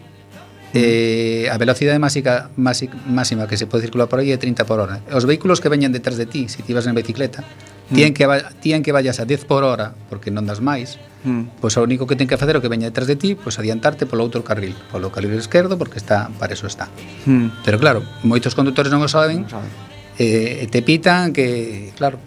Eh, 0.74 1.46
a 1.46 1.56
velocidade 1.56 2.02
máxica, 2.02 2.50
máxica, 2.58 2.98
máxima 3.06 3.46
que 3.46 3.54
se 3.54 3.70
pode 3.70 3.86
circular 3.86 4.10
por 4.10 4.18
aí 4.18 4.34
é 4.34 4.38
30 4.38 4.66
por 4.66 4.82
hora. 4.82 4.98
Os 5.14 5.22
vehículos 5.22 5.62
que 5.62 5.70
veñen 5.70 5.94
detrás 5.94 6.18
de 6.18 6.26
ti, 6.26 6.50
se 6.50 6.66
ti 6.66 6.74
vas 6.74 6.90
en 6.90 6.98
bicicleta, 6.98 7.46
mm. 7.46 7.94
tien 7.94 8.10
que 8.10 8.26
tien 8.58 8.82
que 8.82 8.90
vayas 8.90 9.22
a 9.22 9.24
10 9.24 9.46
por 9.46 9.62
hora 9.62 9.94
porque 10.10 10.34
non 10.34 10.42
das 10.50 10.58
máis, 10.58 10.98
mm. 11.22 11.62
pois 11.62 11.78
o 11.78 11.86
único 11.86 12.10
que 12.10 12.18
ten 12.18 12.26
que 12.26 12.34
facer 12.34 12.58
o 12.58 12.60
que 12.60 12.66
veña 12.66 12.90
detrás 12.90 13.06
de 13.06 13.14
ti, 13.14 13.38
pois 13.38 13.54
adiantarte 13.62 14.02
polo 14.02 14.26
outro 14.26 14.42
carril, 14.42 14.74
polo 14.90 15.14
carril 15.14 15.38
esquerdo 15.38 15.78
porque 15.78 16.02
está 16.02 16.26
para 16.42 16.58
eso 16.58 16.66
está. 16.66 16.90
Mm. 17.30 17.62
Pero 17.62 17.78
claro, 17.78 18.02
moitos 18.26 18.58
conductores 18.58 18.90
non 18.90 18.98
o 18.98 19.06
saben. 19.06 19.46
Non 19.46 19.62
saben. 19.62 19.70
Eh, 20.18 20.66
te 20.70 20.82
pitan 20.82 21.30
que, 21.30 21.94
claro, 21.98 22.18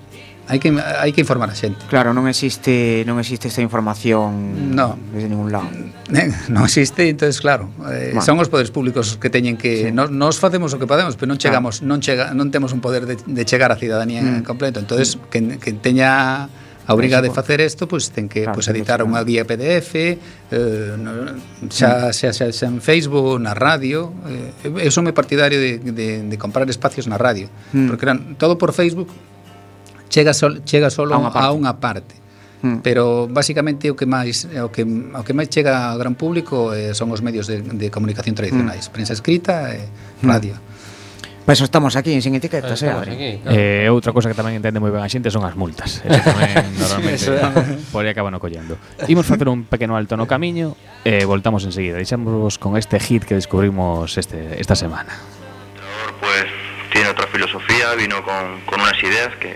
hai 0.47 0.59
que 0.63 0.71
hai 0.71 1.11
que 1.11 1.21
informar 1.21 1.51
a 1.51 1.55
xente. 1.55 1.83
Claro, 1.91 2.15
non 2.15 2.25
existe 2.31 3.03
non 3.03 3.19
existe 3.19 3.51
esta 3.51 3.59
información 3.59 4.71
no. 4.71 4.95
desde 5.11 5.27
ningún 5.27 5.51
lado. 5.51 5.67
Eh, 6.07 6.31
non 6.47 6.63
existe, 6.63 7.11
entonces 7.11 7.43
claro, 7.43 7.67
eh, 7.91 8.15
bueno. 8.15 8.23
son 8.23 8.39
os 8.39 8.47
poderes 8.47 8.71
públicos 8.71 9.19
que 9.19 9.27
teñen 9.27 9.59
que 9.59 9.87
sí. 9.87 9.91
nos, 9.91 10.07
nos 10.07 10.39
facemos 10.39 10.71
o 10.71 10.79
que 10.79 10.87
podemos, 10.87 11.19
pero 11.19 11.27
non 11.27 11.39
chegamos, 11.39 11.83
claro. 11.83 11.91
non 11.91 11.99
chega 11.99 12.31
non 12.31 12.47
temos 12.47 12.71
un 12.71 12.79
poder 12.79 13.03
de, 13.03 13.19
de 13.19 13.43
chegar 13.43 13.75
á 13.75 13.77
cidadanía 13.77 14.23
mm. 14.23 14.39
en 14.39 14.43
completo. 14.47 14.79
Entonces 14.79 15.19
mm. 15.19 15.27
que 15.27 15.39
que 15.59 15.71
teña 15.75 16.47
a 16.87 16.93
obriga 16.93 17.21
de 17.21 17.29
facer 17.29 17.59
isto, 17.59 17.87
pois 17.87 18.07
pues, 18.07 18.15
ten 18.15 18.31
que 18.31 18.47
claro, 18.47 18.55
pois, 18.55 18.71
pues, 18.71 18.75
editar 18.75 19.03
unha 19.03 19.19
guía 19.27 19.43
PDF, 19.43 19.91
eh, 19.99 20.15
xa, 21.67 22.07
mm. 22.07 22.15
xa, 22.15 22.31
xa, 22.31 22.47
xa 22.55 22.65
en 22.71 22.79
Facebook, 22.79 23.43
na 23.43 23.51
radio. 23.51 24.15
Eh, 24.63 24.87
eu 24.87 24.91
son 24.95 25.03
moi 25.03 25.11
partidario 25.11 25.59
de, 25.59 25.83
de, 25.83 26.23
de 26.23 26.37
comprar 26.39 26.63
espacios 26.71 27.11
na 27.11 27.19
radio, 27.19 27.51
mm. 27.75 27.91
porque 27.91 28.07
eran 28.07 28.39
todo 28.39 28.55
por 28.55 28.71
Facebook 28.71 29.11
chega 30.09 30.33
sol, 30.33 30.63
chega 30.63 30.89
solo 30.89 31.15
a 31.15 31.19
unha 31.19 31.31
parte, 31.31 31.47
a 31.47 31.51
unha 31.53 31.73
parte. 31.77 32.15
Mm. 32.57 32.81
pero 32.81 33.29
basicamente 33.29 33.85
o 33.91 33.95
que 33.95 34.09
máis 34.09 34.49
o 34.49 34.73
que 34.73 34.81
o 34.81 35.21
que 35.21 35.33
máis 35.37 35.45
chega 35.45 35.93
ao 35.93 35.97
gran 36.01 36.17
público 36.17 36.73
eh, 36.73 36.97
son 36.97 37.13
os 37.13 37.21
medios 37.21 37.45
de, 37.45 37.61
de 37.61 37.93
comunicación 37.93 38.33
hmm. 38.33 38.41
tradicionais, 38.41 38.89
prensa 38.89 39.13
escrita 39.13 39.77
e 39.77 39.85
eh, 39.85 40.25
radio. 40.25 40.57
Mm. 40.57 40.67
Por 41.47 41.53
eso 41.53 41.63
estamos 41.63 41.95
aquí 41.95 42.11
en 42.11 42.21
Sin 42.21 42.35
Etiquetas, 42.35 42.83
eh, 42.83 42.89
Adri. 42.89 43.13
Aquí, 43.13 43.39
claro. 43.39 43.57
eh, 43.57 43.87
outra 43.87 44.11
cousa 44.11 44.27
que 44.27 44.35
tamén 44.35 44.59
entende 44.59 44.83
moi 44.83 44.91
ben 44.91 44.99
a 44.99 45.07
xente 45.07 45.31
son 45.31 45.47
as 45.47 45.55
multas. 45.55 46.03
Eso 46.03 46.19
tamén 46.19 46.65
normalmente 46.81 47.29
por 47.93 48.03
aí 48.03 48.11
acaban 48.11 48.35
collendo. 48.35 48.75
Imos 49.07 49.23
facer 49.23 49.47
un 49.47 49.63
pequeno 49.63 49.95
alto 49.95 50.19
no 50.19 50.27
camiño 50.27 50.75
e 51.07 51.21
eh, 51.21 51.25
voltamos 51.29 51.63
enseguida. 51.63 52.01
Deixámosvos 52.01 52.59
con 52.59 52.75
este 52.75 52.99
hit 52.99 53.23
que 53.23 53.39
descubrimos 53.39 54.17
este, 54.19 54.59
esta 54.59 54.75
semana. 54.75 55.13
Pues 56.19 56.51
tiene 56.91 57.13
otra 57.13 57.31
filosofía, 57.31 57.95
vino 57.95 58.19
con, 58.27 58.59
con 58.67 58.83
unas 58.83 58.99
ideas 58.99 59.31
que 59.39 59.55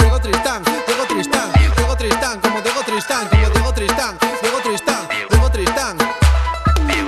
Tristán, 3.01 3.27
como 3.29 3.49
Diego 3.51 3.73
Tristán, 3.73 4.17
Diego 4.43 4.59
Tristán, 4.61 5.07
Diego 5.27 5.49
Tristán. 5.49 5.97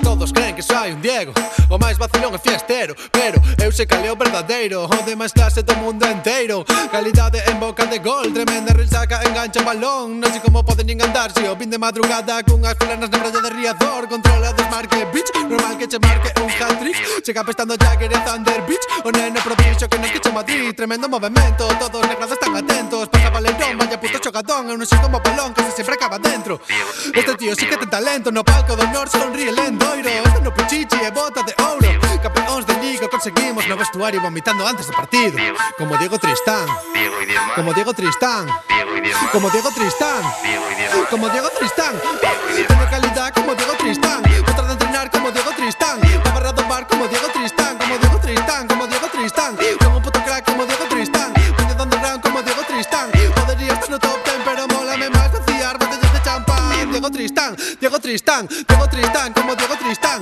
Todos 0.01 0.33
creen 0.33 0.55
que 0.55 0.63
soy 0.63 0.91
un 0.91 1.01
Diego. 1.03 1.33
O 1.73 1.79
máis 1.81 1.97
vacilón 1.97 2.29
e 2.35 2.37
fiestero 2.37 2.93
Pero 3.09 3.41
eu 3.57 3.71
sei 3.73 3.89
cal 3.89 4.05
é 4.05 4.11
o 4.11 4.15
verdadeiro. 4.15 4.85
O 4.85 4.97
de 5.01 5.17
máis 5.17 5.33
clase 5.33 5.65
do 5.65 5.73
mundo 5.81 6.05
inteiro 6.05 6.61
Calidade 6.93 7.41
en 7.49 7.57
boca 7.57 7.89
de 7.89 7.97
gol 7.97 8.29
Tremenda 8.29 8.77
risaca 8.77 9.25
engancha 9.25 9.57
o 9.57 9.65
balón. 9.65 10.21
Non 10.21 10.29
sei 10.29 10.37
como 10.37 10.61
poden 10.61 10.85
nin 10.85 11.01
andar 11.01 11.33
Se 11.33 11.41
o 11.49 11.57
vin 11.57 11.73
de 11.73 11.81
madrugada 11.81 12.45
cunhas 12.45 12.77
fulanas 12.77 13.09
na 13.09 13.17
praia 13.17 13.41
de 13.41 13.49
Riazor. 13.57 14.05
Controla 14.05 14.49
o 14.49 14.53
desmarque, 14.53 15.01
bitch. 15.09 15.33
Normal 15.49 15.73
que 15.81 15.89
che 15.89 15.97
marque 15.97 16.29
un 16.37 16.51
hat-trick. 16.53 17.25
Chega 17.25 17.41
pestando 17.41 17.73
Jagger 17.73 18.13
e 18.13 18.19
Thunder, 18.21 18.61
bitch. 18.69 18.85
O 19.01 19.09
neno 19.09 19.41
propicio 19.41 19.89
que 19.89 19.97
non 19.97 20.13
que 20.13 20.21
che 20.21 20.29
Madrid. 20.29 20.77
Tremendo 20.77 21.09
movimento, 21.09 21.65
todos 21.81 22.05
negros 22.05 22.29
están 22.29 22.53
atentos. 22.53 23.09
Pasa 23.09 23.33
Valerón, 23.33 23.81
vaya 23.81 23.97
puto 23.97 24.21
chocadón 24.21 24.69
Eu 24.69 24.77
non 24.77 24.85
sei 24.85 25.01
como 25.01 25.17
que 25.17 25.61
se 25.65 25.81
sempre 25.81 25.97
acaba 25.97 26.21
dentro. 26.21 26.61
Este 27.17 27.33
tío 27.33 27.55
sí 27.55 27.65
que 27.65 27.77
ten 27.77 27.89
talento 27.89 28.31
No 28.31 28.43
palco 28.43 28.75
do 28.75 28.83
honor 28.83 29.09
sonríe 29.09 29.51
lendoiro 29.51 30.09
Este 30.09 30.41
no 30.41 30.53
pichichi 30.53 30.97
e 31.01 31.11
bota 31.11 31.41
de 31.43 31.53
Campeóns 32.23 32.65
de 32.65 32.73
liga 32.79 33.09
conseguimos 33.09 33.67
no 33.67 33.75
vestuario 33.75 34.21
Vomitando 34.21 34.65
antes 34.65 34.87
do 34.87 34.93
partido 34.93 35.35
Como 35.77 35.97
Diego 35.97 36.17
Tristán 36.17 36.65
Diego 36.93 37.19
y 37.21 37.25
10 37.25 37.41
más, 37.41 37.55
Como 37.55 37.73
Diego 37.73 37.93
Tristán 37.93 38.47
Diego 38.69 38.95
y 38.95 39.01
10 39.01 39.15
más, 39.15 39.31
Como 39.31 39.49
Diego 39.49 39.69
Tristán 39.75 40.23
Diego 40.41 40.65
y 40.71 40.75
10 40.75 40.95
más, 40.95 41.07
como 41.09 41.29
Diego 41.29 41.49
Tristán 41.59 41.93
Tengo 41.99 42.85
calidad 42.89 43.33
como 43.33 43.55
Diego 43.55 43.73
Tristán 43.73 44.23
Botar 44.47 44.67
de 44.67 44.73
entrenar 44.73 45.11
como 45.11 45.31
Diego 45.31 45.51
Tristán 45.51 45.99
La 46.23 46.31
barra 46.31 46.51
do 46.53 46.63
bar 46.63 46.87
como 46.87 47.07
Diego 47.07 47.27
Tristán 47.27 47.77
Como 47.77 47.97
Diego 47.97 48.17
Tristán, 48.19 48.67
como 48.67 48.87
Diego 48.87 49.07
Tristán 49.11 49.57
Como 49.83 49.97
un 49.97 50.03
puto 50.03 50.23
crack 50.23 50.45
como 50.45 50.65
Diego 50.65 50.85
Tristán 50.87 51.33
Vende 51.35 51.75
de 51.75 51.83
underground 51.83 52.21
como 52.23 52.41
Diego 52.41 52.63
Tristán 52.63 53.11
Podería 53.35 53.73
estar 53.73 53.89
no 53.89 53.99
top 53.99 54.23
ten 54.23 54.39
pero 54.45 54.63
mólame 54.67 55.09
máis 55.09 55.31
vaciar 55.31 55.75
botellas 55.77 56.13
de 56.13 56.21
champán 56.23 56.91
Diego 56.91 57.09
Tristán, 57.11 57.51
Diego 57.79 57.99
Tristán 57.99 58.47
Diego 58.47 58.87
Tristán, 58.87 59.33
como 59.33 59.55
Diego 59.55 59.75
Tristán, 59.75 60.21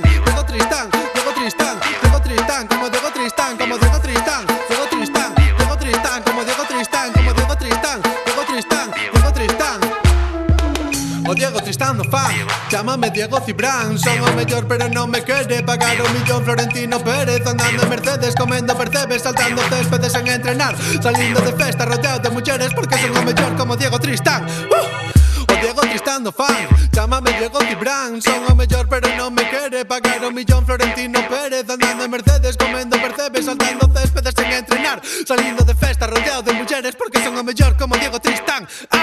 O 11.32 11.34
Diego 11.34 11.62
Tristán 11.62 11.96
no 11.96 12.04
fan 12.04 12.28
Chámame 12.68 13.08
Diego 13.08 13.40
Cibrán 13.40 13.98
Son 13.98 14.20
o 14.20 14.32
mellor 14.36 14.68
pero 14.68 14.84
non 14.92 15.08
me 15.08 15.24
quere 15.24 15.64
Pagar 15.64 15.96
o 15.96 16.06
millón 16.12 16.44
Florentino 16.44 17.00
Pérez 17.00 17.40
Andando 17.48 17.84
en 17.84 17.88
Mercedes 17.88 18.36
Comendo 18.36 18.76
percebes 18.76 19.24
Saltando 19.24 19.64
céspedes 19.72 20.12
en 20.12 20.28
entrenar 20.28 20.76
Salindo 21.00 21.40
de 21.40 21.56
festa 21.56 21.88
rodeado 21.88 22.20
de 22.20 22.28
mulleres 22.28 22.68
Porque 22.76 23.00
son 23.00 23.16
o 23.16 23.22
mellor 23.24 23.56
como 23.56 23.80
Diego 23.80 23.96
Tristán 23.96 24.44
uh! 24.44 25.56
Diego 25.56 25.80
Tristán 25.88 26.20
no 26.20 26.32
fan 26.36 26.68
Chámame 26.92 27.32
Diego 27.40 27.64
Cibrán 27.64 28.20
Son 28.20 28.44
o 28.44 28.52
mellor 28.52 28.84
pero 28.92 29.08
non 29.16 29.32
me 29.32 29.48
quere 29.48 29.88
Pagar 29.88 30.20
o 30.20 30.28
millón 30.28 30.68
Florentino 30.68 31.16
Pérez 31.32 31.64
Andando 31.64 32.04
en 32.04 32.12
Mercedes, 32.12 32.60
comendo 32.60 33.00
percebes 33.00 33.48
Saltando 33.48 33.88
céspedes 33.88 34.36
en 34.36 34.52
entrenar 34.52 35.00
Salindo 35.24 35.64
de 35.64 35.72
festa 35.80 36.04
rodeado 36.12 36.44
de 36.44 36.52
mulleres 36.52 36.92
Porque 36.92 37.24
son 37.24 37.40
o 37.40 37.42
mellor 37.42 37.72
como 37.80 37.96
Diego 37.96 38.20
Tristán 38.20 38.68
ah! 38.92 39.01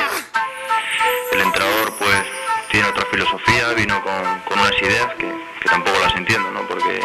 El 1.31 1.41
entrenador 1.41 1.93
pues 1.97 2.23
tiene 2.71 2.87
otra 2.87 3.05
filosofía, 3.11 3.69
vino 3.75 4.01
con, 4.03 4.59
unas 4.59 4.81
ideas 4.81 5.07
que, 5.17 5.33
tampoco 5.67 5.99
las 5.99 6.15
entiendo, 6.15 6.49
¿no? 6.51 6.61
Porque 6.67 7.01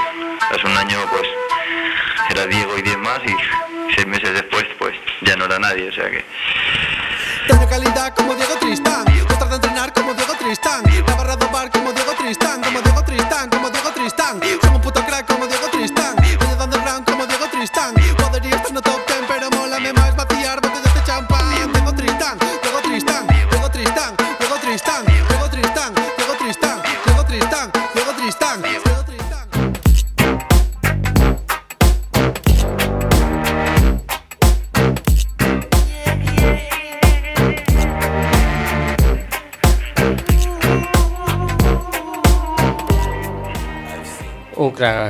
hace 0.51 0.67
un 0.67 0.77
año 0.77 0.99
pues 1.11 1.27
era 2.31 2.47
Diego 2.47 2.79
y 2.79 2.83
10 2.83 2.99
más 2.99 3.21
y 3.27 3.35
seis 3.95 4.07
meses 4.07 4.33
después 4.33 4.65
pues 4.79 4.95
ya 5.23 5.37
no 5.37 5.45
era 5.45 5.59
nadie, 5.59 5.89
o 5.89 5.93
sea 5.93 6.11
que 6.11 6.25
Tengo 7.47 7.69
calidad 7.69 8.15
como 8.15 8.35
Diego 8.35 8.55
Tristán 8.57 9.05
de 9.49 9.57
entrenar 9.57 9.93
como 9.93 10.15
Diego 10.15 10.35
Tristán 10.35 10.84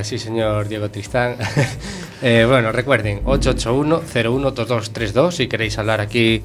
sí 0.04 0.18
señor 0.18 0.68
Diego 0.68 0.90
Tristán. 0.90 1.36
Eh, 2.22 2.46
bueno, 2.48 2.70
recuerden, 2.72 3.22
881-012232 3.24 5.32
si 5.32 5.46
queréis 5.46 5.76
hablar 5.76 6.00
aquí 6.00 6.42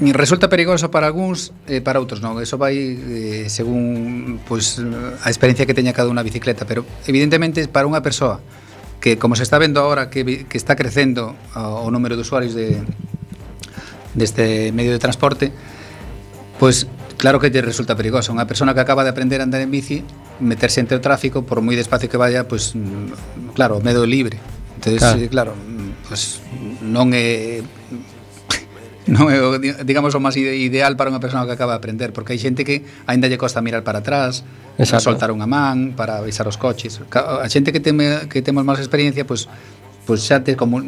Mm, 0.00 0.16
resulta 0.16 0.48
perigoso 0.48 0.90
para 0.90 1.06
algúns 1.06 1.52
e 1.68 1.78
eh, 1.78 1.80
para 1.84 2.00
outros 2.00 2.24
non. 2.24 2.40
Eso 2.40 2.56
vai 2.56 2.74
eh, 2.74 3.46
según 3.52 4.40
pois 4.48 4.80
pues, 4.80 5.20
a 5.20 5.28
experiencia 5.28 5.68
que 5.68 5.76
teña 5.76 5.92
cada 5.92 6.08
unha 6.08 6.24
bicicleta, 6.24 6.64
pero 6.64 6.88
evidentemente 7.04 7.68
para 7.68 7.84
unha 7.84 8.00
persoa 8.00 8.40
que 9.00 9.20
como 9.20 9.36
se 9.36 9.44
está 9.44 9.60
vendo 9.60 9.80
agora 9.80 10.08
que, 10.08 10.48
que 10.48 10.56
está 10.56 10.76
crecendo 10.76 11.36
o, 11.56 11.84
o 11.84 11.88
número 11.92 12.16
de 12.16 12.24
usuarios 12.24 12.56
de 12.56 12.80
deste 14.16 14.42
de 14.42 14.72
medio 14.72 14.90
de 14.90 15.00
transporte, 15.00 15.52
pois 16.56 16.88
pues, 16.88 17.00
Claro 17.20 17.38
que 17.38 17.50
lle 17.52 17.60
resulta 17.60 17.92
perigoso 17.92 18.32
unha 18.32 18.48
persona 18.48 18.72
que 18.72 18.80
acaba 18.80 19.04
de 19.04 19.12
aprender 19.12 19.44
a 19.44 19.44
andar 19.44 19.60
en 19.60 19.68
bici, 19.68 20.00
meterse 20.40 20.80
entre 20.80 20.96
o 20.96 21.04
tráfico 21.04 21.44
por 21.44 21.60
moi 21.60 21.76
despacio 21.76 22.08
que 22.08 22.16
vaya, 22.16 22.48
pois 22.48 22.72
pues, 22.72 22.80
mm, 22.80 23.52
claro, 23.52 23.76
medo 23.84 24.08
libre. 24.08 24.40
Entonces, 24.80 25.04
claro, 25.04 25.20
eh, 25.20 25.28
claro 25.28 25.52
mm, 25.52 26.08
pues, 26.08 26.40
non 26.80 27.12
é 27.12 27.60
non 29.14 29.26
é 29.26 29.42
o, 29.42 29.58
digamos 29.58 30.14
o 30.14 30.20
máis 30.22 30.38
ideal 30.38 30.94
para 30.94 31.10
unha 31.10 31.18
persoa 31.18 31.42
que 31.42 31.58
acaba 31.58 31.74
de 31.74 31.82
aprender, 31.82 32.14
porque 32.14 32.32
hai 32.32 32.40
xente 32.40 32.62
que 32.62 32.86
aínda 33.10 33.26
lle 33.26 33.36
costa 33.36 33.58
mirar 33.58 33.82
para 33.82 33.98
atrás, 34.06 34.46
Exacto. 34.78 34.90
para 34.90 35.00
soltar 35.02 35.30
unha 35.34 35.50
man, 35.50 35.98
para 35.98 36.22
avisar 36.22 36.46
os 36.46 36.54
coches. 36.54 37.02
A 37.10 37.46
xente 37.50 37.74
que 37.74 37.82
teme, 37.82 38.30
que 38.30 38.38
temos 38.38 38.62
máis 38.62 38.78
experiencia, 38.78 39.26
pois 39.26 39.50
pues, 39.50 39.90
pois 40.06 40.20
xa 40.22 40.46
te 40.46 40.54
como 40.54 40.78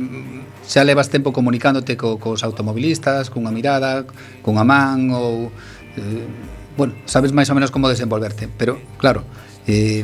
xa 0.62 0.86
levas 0.86 1.10
tempo 1.10 1.34
comunicándote 1.34 1.98
co, 1.98 2.22
cos 2.22 2.46
automobilistas, 2.46 3.26
cunha 3.26 3.50
mirada, 3.50 4.06
cunha 4.42 4.62
man 4.62 5.10
ou 5.10 5.50
eh, 5.98 6.26
bueno, 6.78 6.94
sabes 7.04 7.34
máis 7.34 7.50
ou 7.50 7.58
menos 7.58 7.74
como 7.74 7.90
desenvolverte, 7.90 8.46
pero 8.46 8.78
claro, 8.96 9.26
eh, 9.66 10.02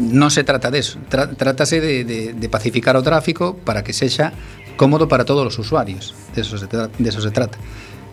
non 0.00 0.32
se 0.32 0.44
trata 0.48 0.72
deso, 0.72 1.00
tra, 1.12 1.28
trátase 1.28 1.80
de, 1.80 2.04
de, 2.04 2.20
de 2.32 2.48
pacificar 2.48 2.96
o 2.96 3.04
tráfico 3.04 3.56
para 3.64 3.84
que 3.84 3.92
sexa 3.92 4.32
cómodo 4.76 5.08
para 5.08 5.24
todos 5.24 5.46
os 5.46 5.58
usuarios. 5.58 6.14
De 6.34 6.42
eso 6.42 6.58
se, 6.58 6.66
tra 6.66 6.88
de 6.88 7.08
eso 7.08 7.20
se 7.20 7.30
trata. 7.30 7.58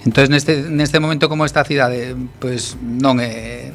Entón, 0.06 0.34
neste, 0.34 0.65
neste 0.65 0.97
momento 0.97 1.30
como 1.30 1.45
esta 1.45 1.62
cidade 1.63 2.12
eh, 2.12 2.15
pois 2.41 2.78
non 2.82 3.21
é 3.21 3.69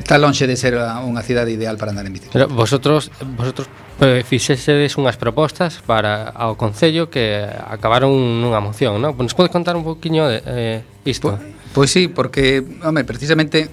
está 0.00 0.16
lonxe 0.18 0.48
de 0.48 0.56
ser 0.56 0.74
unha 0.74 1.22
cidade 1.22 1.52
ideal 1.52 1.76
para 1.76 1.94
andar 1.94 2.08
en 2.08 2.16
bicicleta. 2.16 2.34
Pero 2.34 2.50
vosotros 2.50 3.12
vosotros 3.36 3.68
eh, 4.00 4.24
fixesedes 4.26 4.96
unhas 4.96 5.20
propostas 5.20 5.78
para 5.84 6.32
ao 6.32 6.56
concello 6.56 7.12
que 7.12 7.46
acabaron 7.46 8.10
nunha 8.42 8.58
moción, 8.58 8.98
non? 8.98 9.14
Nos 9.14 9.36
podes 9.36 9.52
contar 9.52 9.76
un 9.76 9.84
poquinho 9.84 10.26
de 10.26 10.42
eh, 10.42 10.78
isto? 11.06 11.36
Pois, 11.36 11.86
pois 11.86 11.88
sí, 11.92 12.08
porque, 12.08 12.64
home, 12.82 13.04
precisamente 13.04 13.70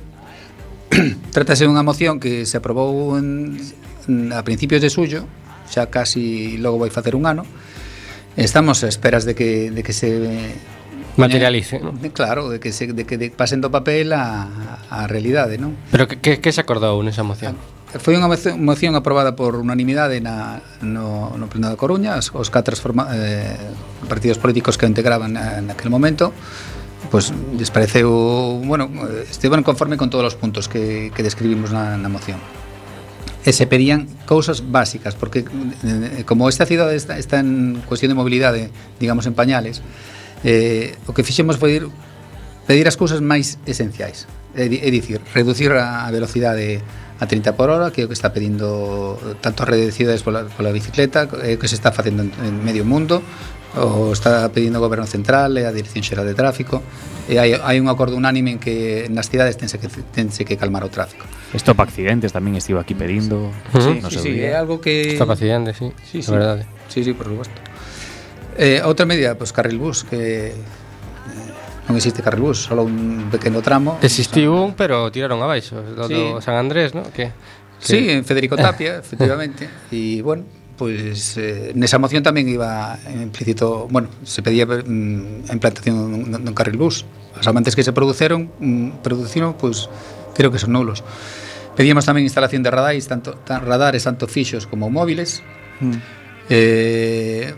trátase 1.36 1.66
dunha 1.66 1.82
moción 1.82 2.20
que 2.20 2.46
se 2.46 2.60
aprobou 2.60 3.18
en, 3.18 3.58
en, 4.06 4.30
a 4.36 4.44
principios 4.44 4.84
de 4.84 4.92
suyo, 4.92 5.26
xa 5.72 5.88
casi 5.88 6.60
logo 6.60 6.78
vai 6.84 6.92
facer 6.92 7.16
un 7.16 7.26
ano, 7.26 7.48
Estamos 8.38 8.84
a 8.84 8.88
esperas 8.88 9.26
de 9.26 9.34
que, 9.34 9.72
de 9.72 9.82
que 9.82 9.94
se 9.94 10.54
materialice, 11.18 11.80
¿no? 11.80 11.94
Claro, 12.14 12.50
de 12.50 12.60
que, 12.60 12.72
se, 12.72 12.94
de 12.94 13.06
que 13.06 13.18
de 13.18 13.34
pasen 13.34 13.66
do 13.66 13.74
papel 13.74 14.14
a, 14.14 14.46
a 14.94 15.10
realidade, 15.10 15.58
non? 15.58 15.74
Pero 15.90 16.06
que, 16.06 16.22
que, 16.22 16.38
que 16.38 16.52
se 16.54 16.62
acordou 16.62 17.02
nesa 17.02 17.26
moción? 17.26 17.58
Ah, 17.58 17.98
foi 17.98 18.14
unha 18.14 18.30
moción 18.30 18.94
aprobada 18.94 19.34
por 19.34 19.58
unanimidade 19.58 20.22
na, 20.22 20.62
no, 20.86 21.34
no 21.34 21.50
Pleno 21.50 21.74
da 21.74 21.78
Coruña 21.82 22.22
os, 22.22 22.30
os 22.30 22.54
catro 22.54 22.78
forma, 22.78 23.10
eh, 23.18 23.58
partidos 24.06 24.38
políticos 24.38 24.78
que 24.78 24.86
o 24.86 24.90
integraban 24.92 25.34
eh, 25.34 25.66
na, 25.66 25.74
naquele 25.74 25.90
momento 25.90 26.30
pues, 27.10 27.34
lles 27.58 27.72
pareceu, 27.72 28.62
bueno, 28.62 28.86
eh, 28.86 29.26
estiveron 29.26 29.66
conforme 29.66 29.98
con 29.98 30.14
todos 30.14 30.30
os 30.30 30.36
puntos 30.38 30.70
que, 30.70 31.10
que 31.16 31.24
describimos 31.24 31.74
na, 31.74 31.98
na 31.98 32.10
moción 32.10 32.38
e 33.48 33.56
se 33.56 33.64
pedían 33.64 34.12
cousas 34.28 34.60
básicas, 34.60 35.16
porque 35.16 35.48
eh, 35.48 36.28
como 36.28 36.52
esta 36.52 36.68
cidade 36.68 37.00
está, 37.00 37.16
está 37.16 37.40
en 37.40 37.80
cuestión 37.88 38.12
de 38.12 38.20
mobilidade, 38.20 38.76
digamos, 39.00 39.24
en 39.24 39.40
pañales, 39.40 39.80
eh, 40.44 41.00
o 41.08 41.16
que 41.16 41.24
fixemos 41.24 41.56
foi 41.56 41.80
ir, 41.80 41.88
pedir 42.68 42.92
as 42.92 43.00
cousas 43.00 43.24
máis 43.24 43.56
esenciais, 43.64 44.28
é, 44.52 44.68
é 44.68 44.90
dicir, 44.92 45.24
reducir 45.32 45.72
a 45.72 46.12
velocidade 46.12 46.84
a 47.18 47.26
30 47.26 47.56
por 47.56 47.72
hora, 47.72 47.88
que 47.96 48.04
é 48.04 48.06
o 48.06 48.12
que 48.12 48.20
está 48.20 48.36
pedindo 48.36 49.16
tanto 49.40 49.64
a 49.64 49.66
rede 49.66 49.90
de 49.90 49.94
cidades 49.96 50.28
pola, 50.28 50.52
pola 50.52 50.76
bicicleta, 50.76 51.32
é 51.40 51.56
o 51.56 51.58
que 51.58 51.72
se 51.72 51.80
está 51.80 51.96
facendo 51.96 52.28
en, 52.28 52.36
en 52.44 52.60
medio 52.68 52.84
mundo, 52.84 53.24
o 53.78 54.12
está 54.12 54.50
pedindo 54.50 54.80
o 54.80 54.84
Goberno 54.84 55.06
Central 55.06 55.58
e 55.58 55.64
a 55.64 55.72
Dirección 55.72 56.02
Xeral 56.02 56.26
de 56.26 56.34
Tráfico 56.34 56.82
e 57.28 57.38
hai, 57.38 57.54
hai 57.54 57.78
un 57.78 57.92
acordo 57.92 58.16
unánime 58.16 58.56
en 58.56 58.60
que 58.60 59.06
nas 59.12 59.28
cidades 59.28 59.60
tense 59.60 59.78
que, 59.78 59.88
tense 59.88 60.48
que 60.48 60.56
calmar 60.56 60.84
o 60.84 60.90
tráfico. 60.90 61.28
Stop 61.54 61.84
accidentes 61.84 62.32
tamén 62.32 62.56
estivo 62.56 62.80
aquí 62.80 62.96
pedindo. 62.96 63.52
Sí, 63.76 64.00
no 64.00 64.08
sí, 64.08 64.20
sí, 64.20 64.34
é 64.40 64.56
algo 64.56 64.80
que... 64.80 65.14
Stop 65.20 65.36
accidentes, 65.36 65.78
sí, 65.78 65.92
sí, 66.08 66.24
sí. 66.24 66.32
verdade. 66.32 66.64
Sí, 66.88 67.04
sí, 67.04 67.12
por 67.12 67.28
supuesto 67.28 67.60
eh, 68.58 68.82
Outra 68.84 69.06
medida, 69.06 69.36
pues 69.36 69.54
carril 69.54 69.78
bus 69.78 70.04
que 70.04 70.52
eh, 70.52 71.88
non 71.88 71.96
existe 71.96 72.20
carril 72.20 72.44
bus, 72.44 72.68
só 72.68 72.76
un 72.76 73.32
pequeno 73.32 73.64
tramo. 73.64 73.96
Existiu 74.04 74.52
un, 74.52 74.76
pero 74.76 75.08
tiraron 75.08 75.40
abaixo 75.40 75.80
do, 75.80 76.08
sí. 76.08 76.16
do 76.16 76.44
San 76.44 76.60
Andrés, 76.60 76.92
non? 76.92 77.08
Que, 77.16 77.32
que... 77.80 77.88
Sí, 77.88 78.12
en 78.12 78.28
Federico 78.28 78.60
Tapia, 78.60 79.00
efectivamente 79.04 79.72
E, 79.94 80.20
bueno, 80.20 80.44
pois 80.78 81.36
eh, 81.42 81.74
nesa 81.74 81.98
moción 81.98 82.22
tamén 82.22 82.46
iba 82.46 82.96
implícito, 83.10 83.90
bueno, 83.90 84.14
se 84.22 84.46
pedía 84.46 84.70
mm, 84.70 85.50
a 85.50 85.54
implantación 85.58 85.98
dun, 85.98 86.46
dun 86.46 86.56
carril 86.56 86.78
bus. 86.78 87.04
As 87.34 87.50
amantes 87.50 87.74
que 87.74 87.82
se 87.82 87.92
produceron, 87.92 88.54
mm, 88.62 89.02
produciron, 89.02 89.58
pois 89.58 89.90
creo 90.38 90.54
que 90.54 90.62
son 90.62 90.78
nulos. 90.78 91.02
Pedíamos 91.74 92.06
tamén 92.06 92.24
instalación 92.24 92.62
de 92.62 92.70
radares, 92.70 93.10
tanto 93.10 93.34
tan, 93.42 93.66
radares 93.66 94.06
tanto 94.06 94.30
fixos 94.30 94.70
como 94.70 94.94
móviles. 94.94 95.42
Mm. 95.82 95.98
Eh, 96.48 97.54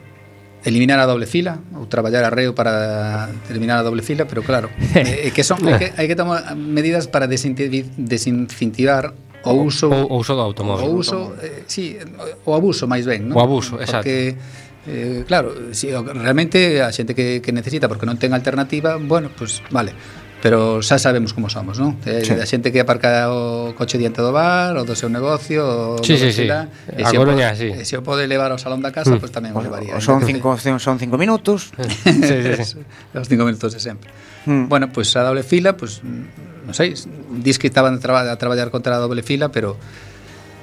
eliminar 0.64 1.00
a 1.00 1.06
doble 1.08 1.26
fila 1.28 1.60
ou 1.76 1.88
traballar 1.88 2.28
a 2.28 2.32
reo 2.32 2.52
para 2.56 3.30
eliminar 3.48 3.80
a 3.80 3.84
doble 3.84 4.04
fila, 4.04 4.28
pero 4.28 4.44
claro, 4.44 4.68
eh, 4.96 5.32
que 5.32 5.44
son 5.44 5.64
hai 5.64 5.80
que, 5.80 5.88
hai 5.96 6.08
que 6.08 6.20
tomar 6.20 6.56
medidas 6.56 7.08
para 7.08 7.28
desincentivar 7.32 9.16
o 9.44 9.54
uso 9.54 9.88
o, 9.88 10.08
o 10.12 10.16
uso 10.20 10.36
do 10.36 10.44
automóvil. 10.44 10.88
O 10.88 11.00
uso, 11.00 11.36
eh, 11.40 11.64
sí, 11.68 11.96
o 12.44 12.52
abuso 12.56 12.88
máis 12.88 13.08
ben, 13.08 13.30
non? 13.32 13.36
O 13.36 13.42
abuso, 13.44 13.80
exacto. 13.80 14.04
Porque 14.04 14.36
eh, 14.88 15.24
claro, 15.28 15.74
si 15.76 15.92
realmente 15.92 16.82
a 16.82 16.92
xente 16.92 17.16
que 17.16 17.40
que 17.40 17.52
necesita 17.52 17.88
porque 17.88 18.08
non 18.08 18.20
ten 18.20 18.36
alternativa, 18.36 19.00
bueno, 19.00 19.32
pois 19.32 19.64
pues, 19.64 19.72
vale. 19.72 19.92
Pero 20.40 20.80
xa 20.80 20.96
sabemos 20.96 21.36
como 21.36 21.52
somos, 21.52 21.84
non? 21.84 22.00
Eh, 22.08 22.24
sí. 22.24 22.32
A 22.32 22.48
xente 22.48 22.72
que 22.72 22.80
aparca 22.80 23.28
o 23.28 23.76
coche 23.76 24.00
diante 24.00 24.24
do 24.24 24.32
bar, 24.32 24.72
o 24.80 24.88
do 24.88 24.96
seu 24.96 25.12
negocio, 25.12 26.00
o 26.00 26.04
sí, 26.04 26.16
sí, 26.16 26.32
sí. 26.32 26.48
E 26.48 27.04
se, 27.04 27.16
Coruña, 27.20 27.52
sí. 27.60 27.68
e 27.68 27.84
se 27.84 28.00
o 28.00 28.04
pode 28.04 28.24
levar 28.24 28.56
ao 28.56 28.60
salón 28.60 28.80
da 28.80 28.96
casa, 28.96 29.12
mm. 29.12 29.20
pois 29.20 29.32
pues, 29.32 29.36
tamén 29.36 29.52
o, 29.52 29.60
o 29.60 29.64
levaría. 29.64 30.00
O 30.00 30.02
son 30.04 30.24
cinco, 30.24 30.56
son 30.80 30.96
cinco 30.96 31.20
minutos. 31.20 31.76
sí, 31.76 32.24
sí, 32.24 32.56
sí. 32.64 32.80
Os 33.12 33.28
cinco 33.28 33.44
minutos 33.44 33.76
de 33.76 33.84
sempre. 33.84 34.08
Mm. 34.48 34.72
Bueno, 34.72 34.88
pois 34.96 35.12
pues, 35.12 35.20
a 35.20 35.28
doble 35.28 35.44
fila, 35.44 35.76
pois 35.76 36.00
pues, 36.00 36.08
non 36.70 36.78
sei, 36.78 36.94
dis 37.42 37.58
que 37.58 37.66
estaban 37.66 37.98
a, 37.98 38.00
traba, 38.00 38.30
a 38.30 38.38
traballar 38.38 38.70
contra 38.70 38.94
a 38.94 39.02
doble 39.02 39.26
fila, 39.26 39.50
pero 39.50 39.74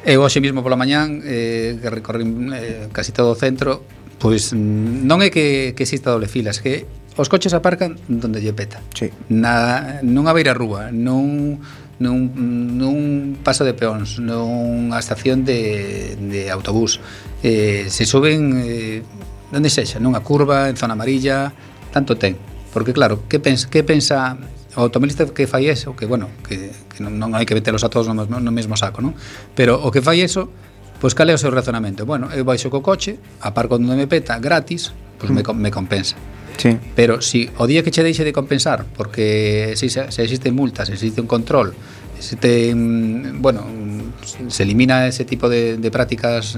eu 0.07 0.23
hoxe 0.23 0.39
mesmo 0.39 0.63
pola 0.63 0.79
mañán, 0.79 1.19
eh, 1.27 1.83
que 1.83 1.91
recorrín 1.91 2.55
eh, 2.55 2.87
casi 2.95 3.11
todo 3.11 3.35
o 3.35 3.39
centro, 3.39 3.83
pois 4.23 4.55
non 4.55 5.19
é 5.19 5.35
que, 5.35 5.75
que 5.75 5.83
exista 5.83 6.15
doble 6.15 6.31
fila, 6.31 6.55
é 6.55 6.63
que 6.63 6.75
os 7.19 7.27
coches 7.27 7.59
aparcan 7.59 7.99
donde 8.07 8.39
lle 8.39 8.55
peta. 8.55 8.79
Sí. 8.95 9.11
Na, 9.35 9.99
nunha 10.07 10.31
beira 10.31 10.55
rúa, 10.55 10.95
nun, 10.95 11.59
nun, 11.99 12.31
nun 12.79 12.97
paso 13.43 13.67
de 13.67 13.75
peóns, 13.75 14.23
nunha 14.23 15.03
estación 15.03 15.43
de, 15.43 16.15
de 16.23 16.55
autobús. 16.55 17.03
Eh, 17.43 17.91
se 17.91 18.07
suben 18.07 18.63
eh, 18.63 19.03
onde 19.51 19.75
sexa, 19.75 19.99
nunha 19.99 20.23
curva, 20.23 20.71
en 20.71 20.79
zona 20.79 20.95
amarilla, 20.95 21.51
tanto 21.91 22.15
ten. 22.15 22.39
Porque 22.71 22.93
claro, 22.95 23.25
que 23.27 23.41
pensa, 23.41 23.67
que 23.67 23.83
pensa 23.83 24.39
o 24.77 24.81
automobilista 24.85 25.25
que 25.27 25.49
fai 25.49 25.67
eso, 25.73 25.97
que 25.97 26.05
bueno, 26.05 26.29
que, 26.45 26.71
que 26.93 27.01
non, 27.01 27.17
non 27.17 27.33
hai 27.33 27.49
que 27.49 27.57
metelos 27.57 27.83
a 27.83 27.89
todos 27.89 28.07
no, 28.07 28.15
mesmo, 28.15 28.37
no 28.37 28.53
mesmo 28.53 28.77
saco, 28.77 29.01
non? 29.01 29.17
Pero 29.57 29.81
o 29.81 29.89
que 29.89 30.05
fai 30.05 30.21
eso, 30.21 30.53
pois 31.01 31.17
cal 31.17 31.33
é 31.33 31.35
o 31.35 31.41
seu 31.41 31.49
razonamento? 31.49 32.05
Bueno, 32.05 32.29
eu 32.37 32.45
baixo 32.45 32.69
co 32.69 32.85
coche, 32.85 33.17
aparco 33.41 33.81
onde 33.81 33.97
me 33.97 34.05
peta 34.05 34.37
gratis, 34.37 34.93
pois 35.17 35.33
me, 35.33 35.41
mm. 35.41 35.57
me 35.57 35.71
compensa. 35.73 36.15
Sí. 36.61 36.77
Pero 36.97 37.21
si 37.21 37.49
o 37.57 37.65
día 37.65 37.81
que 37.81 37.93
che 37.93 38.05
deixe 38.05 38.25
de 38.25 38.33
compensar, 38.33 38.85
porque 38.97 39.73
se, 39.77 39.89
se 39.89 40.21
existen 40.21 40.53
multas, 40.53 40.93
existe 40.93 41.21
un 41.21 41.29
control, 41.29 41.73
existe, 42.17 42.75
mm, 42.75 43.41
bueno, 43.41 43.65
mm, 43.65 44.49
se 44.53 44.63
elimina 44.63 45.09
ese 45.09 45.25
tipo 45.25 45.49
de, 45.49 45.77
de 45.77 45.91
prácticas 45.91 46.57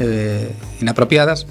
eh, 0.00 0.52
inapropiadas, 0.80 1.46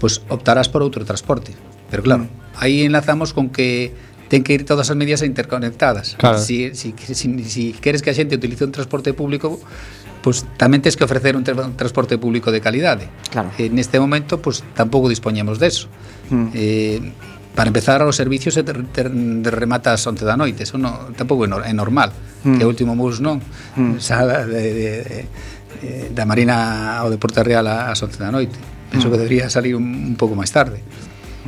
pois 0.00 0.22
optarás 0.28 0.68
por 0.68 0.84
outro 0.84 1.04
transporte. 1.04 1.52
Pero 1.90 2.02
claro, 2.04 2.28
aí 2.56 2.84
enlazamos 2.84 3.32
con 3.32 3.50
que 3.50 3.92
ten 4.28 4.44
que 4.44 4.52
ir 4.52 4.64
todas 4.64 4.92
as 4.92 4.96
medidas 4.96 5.24
interconectadas. 5.24 6.14
Claro. 6.20 6.38
Si, 6.38 6.72
si, 6.76 6.94
si, 6.96 7.26
si 7.44 7.72
queres 7.72 8.04
que 8.04 8.12
a 8.12 8.16
xente 8.16 8.36
utilice 8.36 8.64
un 8.64 8.72
transporte 8.72 9.16
público, 9.16 9.58
pois 10.20 10.44
pues, 10.44 10.58
tamén 10.60 10.84
tens 10.84 10.94
que 10.94 11.04
ofrecer 11.08 11.34
un, 11.34 11.42
tra 11.42 11.56
un 11.56 11.74
transporte 11.74 12.20
público 12.20 12.52
de 12.52 12.60
calidade. 12.60 13.08
Claro. 13.32 13.50
Eh, 13.56 13.72
neste 13.72 13.96
momento, 13.96 14.38
pois 14.38 14.60
pues, 14.60 14.76
tampouco 14.76 15.08
dispoñemos 15.08 15.56
deso. 15.56 15.88
Mm. 16.28 16.48
Eh, 16.52 17.00
para 17.56 17.74
empezar, 17.74 18.02
os 18.06 18.14
servicios 18.14 18.54
se 18.54 18.62
te, 18.62 18.70
te 18.70 19.02
remata 19.50 19.90
as 19.90 20.04
11 20.06 20.22
da 20.22 20.38
noite, 20.38 20.62
eso 20.62 20.78
no, 20.78 21.10
tampouco 21.18 21.42
é, 21.42 21.50
no, 21.50 21.58
é 21.64 21.74
normal. 21.74 22.14
Mm. 22.44 22.54
Que 22.60 22.62
o 22.62 22.70
último 22.70 22.94
bus 22.94 23.18
non, 23.18 23.42
mm. 23.74 23.98
xa 23.98 24.22
de, 24.22 24.46
de, 24.46 24.64
de, 25.82 25.90
da 26.14 26.22
Marina 26.22 27.00
ao 27.02 27.10
Deporte 27.10 27.42
Real 27.42 27.66
ás 27.66 27.98
11 27.98 28.14
da 28.20 28.30
noite. 28.30 28.54
Penso 28.92 29.08
mm. 29.08 29.10
que 29.10 29.18
debería 29.18 29.46
salir 29.50 29.74
un, 29.74 30.14
un 30.14 30.16
pouco 30.20 30.38
máis 30.38 30.54
tarde. 30.54 30.84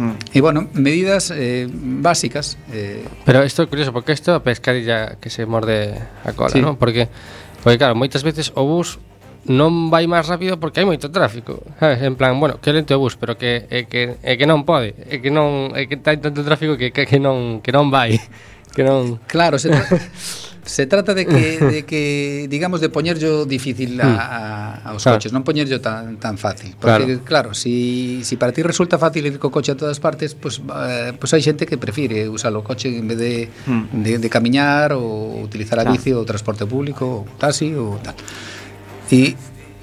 Mm. 0.01 0.17
E, 0.33 0.41
bueno, 0.41 0.65
medidas 0.73 1.29
eh, 1.29 1.69
básicas. 1.69 2.57
Eh. 2.73 3.05
Pero 3.29 3.45
isto 3.45 3.61
é 3.61 3.67
curioso, 3.69 3.93
porque 3.93 4.17
isto 4.17 4.33
a 4.33 4.41
pescarilla 4.41 5.21
que 5.21 5.29
se 5.29 5.45
morde 5.45 5.93
a 6.25 6.33
cola, 6.33 6.49
sí. 6.49 6.65
non? 6.65 6.81
Porque, 6.81 7.13
porque, 7.61 7.77
claro, 7.77 7.93
moitas 7.93 8.25
veces 8.25 8.49
o 8.57 8.65
bus 8.65 8.97
non 9.45 9.93
vai 9.93 10.09
máis 10.09 10.25
rápido 10.25 10.57
porque 10.57 10.81
hai 10.81 10.89
moito 10.89 11.13
tráfico. 11.13 11.61
Sabes? 11.77 12.01
En 12.01 12.17
plan, 12.17 12.33
bueno, 12.41 12.57
que 12.65 12.73
lento 12.73 12.97
o 12.97 13.01
bus, 13.05 13.21
pero 13.21 13.37
que 13.37 13.69
é 13.69 13.85
que 13.85 14.17
é 14.25 14.41
que 14.41 14.49
non 14.49 14.65
pode, 14.65 14.97
é 15.05 15.17
eh, 15.17 15.19
que 15.21 15.29
non 15.29 15.77
é 15.77 15.85
que 15.85 16.01
hai 16.01 16.17
tanto 16.17 16.41
tráfico 16.49 16.81
que 16.81 16.97
que, 16.97 17.05
que 17.05 17.21
non 17.21 17.61
que 17.61 17.69
non 17.69 17.93
vai, 17.93 18.17
que 18.77 18.81
non 18.81 19.21
Claro, 19.29 19.61
se 19.61 19.69
Se 20.65 20.87
trata 20.87 21.15
de 21.15 21.27
que, 21.27 21.59
de 21.59 21.85
que 21.85 22.47
digamos, 22.49 22.81
de 22.81 22.89
poñerllo 22.89 23.47
difícil 23.47 24.01
a, 24.01 24.05
hmm. 24.05 24.19
a, 24.19 24.91
aos 24.93 25.03
claro. 25.03 25.17
coches, 25.17 25.33
non 25.33 25.41
poñerllo 25.41 25.81
tan, 25.81 26.21
tan 26.21 26.37
fácil. 26.37 26.77
Porque, 26.77 27.21
claro, 27.25 27.25
claro 27.25 27.51
si, 27.57 28.21
si 28.23 28.37
para 28.37 28.53
ti 28.53 28.61
resulta 28.61 29.01
fácil 29.01 29.25
ir 29.25 29.41
co 29.41 29.49
coche 29.49 29.73
a 29.73 29.77
todas 29.77 29.99
partes, 29.99 30.37
pois 30.37 30.61
pues, 30.61 30.77
eh, 30.91 31.13
pues 31.17 31.33
hai 31.33 31.41
xente 31.41 31.65
que 31.65 31.81
prefire 31.81 32.29
usar 32.29 32.53
o 32.53 32.61
coche 32.61 32.93
en 32.93 33.09
vez 33.09 33.19
de, 33.19 33.35
mm. 33.49 33.85
de, 34.05 34.13
de 34.21 34.29
camiñar 34.29 34.93
ou 34.93 35.41
utilizar 35.41 35.81
a 35.81 35.89
bici 35.89 36.13
ou 36.13 36.29
transporte 36.29 36.69
público 36.69 37.25
ou 37.25 37.41
taxi 37.41 37.73
ou 37.73 37.97
tal. 38.05 38.15
E 39.11 39.35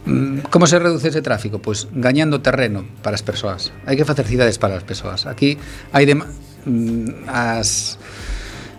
mm, 0.05 0.47
Como 0.53 0.69
se 0.69 0.77
reduce 0.77 1.09
ese 1.09 1.25
tráfico? 1.25 1.57
Pois 1.57 1.89
pues 1.89 1.97
gañando 1.97 2.39
terreno 2.39 2.85
para 3.01 3.17
as 3.17 3.25
persoas. 3.25 3.73
Hai 3.89 3.97
que 3.97 4.05
facer 4.05 4.29
cidades 4.29 4.61
para 4.61 4.77
as 4.77 4.85
persoas. 4.85 5.25
Aquí 5.25 5.57
hai 5.89 6.05
de, 6.05 6.15
mm, 6.21 7.25
as 7.27 7.97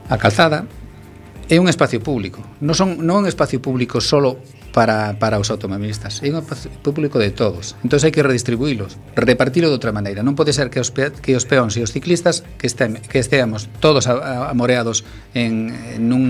a 0.08 0.16
calzada 0.16 0.64
é 1.48 1.56
un 1.56 1.68
espacio 1.68 2.00
público. 2.04 2.44
Non, 2.60 2.76
son, 2.76 3.00
non 3.00 3.20
é 3.20 3.20
un 3.24 3.28
espacio 3.28 3.58
público 3.64 4.04
solo 4.04 4.36
para, 4.76 5.16
para 5.16 5.40
os 5.40 5.48
automobilistas. 5.48 6.20
É 6.20 6.28
un 6.28 6.44
espacio 6.44 6.68
público 6.84 7.16
de 7.16 7.32
todos. 7.32 7.72
Entón 7.80 7.98
hai 8.04 8.12
que 8.12 8.20
redistribuílos, 8.20 9.00
repartilo 9.16 9.72
de 9.72 9.74
outra 9.80 9.90
maneira. 9.90 10.20
Non 10.20 10.36
pode 10.36 10.52
ser 10.52 10.68
que 10.68 10.76
os, 10.76 10.92
pe, 10.92 11.08
que 11.24 11.32
os 11.32 11.48
peóns 11.48 11.74
e 11.74 11.82
os 11.82 11.90
ciclistas 11.90 12.44
que, 12.60 12.68
estem, 12.68 13.00
que 13.00 13.16
esteamos 13.16 13.72
todos 13.80 14.04
amoreados 14.06 15.08
en, 15.32 15.72
en 15.72 16.12
un 16.12 16.24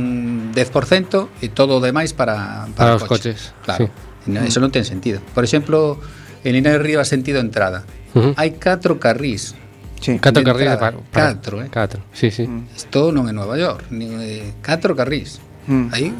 10% 0.54 1.42
e 1.42 1.50
todo 1.50 1.76
o 1.76 1.80
demais 1.82 2.14
para, 2.14 2.70
para, 2.78 2.94
para 2.94 3.02
os 3.02 3.04
coche. 3.04 3.34
coches. 3.34 3.52
Claro. 3.66 3.90
Sí. 3.90 4.30
No, 4.30 4.46
eso 4.46 4.62
non 4.62 4.70
ten 4.70 4.86
sentido. 4.86 5.18
Por 5.34 5.42
exemplo, 5.42 5.98
en 6.46 6.54
Linares 6.54 6.78
de 6.78 6.86
Rivas 6.94 7.10
sentido 7.10 7.42
entrada. 7.42 7.82
Uh 8.14 8.30
-huh. 8.30 8.32
Hai 8.38 8.54
catro 8.54 9.02
carrís 9.02 9.58
Sí. 10.00 10.18
Catro 10.18 10.44
carrís 10.44 10.68
para, 10.76 10.96
para 10.98 11.34
Catro, 11.34 11.62
eh? 11.62 11.68
Catro, 11.70 12.00
sí, 12.12 12.30
sí. 12.30 12.46
Mm. 12.46 12.70
Isto 12.74 13.10
non 13.10 13.26
é 13.26 13.34
Nova 13.34 13.58
York, 13.58 13.90
ni, 13.90 14.06
eh, 14.22 14.54
catro 14.62 14.94
carrís. 14.94 15.42
Mm. 15.66 15.86
Aí, 15.90 16.14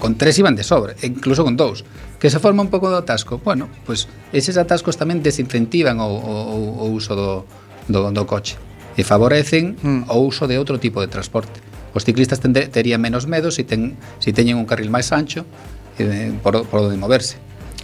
con 0.00 0.16
tres 0.16 0.36
iban 0.40 0.56
de 0.56 0.64
sobre, 0.64 0.96
incluso 1.04 1.44
con 1.44 1.56
dous. 1.56 1.84
Que 2.16 2.32
se 2.32 2.40
forma 2.40 2.64
un 2.64 2.72
pouco 2.72 2.88
do 2.88 2.96
atasco. 2.96 3.40
Bueno, 3.44 3.68
pois 3.84 4.08
pues, 4.08 4.44
eses 4.48 4.56
atascos 4.56 4.96
tamén 4.96 5.20
desincentivan 5.20 6.00
o, 6.00 6.08
o, 6.08 6.34
o 6.82 6.84
uso 6.88 7.12
do, 7.12 7.44
do, 7.88 8.08
do 8.08 8.24
coche 8.24 8.56
e 8.96 9.04
favorecen 9.04 9.76
mm. 9.76 10.02
o 10.08 10.16
uso 10.24 10.48
de 10.48 10.56
outro 10.56 10.80
tipo 10.80 11.04
de 11.04 11.08
transporte. 11.12 11.60
Os 11.92 12.04
ciclistas 12.04 12.40
tende, 12.40 12.68
terían 12.68 13.00
menos 13.00 13.28
medo 13.28 13.52
se 13.52 13.62
si 13.62 13.64
ten, 13.68 13.96
si 14.20 14.32
teñen 14.32 14.56
un 14.56 14.64
carril 14.64 14.88
máis 14.88 15.12
ancho 15.12 15.44
eh, 16.00 16.32
por, 16.40 16.64
por 16.64 16.88
onde 16.88 16.96
moverse. 16.96 17.36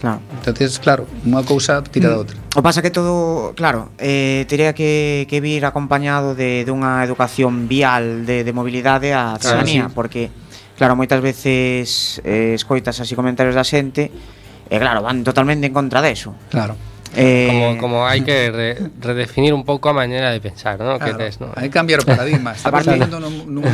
Claro. 0.03 0.19
Entonces, 0.35 0.83
claro, 0.83 1.07
unha 1.23 1.47
cousa 1.47 1.79
tira 1.87 2.11
da 2.11 2.19
mm. 2.19 2.23
outra. 2.27 2.37
O 2.59 2.61
pasa 2.67 2.83
que 2.83 2.91
todo, 2.91 3.55
claro, 3.55 3.95
eh, 4.03 4.43
teria 4.51 4.75
que, 4.75 5.31
que 5.31 5.39
vir 5.39 5.63
acompañado 5.63 6.35
de 6.35 6.67
dunha 6.67 7.07
educación 7.07 7.71
vial 7.71 8.27
de, 8.27 8.43
de 8.43 8.51
mobilidade 8.51 9.15
á 9.15 9.39
ciudadanía, 9.39 9.87
claro, 9.87 9.95
sí. 9.95 9.95
porque, 9.95 10.23
claro, 10.75 10.99
moitas 10.99 11.23
veces 11.23 12.19
eh, 12.27 12.59
escoitas 12.59 12.99
así 12.99 13.15
comentarios 13.15 13.55
da 13.55 13.63
xente 13.63 14.11
e, 14.67 14.75
claro, 14.83 15.07
van 15.07 15.23
totalmente 15.23 15.71
en 15.71 15.75
contra 15.77 16.03
deso. 16.03 16.35
Claro. 16.51 16.75
Eh, 17.15 17.49
como, 17.49 17.79
como, 17.79 18.07
hay 18.07 18.23
que 18.23 18.51
re, 18.51 18.91
redefinir 19.01 19.53
un 19.53 19.65
pouco 19.65 19.91
a 19.91 19.93
maneira 19.93 20.31
de 20.31 20.41
pensar, 20.41 20.81
¿no? 20.81 20.97
Claro, 20.97 21.19
que 21.19 21.25
tes, 21.25 21.41
¿no? 21.41 21.53
Hai 21.53 21.69
que 21.69 21.75
cambiar 21.75 22.01
o 22.01 22.09
paradigma. 22.09 22.53
Estamos 22.57 22.89
vivendo 22.89 23.21
nun, 23.21 23.35
nun, 23.53 23.65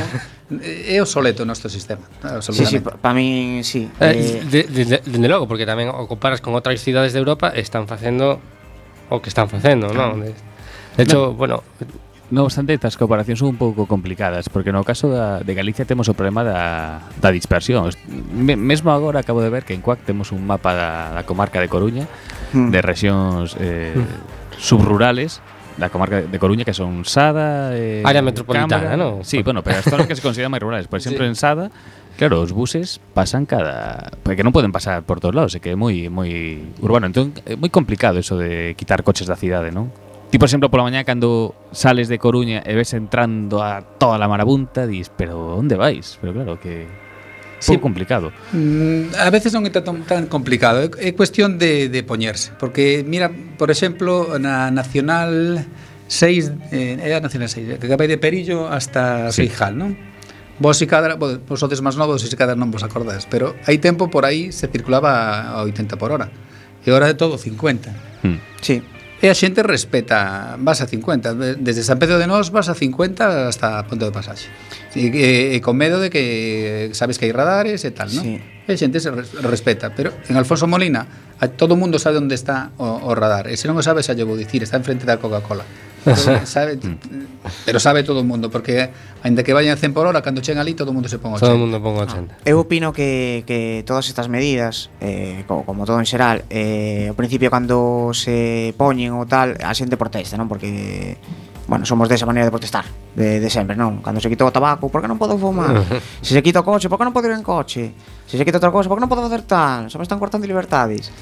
é 0.58 0.98
eh, 0.98 1.00
obsoleto 1.02 1.42
o 1.42 1.46
nosso 1.46 1.70
sistema. 1.70 2.02
Sí, 2.42 2.66
sí, 2.66 2.82
para 2.82 3.14
min 3.14 3.62
sí. 3.62 3.86
Eh, 4.02 4.10
eh, 4.10 4.42
de, 4.42 4.60
de, 4.66 4.82
de, 4.84 4.96
dende 5.06 5.30
logo, 5.30 5.46
porque 5.46 5.62
tamén 5.62 5.86
o 5.86 6.10
comparas 6.10 6.42
con 6.42 6.58
outras 6.58 6.82
cidades 6.82 7.14
de 7.14 7.22
Europa, 7.22 7.54
están 7.54 7.86
facendo 7.86 8.42
o 9.06 9.22
que 9.22 9.30
están 9.30 9.46
facendo, 9.46 9.86
claro. 9.94 10.18
non? 10.18 10.26
De, 10.26 10.34
de 10.34 11.02
hecho, 11.06 11.30
no. 11.30 11.38
bueno, 11.38 11.56
No 12.30 12.44
obstante, 12.44 12.74
estas 12.74 13.00
comparacións 13.00 13.40
son 13.40 13.48
un 13.48 13.56
pouco 13.56 13.88
complicadas 13.88 14.52
Porque 14.52 14.68
no 14.68 14.84
caso 14.84 15.08
da, 15.08 15.40
de 15.40 15.54
Galicia 15.56 15.88
temos 15.88 16.12
o 16.12 16.14
problema 16.14 16.44
da, 16.44 17.00
da 17.24 17.32
dispersión 17.32 17.88
Me, 18.36 18.52
Mesmo 18.52 18.92
agora 18.92 19.24
acabo 19.24 19.40
de 19.40 19.48
ver 19.48 19.64
que 19.64 19.72
en 19.72 19.80
Cuac 19.80 20.04
temos 20.04 20.28
un 20.28 20.44
mapa 20.44 20.76
da, 20.76 21.16
da 21.16 21.22
comarca 21.24 21.56
de 21.56 21.72
Coruña 21.72 22.04
mm. 22.52 22.70
de 22.70 22.80
rexións 22.82 23.56
eh, 23.58 23.94
subrurales 24.58 25.40
da 25.78 25.88
comarca 25.88 26.26
de 26.26 26.38
Coruña 26.42 26.66
que 26.66 26.74
son 26.74 27.06
Sada 27.06 27.70
eh, 27.78 28.02
área 28.02 28.20
metropolitana, 28.20 28.90
Cámara, 28.90 28.96
¿no? 28.98 29.22
Sí, 29.22 29.46
bueno, 29.46 29.62
pero 29.62 29.78
as 29.78 29.86
zonas 29.86 30.10
que 30.10 30.18
se 30.18 30.22
consideran 30.22 30.50
máis 30.50 30.62
rurales, 30.62 30.90
por 30.90 30.98
exemplo 30.98 31.22
sí. 31.22 31.30
en 31.30 31.36
Sada 31.38 31.70
Claro, 32.18 32.40
os 32.40 32.50
buses 32.50 32.98
pasan 33.14 33.46
cada... 33.46 34.10
Porque 34.26 34.42
non 34.42 34.50
poden 34.50 34.74
pasar 34.74 35.06
por 35.06 35.22
todos 35.22 35.38
lados, 35.38 35.54
é 35.54 35.62
que 35.62 35.70
é 35.70 35.78
moi, 35.78 36.10
moi 36.10 36.58
urbano. 36.82 37.06
Entón, 37.06 37.30
é 37.46 37.54
moi 37.54 37.70
complicado 37.70 38.18
eso 38.18 38.34
de 38.34 38.74
quitar 38.74 39.06
coches 39.06 39.30
da 39.30 39.38
cidade, 39.38 39.70
non? 39.70 39.94
Ti, 40.26 40.34
por 40.34 40.50
exemplo, 40.50 40.66
pola 40.66 40.82
mañá 40.82 41.06
cando 41.06 41.54
sales 41.70 42.10
de 42.10 42.18
Coruña 42.18 42.66
e 42.66 42.74
ves 42.74 42.90
entrando 42.90 43.62
a 43.62 43.86
toda 44.02 44.18
a 44.18 44.26
marabunta, 44.26 44.90
dis, 44.90 45.14
pero 45.14 45.54
onde 45.54 45.78
vais? 45.78 46.18
Pero 46.18 46.34
claro, 46.34 46.58
que 46.58 46.90
Sí, 47.58 47.74
pouco 47.74 47.90
complicado. 47.90 48.32
Mm, 48.52 49.14
a 49.18 49.30
veces 49.30 49.50
non 49.50 49.66
é 49.66 49.72
tan, 49.74 50.06
tan 50.06 50.30
complicado, 50.30 50.86
é 50.98 51.10
cuestión 51.14 51.58
de, 51.58 51.90
de 51.90 52.00
poñerse, 52.06 52.54
porque 52.54 53.02
mira, 53.02 53.30
por 53.30 53.74
exemplo, 53.74 54.38
na 54.38 54.70
Nacional 54.70 55.66
6, 56.06 56.70
eh, 56.70 57.02
é 57.02 57.10
a 57.14 57.20
Nacional 57.20 57.50
6, 57.50 57.82
que 57.82 57.86
vai 57.98 58.06
de 58.06 58.18
Perillo 58.18 58.70
hasta 58.70 59.34
sí. 59.34 59.46
Feijal, 59.46 59.74
non? 59.74 59.98
Vos 60.58 60.78
e 60.82 60.86
cada 60.90 61.14
vos, 61.14 61.38
vos 61.46 61.58
sodes 61.58 61.82
máis 61.82 61.94
novos 61.98 62.22
e 62.22 62.30
se 62.30 62.38
cada 62.38 62.54
non 62.54 62.70
vos 62.70 62.86
acordades, 62.86 63.26
pero 63.26 63.58
hai 63.66 63.82
tempo 63.82 64.06
por 64.06 64.22
aí 64.22 64.54
se 64.54 64.70
circulaba 64.70 65.50
a 65.50 65.62
80 65.66 65.98
por 65.98 66.14
hora, 66.14 66.30
e 66.82 66.86
agora 66.90 67.10
é 67.10 67.14
todo 67.18 67.38
50. 67.38 68.22
Hmm. 68.22 68.38
Sí. 68.62 68.82
E 69.18 69.26
a 69.26 69.34
xente 69.34 69.66
respeta, 69.66 70.54
vas 70.62 70.78
a 70.78 70.86
50, 70.86 71.58
desde 71.58 71.82
San 71.82 71.98
Pedro 71.98 72.22
de 72.22 72.30
Nós 72.30 72.54
vas 72.54 72.70
a 72.70 72.78
50 72.78 73.50
hasta 73.50 73.82
Ponte 73.90 74.06
do 74.06 74.14
Pasaxe. 74.14 74.46
E, 74.94 75.10
e, 75.10 75.26
e 75.54 75.58
con 75.58 75.74
medo 75.74 75.98
de 75.98 76.06
que 76.06 76.94
sabes 76.94 77.18
que 77.18 77.26
hai 77.26 77.34
radares 77.34 77.82
e 77.82 77.90
tal, 77.90 78.06
non? 78.14 78.22
Sí. 78.22 78.38
E 78.38 78.70
a 78.70 78.78
xente 78.78 79.02
se 79.02 79.10
respeta, 79.42 79.90
pero 79.90 80.14
en 80.30 80.38
Alfonso 80.38 80.70
Molina 80.70 81.34
a, 81.42 81.50
todo 81.50 81.74
o 81.74 81.78
mundo 81.80 81.98
sabe 81.98 82.22
onde 82.22 82.38
está 82.38 82.70
o, 82.78 83.10
o 83.10 83.12
radar, 83.18 83.50
e 83.50 83.58
se 83.58 83.66
non 83.66 83.74
o 83.74 83.82
sabe 83.82 84.06
xa 84.06 84.14
lle 84.14 84.22
vou 84.22 84.38
dicir, 84.38 84.62
está 84.62 84.78
enfrente 84.78 85.02
da 85.02 85.18
Coca-Cola 85.18 85.66
Todo, 86.04 86.46
sabe, 86.46 86.76
mm. 86.76 87.64
pero 87.64 87.80
sabe 87.80 88.02
todo 88.02 88.20
o 88.20 88.24
mundo 88.24 88.50
porque 88.50 88.90
aínda 89.22 89.42
que 89.42 89.52
vayan 89.52 89.76
100 89.76 89.94
por 89.94 90.06
hora 90.06 90.22
cando 90.22 90.40
chegan 90.40 90.62
ali 90.62 90.74
todo 90.74 90.90
o 90.90 90.94
mundo 90.94 91.08
se 91.08 91.18
pon 91.18 91.34
80. 91.34 91.46
Todo 91.46 91.56
o 91.56 91.60
mundo 91.66 91.82
pon 91.82 91.98
80. 91.98 92.34
Ah, 92.34 92.42
eu 92.46 92.60
opino 92.60 92.92
que, 92.92 93.42
que 93.46 93.82
todas 93.86 94.06
estas 94.06 94.30
medidas 94.30 94.90
eh, 95.00 95.44
como, 95.46 95.64
como 95.66 95.86
todo 95.86 95.98
en 95.98 96.06
xeral 96.06 96.46
eh, 96.50 97.10
ao 97.10 97.16
principio 97.18 97.50
cando 97.50 98.14
se 98.14 98.74
poñen 98.78 99.14
ou 99.14 99.26
tal 99.26 99.58
a 99.58 99.74
xente 99.74 99.98
protesta, 99.98 100.38
non? 100.38 100.46
Porque 100.46 101.18
bueno, 101.68 101.84
somos 101.84 102.08
desa 102.08 102.24
maneira 102.24 102.48
de 102.48 102.54
protestar 102.54 102.88
de, 103.12 103.40
de 103.40 103.50
sempre, 103.52 103.76
non? 103.76 104.00
Cando 104.00 104.24
se 104.24 104.32
quitou 104.32 104.48
o 104.48 104.54
tabaco, 104.54 104.88
por 104.88 105.04
que 105.04 105.08
non 105.10 105.20
podo 105.20 105.36
fumar? 105.36 105.76
se 106.24 106.32
se 106.32 106.40
quita 106.40 106.62
o 106.62 106.66
coche, 106.66 106.88
por 106.88 106.96
que 106.96 107.04
non 107.04 107.12
podo 107.12 107.28
ir 107.28 107.36
en 107.36 107.44
coche? 107.44 107.92
Se 108.24 108.40
se 108.40 108.44
quita 108.48 108.56
outra 108.56 108.72
cosa, 108.72 108.88
por 108.88 108.96
que 108.96 109.04
non 109.04 109.12
podo 109.12 109.28
facer 109.28 109.44
tal? 109.44 109.92
Só 109.92 110.00
me 110.00 110.08
están 110.08 110.16
cortando 110.16 110.48
libertades. 110.48 111.12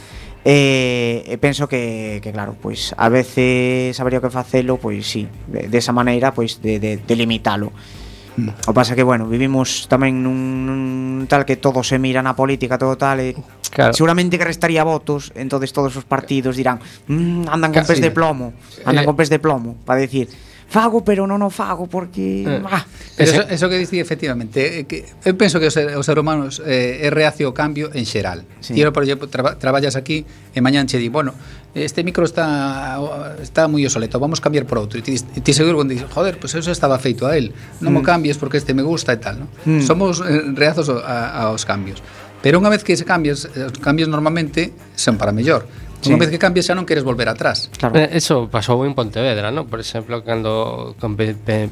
E, 0.47 1.27
e 1.27 1.35
penso 1.43 1.67
que, 1.67 2.23
que 2.23 2.31
claro, 2.31 2.55
pois 2.55 2.95
a 2.95 3.11
veces 3.11 3.99
habría 3.99 4.23
que 4.23 4.31
facelo, 4.31 4.79
pois 4.79 5.03
sí, 5.03 5.27
de, 5.51 5.67
de 5.67 5.79
esa 5.83 5.91
maneira, 5.91 6.31
pois 6.31 6.63
de, 6.63 6.79
de, 6.79 7.03
de 7.03 7.15
limitalo. 7.19 7.75
Mm. 8.39 8.71
O 8.71 8.73
pasa 8.77 8.95
que, 8.95 9.03
bueno, 9.03 9.27
vivimos 9.27 9.91
tamén 9.91 10.23
nun, 10.23 10.63
nun 10.63 11.27
tal 11.27 11.43
que 11.43 11.59
todo 11.59 11.83
se 11.83 11.99
mira 11.99 12.23
na 12.23 12.39
política, 12.39 12.79
todo 12.79 12.95
tal 12.95 13.19
e 13.19 13.35
claro. 13.75 13.91
seguramente 13.91 14.39
que 14.39 14.47
restaría 14.47 14.87
votos, 14.87 15.35
entonces 15.35 15.75
todos 15.75 15.99
os 15.99 16.07
partidos 16.07 16.55
dirán, 16.55 16.79
mmm, 17.11 17.51
andan 17.51 17.75
con 17.75 17.83
pés 17.83 17.99
de 17.99 18.15
plomo, 18.15 18.55
andan 18.87 19.03
eh, 19.03 19.09
con 19.09 19.19
pés 19.19 19.33
de 19.33 19.43
plomo, 19.43 19.83
para 19.83 19.99
decir 19.99 20.31
fago, 20.69 21.07
pero 21.07 21.31
non 21.31 21.41
o 21.47 21.51
fago 21.51 21.87
porque 21.87 22.43
eh, 22.43 22.63
ah, 22.67 22.83
pero 23.15 23.31
eso, 23.31 23.43
eso 23.47 23.67
que 23.71 23.79
diste 23.79 24.03
efectivamente, 24.03 24.83
eh, 24.83 24.85
que 24.85 25.07
eu 25.23 25.39
penso 25.39 25.63
que 25.63 25.71
os, 25.71 25.77
os 25.79 26.05
ser 26.05 26.19
humanos 26.19 26.59
eh, 26.67 27.07
é 27.07 27.09
reacio 27.09 27.47
ao 27.47 27.55
cambio 27.55 27.95
en 27.95 28.03
xeral. 28.03 28.43
Sí. 28.59 28.75
Ti, 28.75 28.83
por 28.91 29.07
exemplo, 29.07 29.31
traba, 29.31 29.55
traballas 29.57 29.95
aquí 29.95 30.27
e 30.27 30.59
mañán 30.59 30.91
che 30.91 30.99
di, 30.99 31.07
bueno, 31.07 31.33
este 31.73 32.03
micro 32.03 32.27
está 32.27 32.99
está 33.39 33.71
moi 33.71 33.87
obsoleto, 33.87 34.19
vamos 34.19 34.43
cambiar 34.43 34.67
por 34.67 34.83
outro. 34.83 34.99
E 34.99 35.07
ti, 35.07 35.15
ti 35.17 35.53
seguro 35.55 35.79
cando 35.79 35.95
dices, 35.95 36.11
joder, 36.11 36.37
pues 36.43 36.59
eso 36.59 36.75
estaba 36.75 36.99
feito 36.99 37.31
a 37.31 37.39
él, 37.39 37.55
non 37.79 37.95
mm. 37.95 37.97
mo 37.97 38.01
cambies 38.03 38.37
porque 38.37 38.59
este 38.59 38.75
me 38.75 38.83
gusta 38.83 39.15
e 39.15 39.23
tal, 39.23 39.47
¿no? 39.47 39.47
Mm. 39.63 39.87
Somos 39.87 40.19
eh, 40.27 40.51
reazos 40.51 40.91
a, 40.91 41.47
aos 41.47 41.63
cambios. 41.63 42.03
Pero 42.43 42.59
unha 42.59 42.69
vez 42.69 42.83
que 42.83 42.99
se 42.99 43.07
cambias, 43.07 43.47
os 43.47 43.79
cambios 43.79 44.11
normalmente 44.11 44.75
son 44.99 45.15
para 45.15 45.31
mellor. 45.31 45.65
Sí. 46.01 46.13
Unha 46.13 46.21
vez 46.21 46.31
que 46.31 46.41
cambias 46.41 46.69
xa 46.69 46.75
non 46.77 46.85
queres 46.85 47.03
volver 47.03 47.27
atrás. 47.31 47.73
Claro. 47.77 47.97
Eh, 47.97 48.17
eso 48.19 48.47
pasou 48.53 48.85
en 48.85 48.93
Pontevedra, 48.93 49.51
¿no? 49.51 49.67
Por 49.67 49.81
exemplo, 49.81 50.23
cando 50.23 50.95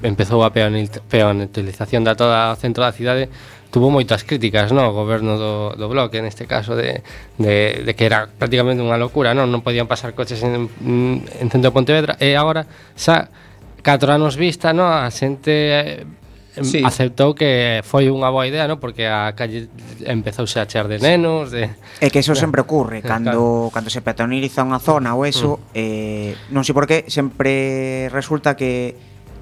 empezou 0.02 0.42
a 0.42 0.50
peonetilización 0.50 2.02
da 2.02 2.16
toda 2.16 2.52
o 2.52 2.56
centro 2.56 2.82
da 2.82 2.90
cidade, 2.90 3.28
tuvo 3.74 3.90
moitas 3.90 4.22
críticas, 4.22 4.70
no, 4.70 4.86
o 4.86 4.94
goberno 4.94 5.34
do, 5.34 5.74
do 5.74 5.86
bloque 5.90 6.22
neste 6.22 6.46
caso 6.46 6.78
de, 6.78 7.02
de, 7.42 7.82
de 7.82 7.92
que 7.98 8.06
era 8.06 8.30
prácticamente 8.30 8.78
unha 8.78 8.94
locura, 8.94 9.34
¿no? 9.34 9.50
non 9.50 9.66
podían 9.66 9.90
pasar 9.90 10.14
coches 10.14 10.38
en, 10.46 10.70
en 10.78 11.46
centro 11.50 11.68
de 11.68 11.74
Pontevedra 11.74 12.14
e 12.22 12.38
agora 12.38 12.70
xa 12.94 13.26
4 13.82 14.14
anos 14.14 14.38
vista, 14.38 14.70
no, 14.70 14.86
a 14.86 15.10
xente 15.10 15.50
eh, 15.74 16.06
sí. 16.62 16.82
aceptou 16.84 17.34
que 17.34 17.82
foi 17.82 18.06
unha 18.06 18.30
boa 18.30 18.46
idea, 18.46 18.70
non? 18.70 18.78
Porque 18.78 19.10
a 19.10 19.34
calle 19.34 19.66
empezouse 20.06 20.62
a 20.62 20.68
chear 20.70 20.86
de 20.86 21.02
nenos, 21.02 21.50
de 21.50 21.66
É 21.98 22.12
que 22.12 22.22
eso 22.22 22.38
sempre 22.38 22.62
ocurre 22.62 23.02
cando 23.10 23.34
claro. 23.34 23.74
cando 23.74 23.88
se 23.90 24.04
peatoniliza 24.04 24.62
unha 24.62 24.78
zona 24.78 25.18
ou 25.18 25.26
eso, 25.26 25.58
mm. 25.58 25.74
eh 25.74 26.30
non 26.54 26.62
sei 26.62 26.74
por 26.76 26.86
qué, 26.86 27.10
sempre 27.10 28.06
resulta 28.14 28.54
que 28.54 28.94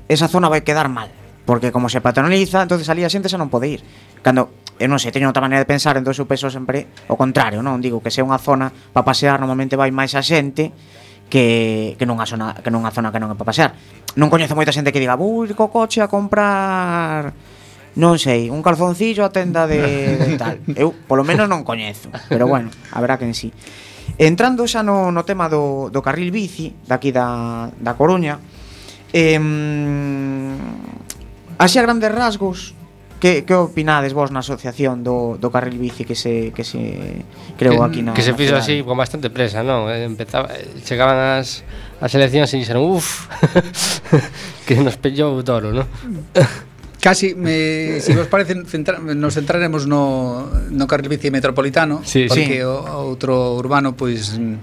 esa 0.08 0.30
zona 0.32 0.48
vai 0.48 0.64
quedar 0.64 0.88
mal, 0.88 1.12
porque 1.44 1.68
como 1.68 1.92
se 1.92 2.00
peatoniliza, 2.00 2.64
entonces 2.64 2.88
ali 2.88 3.04
a 3.04 3.12
xente 3.12 3.28
xa 3.28 3.36
non 3.36 3.52
pode 3.52 3.68
ir. 3.68 3.84
Cando 4.24 4.48
eu 4.80 4.88
non 4.88 4.96
sei, 4.96 5.12
teño 5.12 5.28
outra 5.28 5.44
maneira 5.44 5.62
de 5.62 5.68
pensar, 5.68 6.00
entón 6.00 6.16
eu 6.16 6.24
penso 6.24 6.48
sempre 6.48 6.88
o 7.12 7.18
contrario, 7.20 7.60
non? 7.60 7.84
Digo 7.84 8.00
que 8.00 8.08
se 8.08 8.22
é 8.22 8.24
unha 8.24 8.40
zona 8.40 8.72
para 8.72 9.04
pasear 9.04 9.36
normalmente 9.36 9.76
vai 9.76 9.92
máis 9.92 10.16
a 10.16 10.24
xente 10.24 10.72
que 11.28 11.96
que 11.96 12.04
non 12.04 12.20
a 12.20 12.26
zona 12.28 12.56
que 12.60 12.68
non 12.68 12.84
a 12.84 12.92
zona 12.92 13.08
que 13.12 13.20
non 13.20 13.32
é 13.32 13.36
para 13.36 13.48
pasear 13.48 13.70
non 14.16 14.28
coñezo 14.28 14.52
moita 14.52 14.74
xente 14.74 14.92
que 14.92 15.00
diga 15.00 15.16
Vou 15.16 15.48
co 15.56 15.72
coche 15.72 16.04
a 16.04 16.08
comprar 16.08 17.32
Non 17.96 18.16
sei, 18.16 18.48
un 18.48 18.64
calzoncillo 18.64 19.24
a 19.24 19.32
tenda 19.32 19.68
de, 19.68 19.80
de 20.20 20.28
tal 20.36 20.60
Eu 20.76 20.92
polo 20.92 21.24
menos 21.24 21.48
non 21.48 21.64
coñezo 21.64 22.12
Pero 22.28 22.48
bueno, 22.48 22.68
habrá 22.92 23.16
que 23.16 23.24
en 23.28 23.36
sí 23.36 23.52
Entrando 24.20 24.68
xa 24.68 24.84
no, 24.84 25.08
no 25.08 25.24
tema 25.24 25.48
do, 25.48 25.88
do 25.88 26.00
carril 26.04 26.28
bici 26.28 26.72
Daqui 26.84 27.12
da, 27.12 27.72
da 27.80 27.96
Coruña 27.96 28.36
eh, 29.12 29.40
Así 31.56 31.78
a 31.78 31.84
grandes 31.84 32.12
rasgos 32.12 32.76
Que, 33.22 33.46
que 33.46 33.54
opinades 33.54 34.18
vos 34.18 34.34
na 34.34 34.42
asociación 34.42 35.06
do, 35.06 35.38
do 35.38 35.46
carril 35.54 35.78
bici 35.78 36.02
que 36.02 36.18
se, 36.18 36.50
que 36.50 36.66
se 36.66 37.22
creou 37.54 37.78
que, 37.78 37.86
aquí 37.86 38.00
na 38.02 38.18
Que 38.18 38.26
se 38.26 38.34
fixo 38.34 38.58
así 38.58 38.82
con 38.82 38.98
bastante 38.98 39.30
presa, 39.30 39.62
non? 39.62 39.86
Eh, 39.86 40.02
empezaba, 40.02 40.50
eh, 40.50 40.66
chegaban 40.82 41.38
as, 41.38 41.62
as 42.02 42.10
eleccións 42.18 42.50
e 42.50 42.58
dixeron 42.58 42.82
uff, 42.82 43.30
que 44.66 44.74
nos 44.82 44.98
pellou 44.98 45.38
o 45.38 45.46
toro, 45.46 45.70
non? 45.70 45.86
Casi, 46.98 47.38
me, 47.38 48.02
se 48.02 48.10
si 48.10 48.18
vos 48.18 48.26
parece, 48.26 48.58
centra, 48.66 48.98
nos 48.98 49.34
centraremos 49.38 49.86
no, 49.86 50.50
no 50.70 50.90
carril 50.90 51.10
bici 51.10 51.30
metropolitano 51.30 52.02
sí, 52.02 52.26
Porque 52.26 52.58
sí. 52.58 52.66
o 52.66 53.06
outro 53.06 53.54
urbano, 53.54 53.94
pois... 53.94 54.34
Mm, 54.34 54.58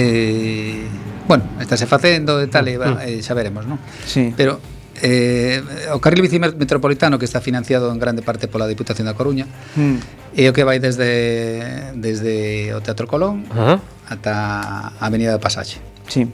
eh, 0.00 0.88
bueno, 1.28 1.44
está 1.60 1.76
se 1.76 1.84
facendo 1.84 2.40
e 2.40 2.48
tal, 2.48 2.68
e, 2.68 2.80
mm. 2.80 2.96
e 3.04 3.20
eh, 3.20 3.20
xa 3.20 3.32
veremos, 3.36 3.64
non? 3.64 3.80
Sí. 4.04 4.32
Pero 4.32 4.60
Eh, 5.02 5.62
o 5.92 6.00
carril 6.00 6.22
bici 6.22 6.38
metropolitano 6.38 7.18
que 7.18 7.24
está 7.24 7.40
financiado 7.40 7.92
en 7.92 7.98
grande 7.98 8.22
parte 8.22 8.48
pola 8.48 8.64
Diputación 8.64 9.04
da 9.04 9.12
Coruña 9.12 9.44
mm. 9.76 10.32
e 10.32 10.48
o 10.48 10.56
que 10.56 10.64
vai 10.64 10.80
desde 10.80 11.92
desde 11.92 12.72
o 12.72 12.80
Teatro 12.80 13.04
Colón 13.04 13.44
uh 13.52 13.76
-huh. 13.76 13.78
ata 14.08 14.96
a 14.96 15.04
Avenida 15.04 15.36
de 15.36 15.40
Pasaxe. 15.40 15.84
Sí. 16.08 16.24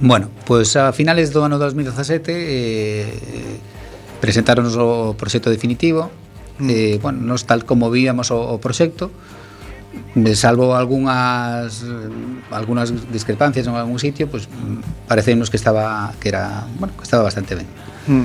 Bueno, 0.00 0.32
pois 0.48 0.72
pues 0.72 0.80
a 0.80 0.92
finales 0.96 1.36
do 1.36 1.44
ano 1.44 1.60
2017 1.60 2.32
eh, 2.32 3.60
presentaron 4.24 4.64
o 4.72 5.12
proxecto 5.12 5.52
definitivo 5.52 6.08
mm. 6.56 6.68
eh, 6.72 6.96
bueno, 7.04 7.20
nos 7.20 7.44
tal 7.44 7.68
como 7.68 7.92
víamos 7.92 8.32
o, 8.32 8.40
o 8.40 8.56
proxecto 8.56 9.12
salvo 10.34 10.74
algunhas 10.74 11.84
algunhas 12.50 12.92
discrepancias 13.12 13.66
en 13.66 13.74
algún 13.74 13.98
sitio, 13.98 14.28
pues 14.28 14.48
parecemos 15.06 15.50
que 15.50 15.56
estaba 15.56 16.12
que 16.20 16.28
era, 16.28 16.66
bueno, 16.78 16.96
que 16.96 17.04
estaba 17.04 17.22
bastante 17.24 17.54
ben. 17.54 17.66
Mm. 18.06 18.24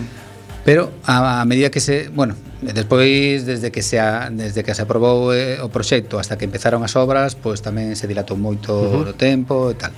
Pero 0.63 0.91
a, 1.05 1.41
a 1.41 1.45
medida 1.45 1.71
que 1.71 1.79
se, 1.79 2.09
bueno, 2.09 2.35
despois 2.61 3.45
desde 3.45 3.71
que 3.71 3.81
se 3.81 3.99
a, 3.99 4.29
desde 4.29 4.63
que 4.63 4.75
se 4.75 4.81
aprobou 4.83 5.33
eh, 5.33 5.57
o 5.57 5.73
proxecto 5.73 6.21
hasta 6.21 6.37
que 6.37 6.45
empezaron 6.45 6.85
as 6.85 6.93
obras, 6.93 7.33
pois 7.33 7.59
pues, 7.59 7.65
tamén 7.65 7.97
se 7.97 8.05
dilatou 8.05 8.37
moito 8.37 8.69
uh 8.77 9.09
-huh. 9.09 9.11
o 9.11 9.17
tempo 9.17 9.73
e 9.73 9.75
tal. 9.75 9.93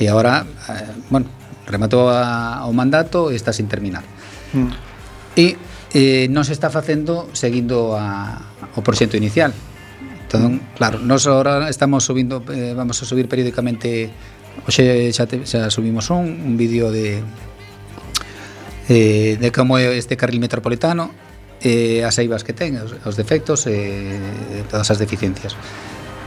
E 0.00 0.10
agora, 0.10 0.42
eh, 0.66 0.90
bueno, 1.14 1.30
rematou 1.70 2.10
a, 2.10 2.66
o 2.66 2.74
mandato 2.74 3.30
e 3.30 3.38
está 3.38 3.54
sin 3.54 3.70
terminar. 3.70 4.02
Mm. 4.50 4.70
E 5.38 5.46
eh, 5.94 6.26
non 6.26 6.42
se 6.42 6.58
está 6.58 6.74
facendo 6.74 7.30
seguindo 7.30 7.94
a, 7.94 8.42
o 8.74 8.82
proxecto 8.82 9.14
inicial 9.14 9.54
Entón, 10.30 10.62
claro, 10.78 11.02
nós 11.02 11.26
agora 11.26 11.66
estamos 11.66 12.06
subindo 12.06 12.38
eh, 12.54 12.70
vamos 12.70 13.02
a 13.02 13.04
subir 13.04 13.26
periódicamente 13.26 14.14
hoxe 14.62 15.10
xa, 15.10 15.26
te, 15.26 15.42
xa 15.42 15.74
subimos 15.74 16.06
un, 16.14 16.22
un 16.46 16.54
vídeo 16.54 16.94
de 16.94 17.18
eh, 18.86 19.34
de 19.42 19.48
como 19.50 19.74
é 19.74 19.90
este 19.98 20.14
carril 20.14 20.38
metropolitano 20.38 21.10
eh, 21.58 22.06
as 22.06 22.14
eivas 22.22 22.46
que 22.46 22.54
ten, 22.54 22.78
os, 22.78 22.94
os 23.02 23.18
defectos 23.18 23.66
e 23.66 23.74
eh, 23.74 24.62
todas 24.70 24.86
as 24.86 25.02
deficiencias. 25.02 25.58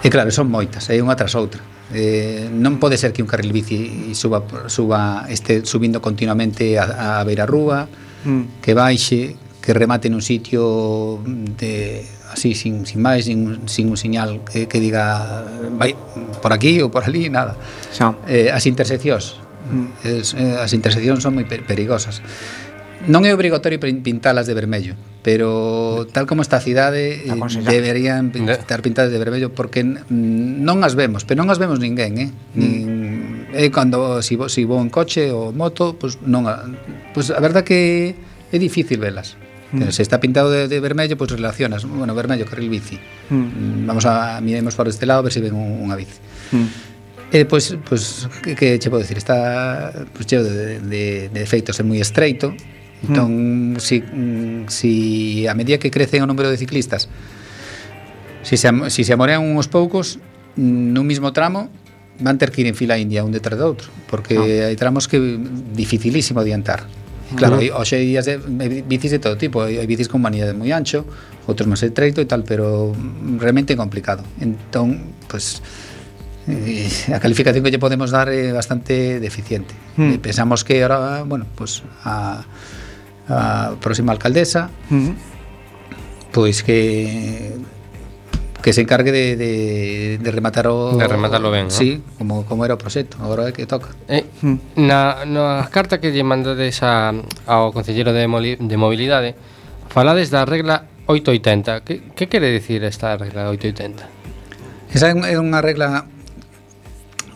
E 0.04 0.12
claro, 0.12 0.28
son 0.36 0.52
moitas, 0.52 0.92
é 0.92 1.00
eh, 1.00 1.04
unha 1.04 1.16
tras 1.16 1.32
outra. 1.40 1.64
Eh, 1.96 2.52
non 2.52 2.84
pode 2.84 3.00
ser 3.00 3.16
que 3.16 3.24
un 3.24 3.30
carril 3.32 3.56
bici 3.56 4.12
suba, 4.20 4.44
suba 4.68 5.24
este 5.32 5.64
subindo 5.64 6.04
continuamente 6.04 6.76
a, 6.76 7.24
a 7.24 7.24
beira 7.24 7.48
rúa, 7.48 7.88
mm. 8.28 8.60
que 8.60 8.76
baixe, 8.76 9.40
que 9.64 9.72
remate 9.72 10.12
nun 10.12 10.20
sitio 10.20 11.24
de 11.24 12.04
así, 12.34 12.58
sin, 12.58 12.90
sin 12.90 13.00
máis, 13.00 13.30
sin, 13.30 13.70
sin 13.70 13.94
un 13.94 13.98
señal 13.98 14.42
que, 14.42 14.66
que 14.66 14.82
diga 14.82 15.46
vai 15.78 15.94
por 16.42 16.52
aquí 16.52 16.82
ou 16.82 16.90
por 16.90 17.06
ali, 17.06 17.30
nada. 17.30 17.54
Xa. 17.94 18.18
Eh, 18.26 18.50
as 18.50 18.66
interseccións, 18.66 19.38
mm. 19.70 19.88
es, 20.02 20.34
eh, 20.34 20.58
as 20.58 20.74
interseccións 20.74 21.22
son 21.22 21.38
moi 21.38 21.46
perigosas. 21.46 22.26
Non 23.04 23.28
é 23.28 23.36
obrigatorio 23.36 23.84
pintalas 23.84 24.48
de 24.48 24.56
vermello, 24.56 24.96
pero 25.28 26.08
tal 26.16 26.24
como 26.24 26.40
está 26.40 26.58
a 26.58 26.64
cidade 26.64 27.28
eh, 27.28 27.36
deberían 27.68 28.32
estar 28.32 28.80
pintadas 28.80 29.12
de 29.12 29.20
vermello 29.20 29.52
porque 29.52 29.84
non 29.84 30.82
as 30.82 30.96
vemos, 30.96 31.28
pero 31.28 31.44
non 31.44 31.52
as 31.52 31.60
vemos 31.60 31.84
ninguén, 31.84 32.16
eh? 32.18 32.30
Mm. 32.56 32.60
Nin, 32.60 32.94
é 33.54 33.68
eh 33.68 33.70
cando 33.70 34.24
si 34.26 34.40
vou, 34.40 34.48
si 34.48 34.64
vou 34.64 34.80
en 34.80 34.90
coche 34.90 35.30
ou 35.30 35.52
moto, 35.52 36.00
pois 36.00 36.16
pues 36.16 36.26
non, 36.26 36.48
pois 37.14 37.30
pues 37.30 37.36
a 37.36 37.44
verdade 37.44 37.68
que 37.68 37.80
é 38.50 38.58
difícil 38.58 39.04
velas. 39.04 39.36
Mm. 39.74 39.90
Se 39.90 40.02
está 40.04 40.20
pintado 40.20 40.52
de, 40.52 40.68
de, 40.68 40.80
vermello, 40.80 41.18
pues 41.18 41.32
relacionas, 41.32 41.84
bueno, 41.86 42.14
vermello, 42.14 42.46
carril 42.46 42.70
bici. 42.70 43.00
Mm. 43.30 43.36
mm 43.36 43.86
vamos 43.88 44.06
a 44.06 44.40
miremos 44.40 44.76
por 44.76 44.88
este 44.88 45.06
lado 45.06 45.20
a 45.20 45.24
ver 45.24 45.34
se 45.34 45.42
ven 45.42 45.58
unha 45.58 45.98
bici. 45.98 46.22
Mm. 46.54 46.94
Eh, 47.34 47.46
pois, 47.50 47.74
pois 47.82 48.30
que, 48.46 48.54
que 48.54 48.78
che 48.78 48.94
podo 48.94 49.02
dicir, 49.02 49.18
está 49.18 49.90
pois, 50.14 50.30
cheo 50.30 50.46
de, 50.46 50.78
de, 50.80 51.34
de 51.34 51.42
defeitos, 51.42 51.82
é 51.82 51.84
moi 51.84 51.98
estreito. 51.98 52.54
Entón, 53.04 53.74
mm. 53.74 53.82
si, 53.82 54.00
si 54.70 54.94
a 55.50 55.58
medida 55.58 55.82
que 55.82 55.90
crece 55.90 56.22
o 56.22 56.30
número 56.30 56.48
de 56.54 56.56
ciclistas, 56.56 57.10
si 58.46 58.56
se, 58.56 58.70
si 58.94 59.02
se 59.04 59.12
amorean 59.12 59.42
uns 59.42 59.68
poucos, 59.68 60.22
nun 60.56 61.10
mismo 61.10 61.34
tramo, 61.34 61.74
van 62.22 62.38
ter 62.38 62.54
que 62.54 62.62
ir 62.62 62.68
en 62.70 62.78
fila 62.78 63.02
india 63.02 63.26
un 63.26 63.34
detrás 63.34 63.58
do 63.58 63.66
outro, 63.66 63.90
porque 64.06 64.38
ah. 64.38 64.70
hai 64.70 64.78
tramos 64.78 65.10
que 65.10 65.18
dificilísimo 65.74 66.40
adiantar. 66.40 66.86
Claro, 67.36 67.58
claro. 67.60 67.78
hoxe 67.80 67.98
días 67.98 68.26
de, 68.26 68.38
hai 68.38 68.82
bicis 68.86 69.12
de 69.12 69.20
todo 69.20 69.38
tipo, 69.38 69.64
hai 69.64 69.86
bicis 69.88 70.08
con 70.08 70.22
manillas 70.22 70.54
moi 70.56 70.72
ancho, 70.72 71.06
outros 71.48 71.68
máis 71.68 71.82
estreito 71.84 72.22
e 72.22 72.28
tal, 72.28 72.44
pero 72.46 72.94
realmente 73.40 73.76
complicado. 73.76 74.24
Entón, 74.40 75.16
pues 75.28 75.62
eh, 76.48 76.88
a 77.16 77.20
calificación 77.20 77.64
que 77.64 77.72
lle 77.72 77.80
podemos 77.80 78.12
dar 78.12 78.28
é 78.30 78.52
bastante 78.52 79.20
deficiente. 79.20 79.74
Hmm. 79.98 80.16
Eh, 80.16 80.20
pensamos 80.20 80.64
que 80.64 80.84
ahora, 80.84 81.24
bueno, 81.24 81.48
pues 81.56 81.84
a, 82.04 82.44
a 83.28 83.76
próxima 83.80 84.12
alcaldesa 84.12 84.70
uh 84.92 84.94
-huh. 84.94 85.14
pois 86.32 86.60
pues 86.60 86.64
que 86.64 87.56
que 88.64 88.72
se 88.72 88.82
encargue 88.82 89.12
de, 89.12 89.36
de, 89.36 90.18
de 90.24 90.32
rematar 90.32 90.68
o, 90.68 90.96
de 90.96 91.06
rematarlo 91.06 91.52
ben, 91.52 91.70
sí, 91.70 92.00
¿no? 92.00 92.18
como, 92.18 92.46
como 92.46 92.64
era 92.64 92.74
o 92.74 92.80
proxecto, 92.80 93.20
agora 93.20 93.52
é 93.52 93.52
que 93.52 93.68
toca. 93.68 93.92
Eh, 94.08 94.24
mm. 94.24 94.80
na, 94.80 95.28
nas 95.28 95.68
cartas 95.68 96.00
que 96.00 96.16
lle 96.16 96.24
mandades 96.24 96.80
a, 96.80 97.12
ao 97.44 97.76
Concellero 97.76 98.16
de, 98.16 98.24
Moli, 98.24 98.56
de 98.56 98.78
Mobilidade, 98.80 99.36
falades 99.92 100.32
da 100.32 100.48
regla 100.48 100.88
880. 101.12 101.84
Que, 101.84 102.08
que 102.16 102.32
quere 102.32 102.56
dicir 102.56 102.88
esta 102.88 103.20
regla 103.20 103.52
880? 103.52 104.96
Esa 104.96 105.12
é 105.12 105.36
unha 105.36 105.60
regla 105.60 106.08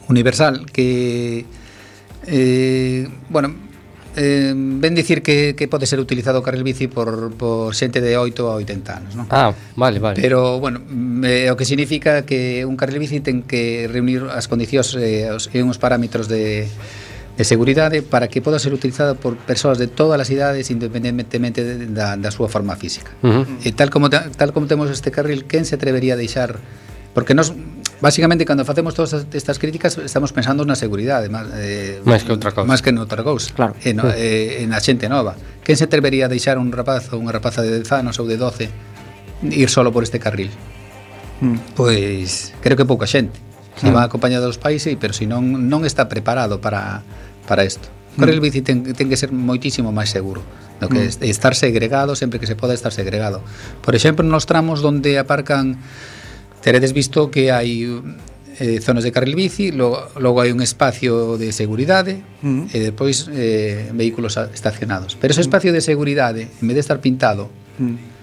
universal 0.08 0.64
que 0.72 1.44
eh, 2.24 3.04
bueno, 3.28 3.67
eh, 4.18 4.52
ben 4.58 4.98
dicir 4.98 5.22
que, 5.22 5.54
que 5.54 5.70
pode 5.70 5.86
ser 5.86 6.02
utilizado 6.02 6.42
o 6.42 6.44
carril 6.44 6.66
bici 6.66 6.90
por, 6.90 7.32
por 7.38 7.78
xente 7.78 8.02
de 8.02 8.18
8 8.18 8.50
a 8.50 8.58
80 8.58 8.90
anos, 8.90 9.14
non? 9.14 9.30
Ah, 9.30 9.54
vale, 9.78 10.02
vale. 10.02 10.18
Pero, 10.18 10.58
bueno, 10.58 10.82
eh, 11.24 11.54
o 11.54 11.56
que 11.56 11.70
significa 11.70 12.26
que 12.26 12.66
un 12.66 12.74
carril 12.76 12.98
bici 12.98 13.22
ten 13.22 13.46
que 13.46 13.86
reunir 13.86 14.26
as 14.28 14.50
condicións 14.50 14.98
eh, 14.98 15.30
os, 15.30 15.48
e 15.54 15.62
uns 15.62 15.78
parámetros 15.78 16.26
de 16.26 16.66
de 17.38 17.46
seguridade 17.46 18.02
para 18.02 18.28
que 18.28 18.42
poda 18.42 18.58
ser 18.58 18.74
utilizado 18.74 19.14
por 19.14 19.38
persoas 19.38 19.78
de 19.78 19.86
todas 19.86 20.18
as 20.18 20.30
idades 20.34 20.74
independentemente 20.74 21.62
de, 21.62 21.86
da, 21.86 22.18
da 22.18 22.34
súa 22.34 22.50
forma 22.50 22.74
física. 22.74 23.14
Uh 23.22 23.46
-huh. 23.46 23.62
E 23.62 23.70
tal 23.78 23.94
como 23.94 24.10
tal 24.10 24.50
como 24.52 24.66
temos 24.66 24.90
este 24.90 25.14
carril, 25.14 25.46
quen 25.46 25.64
se 25.64 25.78
atrevería 25.78 26.18
a 26.18 26.20
deixar 26.20 26.58
porque 27.14 27.38
nos 27.38 27.54
Básicamente, 28.00 28.46
cando 28.46 28.64
facemos 28.64 28.94
todas 28.94 29.26
estas 29.34 29.58
críticas, 29.58 29.98
estamos 29.98 30.30
pensando 30.32 30.62
na 30.66 30.78
seguridade. 30.78 31.30
Eh, 31.58 31.98
máis 32.06 32.22
que 32.22 32.30
outra 32.30 32.54
cousa. 32.54 32.70
Máis 32.70 32.86
que 32.86 32.94
noutra 32.94 33.26
cousa. 33.26 33.50
Claro. 33.58 33.74
En, 33.82 33.98
sí. 33.98 34.08
eh, 34.14 34.62
en 34.62 34.70
a 34.74 34.80
xente 34.80 35.10
nova. 35.10 35.34
Quen 35.66 35.76
se 35.82 35.90
atrevería 35.90 36.26
a 36.26 36.32
deixar 36.32 36.62
un 36.62 36.70
rapaz 36.70 37.10
ou 37.10 37.18
unha 37.18 37.34
rapaza 37.34 37.66
de 37.66 37.82
10 37.82 37.90
anos 37.98 38.22
ou 38.22 38.30
de 38.30 38.38
12 38.38 38.70
ir 39.50 39.70
solo 39.74 39.90
por 39.90 40.06
este 40.06 40.22
carril? 40.22 40.54
Mm. 41.42 41.74
Pois, 41.74 42.54
creo 42.62 42.78
que 42.78 42.86
pouca 42.86 43.10
xente. 43.10 43.42
Se 43.78 43.94
va 43.94 44.02
acompañado 44.02 44.50
dos 44.50 44.58
pais, 44.58 44.82
sí, 44.82 44.98
pero 44.98 45.14
se 45.14 45.30
non, 45.30 45.70
non 45.70 45.86
está 45.86 46.10
preparado 46.10 46.58
para, 46.58 47.06
para 47.46 47.62
isto. 47.62 47.86
Hmm. 48.18 48.26
Correr 48.26 48.38
mm. 48.38 48.46
bici 48.46 48.62
ten, 48.66 48.82
ten 48.82 49.06
que 49.06 49.18
ser 49.18 49.30
moitísimo 49.30 49.94
máis 49.94 50.10
seguro 50.10 50.42
do 50.78 50.90
que 50.90 51.10
mm. 51.10 51.26
estar 51.26 51.54
segregado 51.58 52.14
sempre 52.14 52.38
que 52.38 52.46
se 52.46 52.54
poda 52.54 52.74
estar 52.74 52.94
segregado. 52.94 53.42
Por 53.82 53.94
exemplo, 53.94 54.26
nos 54.26 54.46
tramos 54.46 54.82
onde 54.86 55.18
aparcan 55.18 55.78
teredes 56.68 56.92
visto 56.92 57.32
que 57.32 57.48
hai 57.48 57.88
eh, 58.60 58.84
zonas 58.84 59.08
de 59.08 59.16
carril 59.16 59.40
bici, 59.40 59.72
logo, 59.72 60.04
logo 60.20 60.44
hai 60.44 60.52
un 60.52 60.60
espacio 60.60 61.40
de 61.40 61.56
seguridade 61.56 62.20
mm. 62.44 62.76
e 62.76 62.92
depois 62.92 63.32
eh, 63.32 63.88
vehículos 63.96 64.36
estacionados. 64.52 65.16
Pero 65.16 65.32
ese 65.32 65.40
mm. 65.40 65.48
espacio 65.48 65.72
de 65.72 65.80
seguridade, 65.80 66.52
en 66.52 66.66
vez 66.68 66.76
de 66.76 66.84
estar 66.84 67.00
pintado, 67.00 67.48
mm. 67.80 68.20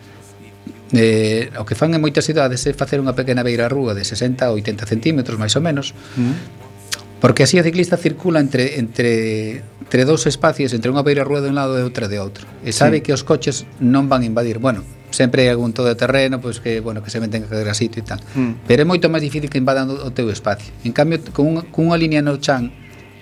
Eh, 0.94 1.50
o 1.58 1.66
que 1.66 1.74
fan 1.74 1.90
en 1.90 1.98
moitas 1.98 2.22
cidades 2.22 2.62
é 2.68 2.76
facer 2.76 3.02
unha 3.02 3.16
pequena 3.16 3.42
beira 3.42 3.66
rúa 3.66 3.98
de 3.98 4.06
60 4.06 4.46
a 4.46 4.54
80 4.54 4.86
centímetros, 4.86 5.40
máis 5.40 5.56
ou 5.58 5.64
menos, 5.64 5.90
mm. 6.14 7.18
porque 7.18 7.48
así 7.48 7.58
o 7.58 7.64
ciclista 7.66 7.98
circula 7.98 8.38
entre, 8.38 8.78
entre, 8.78 9.64
entre 9.80 10.00
dous 10.06 10.28
espacios, 10.30 10.70
entre 10.70 10.92
unha 10.92 11.02
beira 11.02 11.26
rúa 11.26 11.42
de 11.42 11.50
un 11.50 11.56
lado 11.58 11.74
e 11.74 11.82
outra 11.82 12.06
de 12.06 12.22
outro. 12.22 12.46
E 12.62 12.70
sabe 12.70 13.00
sí. 13.00 13.10
que 13.10 13.12
os 13.16 13.26
coches 13.26 13.66
non 13.82 14.06
van 14.06 14.22
invadir. 14.22 14.62
Bueno, 14.62 14.86
sempre 15.14 15.46
hai 15.46 15.54
algún 15.54 15.70
todo 15.70 15.94
terreno 15.94 16.42
pois 16.42 16.58
que, 16.58 16.82
bueno, 16.82 17.00
que 17.00 17.08
se 17.08 17.22
meten 17.22 17.46
a 17.46 17.48
cada 17.48 17.72
sitio 17.72 18.02
e 18.02 18.06
tal. 18.06 18.20
Mm. 18.34 18.66
Pero 18.66 18.82
é 18.82 18.86
moito 18.86 19.06
máis 19.06 19.22
difícil 19.22 19.46
que 19.46 19.62
invadan 19.62 19.86
o 19.86 20.10
teu 20.10 20.26
espacio. 20.28 20.74
En 20.82 20.90
cambio, 20.90 21.22
con 21.30 21.46
unha, 21.46 21.62
con 21.70 21.88
unha 21.88 21.98
línea 21.98 22.20
no 22.20 22.36
chan 22.42 22.74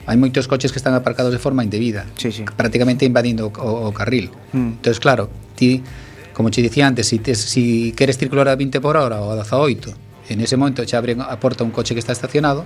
hai 0.09 0.17
moitos 0.17 0.51
coches 0.51 0.73
que 0.73 0.81
están 0.81 0.97
aparcados 0.97 1.31
de 1.31 1.39
forma 1.39 1.63
indebida, 1.63 2.09
sí, 2.19 2.35
sí. 2.35 2.43
prácticamente 2.43 3.07
invadindo 3.07 3.47
o, 3.47 3.53
o, 3.55 3.71
o 3.87 3.91
carril. 3.95 4.33
Mm. 4.51 4.81
Entonces, 4.81 4.99
claro, 4.99 5.29
ti 5.55 5.85
como 6.33 6.51
che 6.51 6.63
dicía 6.63 6.87
antes, 6.87 7.07
si, 7.07 7.19
te, 7.19 7.35
si 7.35 7.93
queres 7.93 8.19
circular 8.19 8.49
a 8.49 8.57
20 8.57 8.81
por 8.81 8.97
hora 8.97 9.21
ou 9.21 9.31
a 9.31 9.37
18, 9.37 10.33
en 10.33 10.41
ese 10.41 10.57
momento 10.57 10.85
che 10.85 10.97
abren 10.97 11.21
a 11.21 11.37
porta 11.37 11.65
un 11.65 11.71
coche 11.71 11.95
que 11.95 12.01
está 12.01 12.13
estacionado, 12.13 12.65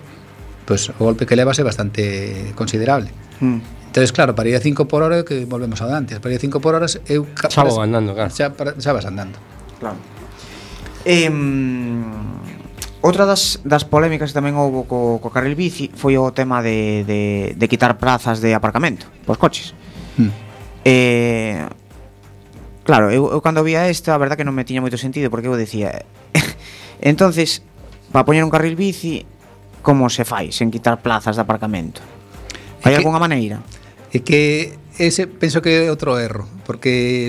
pois 0.64 0.88
pues, 0.88 0.96
o 0.98 1.04
golpe 1.04 1.26
que 1.26 1.36
levas 1.36 1.58
é 1.58 1.64
bastante 1.66 2.52
considerable. 2.54 3.10
Mm. 3.40 3.85
Entonces, 3.96 4.12
claro, 4.12 4.34
para 4.34 4.50
ir 4.50 4.56
a 4.56 4.60
5 4.60 4.88
por 4.88 5.02
hora, 5.02 5.24
que 5.24 5.46
volvemos 5.46 5.80
a 5.80 5.96
antes, 5.96 6.20
para 6.20 6.32
ir 6.32 6.36
a 6.36 6.40
5 6.40 6.60
por 6.60 6.74
horas, 6.74 7.00
eu... 7.08 7.24
Xa 7.48 7.64
vou 7.64 7.80
andando, 7.80 8.12
claro. 8.12 8.28
Xa, 8.28 8.52
para, 8.52 8.76
xa 8.76 8.92
vas 8.92 9.08
andando. 9.08 9.40
Claro. 9.80 9.96
Eh, 11.08 11.32
outra 13.00 13.24
das, 13.24 13.56
das 13.64 13.88
polémicas 13.88 14.28
que 14.28 14.36
tamén 14.36 14.52
houve 14.52 14.84
co, 14.84 15.16
co 15.16 15.32
carril 15.32 15.56
bici 15.56 15.88
foi 15.96 16.20
o 16.20 16.28
tema 16.28 16.60
de, 16.60 17.08
de, 17.08 17.20
de 17.56 17.66
quitar 17.72 17.96
prazas 17.96 18.44
de 18.44 18.52
aparcamento 18.52 19.08
pos 19.24 19.40
coches. 19.40 19.72
Hmm. 20.20 20.28
Eh, 20.84 21.64
claro, 22.84 23.08
eu, 23.08 23.32
eu 23.32 23.40
cando 23.40 23.64
vía 23.64 23.88
isto, 23.88 24.12
a 24.12 24.20
verdad 24.20 24.36
que 24.36 24.44
non 24.44 24.52
me 24.52 24.68
tiña 24.68 24.84
moito 24.84 25.00
sentido, 25.00 25.32
porque 25.32 25.48
eu 25.48 25.56
decía... 25.56 26.04
entonces, 27.00 27.64
para 28.12 28.28
poñer 28.28 28.44
un 28.44 28.52
carril 28.52 28.76
bici, 28.76 29.24
como 29.80 30.12
se 30.12 30.28
fai 30.28 30.52
sen 30.52 30.68
quitar 30.68 31.00
plazas 31.00 31.40
de 31.40 31.48
aparcamento? 31.48 32.04
Hai 32.84 32.92
algunha 32.92 33.16
maneira? 33.16 33.64
E 34.16 34.24
que 34.24 34.80
ese 34.96 35.28
penso 35.28 35.60
que 35.60 35.84
é 35.84 35.92
outro 35.92 36.16
erro, 36.16 36.48
porque 36.64 37.28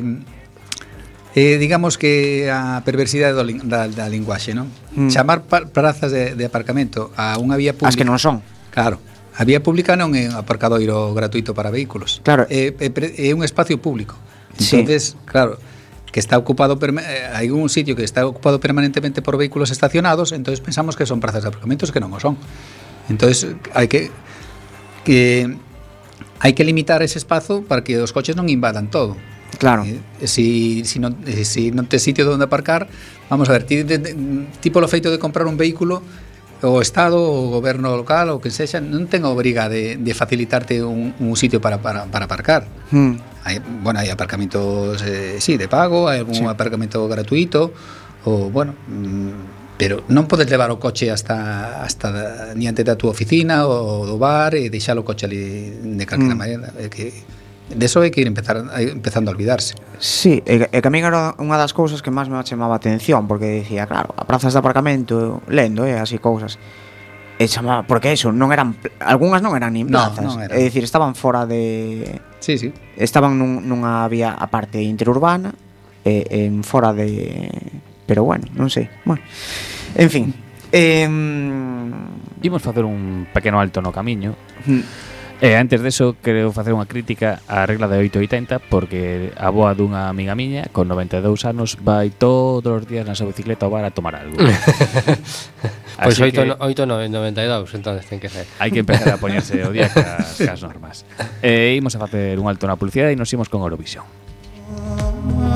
eh, 1.35 1.59
digamos 1.59 1.99
que 1.99 2.47
a 2.47 2.79
perversidade 2.87 3.35
do, 3.35 3.43
da, 3.67 3.91
da 3.91 4.07
linguaxe, 4.07 4.55
non? 4.55 4.71
Mm. 4.95 5.11
Chamar 5.11 5.43
prazas 5.75 6.15
de, 6.15 6.39
de 6.39 6.43
aparcamento 6.47 7.11
a 7.19 7.35
unha 7.43 7.59
vía 7.59 7.75
pública... 7.75 7.91
As 7.91 7.99
que 7.99 8.07
non 8.07 8.15
son. 8.23 8.39
Claro. 8.71 9.03
A 9.35 9.43
vía 9.43 9.59
pública 9.59 9.99
non 9.99 10.15
é 10.15 10.31
un 10.31 10.39
aparcadoiro 10.39 11.11
gratuito 11.11 11.51
para 11.51 11.75
vehículos. 11.75 12.23
Claro. 12.23 12.47
É, 12.47 12.71
é, 12.71 12.87
é 12.87 13.35
un 13.35 13.43
espacio 13.43 13.75
público. 13.83 14.15
Entonces, 14.55 15.19
sí. 15.19 15.27
claro, 15.27 15.59
que 16.07 16.23
está 16.23 16.39
ocupado 16.39 16.79
eh, 16.79 17.35
hai 17.35 17.51
un 17.51 17.67
sitio 17.67 17.99
que 17.99 18.07
está 18.07 18.23
ocupado 18.23 18.63
permanentemente 18.63 19.19
por 19.19 19.35
vehículos 19.35 19.75
estacionados, 19.75 20.31
entonces 20.31 20.63
pensamos 20.63 20.95
que 20.95 21.03
son 21.03 21.19
prazas 21.19 21.43
de 21.43 21.51
aparcamentos 21.51 21.91
que 21.91 21.99
non 21.99 22.15
o 22.15 22.19
son. 22.23 22.39
Entonces, 23.11 23.59
hai 23.75 23.91
que 23.91 24.07
que 25.03 25.51
hai 26.39 26.53
que 26.53 26.63
limitar 26.63 27.01
ese 27.01 27.17
espazo 27.17 27.65
para 27.65 27.81
que 27.81 27.97
os 27.97 28.13
coches 28.13 28.37
non 28.37 28.49
invadan 28.49 28.89
todo. 28.89 29.17
Claro. 29.57 29.87
Eh, 29.87 30.01
si, 30.27 30.83
si, 30.85 30.99
non, 30.99 31.17
eh, 31.25 31.47
si 31.47 31.71
non 31.71 31.87
te 31.89 31.97
sitio 31.97 32.27
onde 32.29 32.45
aparcar, 32.45 32.85
vamos 33.31 33.49
a 33.49 33.57
ver, 33.57 33.63
ti, 33.63 33.81
de, 33.81 33.97
de, 33.97 34.11
ti 34.61 34.69
polo 34.69 34.85
feito 34.91 35.09
de 35.09 35.17
comprar 35.17 35.47
un 35.47 35.57
vehículo, 35.57 36.03
o 36.61 36.81
Estado, 36.81 37.21
o 37.21 37.49
goberno 37.53 37.95
local, 37.95 38.29
o 38.33 38.41
que 38.41 38.49
sexa, 38.49 38.81
non 38.81 39.05
ten 39.05 39.25
a 39.25 39.29
obriga 39.29 39.69
de, 39.69 39.97
de 39.97 40.13
facilitarte 40.17 40.81
un, 40.81 41.13
un 41.21 41.35
sitio 41.37 41.61
para, 41.61 41.77
para, 41.77 42.09
para 42.09 42.25
aparcar. 42.25 42.65
Hmm. 42.89 43.21
Hai, 43.45 43.61
bueno, 43.61 44.01
hai 44.01 44.09
aparcamentos, 44.09 44.99
eh, 45.05 45.37
sí, 45.37 45.55
de 45.55 45.69
pago, 45.69 46.09
hai 46.09 46.21
algún 46.21 46.35
sí. 46.35 46.45
aparcamento 46.45 47.05
gratuito, 47.05 47.71
o, 48.25 48.49
bueno, 48.49 48.73
mm, 48.89 49.56
pero 49.77 50.01
non 50.09 50.25
podes 50.25 50.49
levar 50.49 50.73
o 50.73 50.81
coche 50.81 51.13
hasta 51.13 51.85
hasta 51.85 52.51
diante 52.57 52.81
da 52.81 52.97
túa 52.97 53.13
oficina 53.13 53.69
ou 53.69 54.09
do 54.09 54.17
bar 54.17 54.57
e 54.57 54.73
deixar 54.73 54.97
o 54.97 55.05
coche 55.05 55.29
ali 55.29 55.69
de 55.79 56.05
calquera 56.09 56.33
mm. 56.33 56.41
maneira. 56.41 56.67
É 56.81 56.89
que 56.89 57.13
De 57.67 57.85
eso 57.85 57.99
hai 57.99 58.11
que 58.11 58.21
ir 58.23 58.27
empezar, 58.27 58.63
empezando 58.79 59.27
a 59.27 59.35
olvidarse. 59.35 59.75
Sí, 59.99 60.41
e, 60.47 60.71
e 60.71 60.79
que 60.79 60.87
a 60.87 60.91
mí 60.91 61.03
era 61.03 61.35
unha 61.35 61.59
das 61.59 61.75
cousas 61.75 61.99
que 61.99 62.07
máis 62.07 62.31
me 62.31 62.39
chamaba 62.47 62.79
a 62.79 62.79
atención 62.79 63.27
Porque 63.27 63.59
dicía, 63.59 63.83
claro, 63.83 64.15
a 64.15 64.23
prazas 64.23 64.55
de 64.55 64.59
aparcamento, 64.63 65.43
lendo 65.51 65.83
e 65.83 65.91
eh, 65.91 65.99
así 65.99 66.15
cousas. 66.15 66.55
E 67.35 67.45
chamaba, 67.51 67.83
porque 67.83 68.15
eso, 68.15 68.31
non 68.31 68.55
eran 68.55 68.79
Algúnas 69.03 69.43
non 69.43 69.51
eran 69.59 69.75
nin 69.75 69.91
plazas. 69.91 70.23
no, 70.23 70.39
non 70.39 70.47
eran. 70.47 70.55
É 70.55 70.63
dicir, 70.63 70.87
estaban 70.87 71.11
fora 71.11 71.43
de 71.43 72.23
Sí, 72.39 72.55
sí. 72.55 72.71
Estaban 72.95 73.35
nun, 73.35 73.67
nunha 73.67 74.07
vía 74.07 74.31
a 74.31 74.47
parte 74.47 74.79
interurbana 74.79 75.51
e, 76.07 76.23
en 76.47 76.63
fora 76.63 76.95
de 76.95 77.51
pero 78.07 78.23
bueno, 78.23 78.47
non 78.55 78.71
sei. 78.71 78.87
Bueno. 79.03 79.21
En 79.93 80.09
fin. 80.09 80.33
Eh, 80.71 81.05
Imos 82.41 82.61
facer 82.61 82.85
un 82.85 83.27
pequeno 83.33 83.59
alto 83.59 83.81
no 83.81 83.91
camiño. 83.91 84.35
Mm. 84.65 84.81
E 85.37 85.53
eh, 85.53 85.55
antes 85.55 85.85
deso 85.85 86.17
quero 86.17 86.49
facer 86.49 86.73
unha 86.73 86.89
crítica 86.89 87.45
á 87.45 87.69
regla 87.69 87.85
de 87.85 88.01
880 88.01 88.57
porque 88.73 89.29
a 89.37 89.53
boa 89.53 89.77
dunha 89.77 90.09
amiga 90.09 90.33
miña 90.33 90.65
con 90.73 90.89
92 90.89 91.21
anos 91.45 91.77
vai 91.77 92.09
todos 92.09 92.65
os 92.65 92.89
días 92.89 93.05
na 93.05 93.13
súa 93.13 93.29
bicicleta 93.29 93.69
ao 93.69 93.73
bar 93.73 93.85
a 93.85 93.93
tomar 93.93 94.17
algo. 94.17 94.33
pois 96.01 96.17
pues 96.17 96.33
8, 96.33 96.57
8 96.57 96.89
no, 96.89 96.97
92, 97.05 97.69
entonces 97.77 98.09
ten 98.09 98.17
que 98.17 98.33
ser. 98.33 98.49
Hai 98.57 98.73
que 98.73 98.81
empezar 98.81 99.13
a 99.13 99.21
poñerse 99.21 99.61
o 99.61 99.69
día 99.69 99.93
cas, 99.93 100.41
cas 100.49 100.57
normas. 100.65 101.05
E 101.45 101.77
eh, 101.77 101.77
imos 101.77 101.93
a 101.93 102.01
facer 102.01 102.41
un 102.41 102.49
alto 102.49 102.65
na 102.65 102.73
publicidade 102.73 103.13
e 103.13 103.17
nos 103.17 103.29
imos 103.29 103.45
con 103.45 103.61
Eurovisión. 103.61 104.09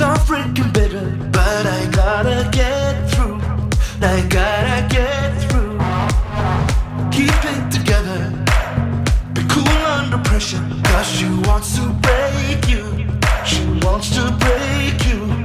so 0.00 0.14
freaking 0.24 0.72
bitter, 0.72 1.14
but 1.30 1.66
I 1.66 1.86
gotta 1.92 2.48
get 2.50 2.94
through. 3.10 3.38
I 4.00 4.26
gotta 4.30 4.88
get 4.88 5.28
through. 5.42 5.76
Keep 7.12 7.40
it 7.52 7.62
together, 7.70 8.20
be 9.34 9.42
cool 9.52 9.68
under 9.98 10.16
pressure, 10.26 10.64
cause 10.84 11.06
she 11.06 11.26
wants 11.46 11.76
to 11.76 11.84
break 12.06 12.66
you. 12.66 12.86
She 13.44 13.62
wants 13.84 14.08
to 14.16 14.22
break 14.40 14.96
you. 15.06 15.39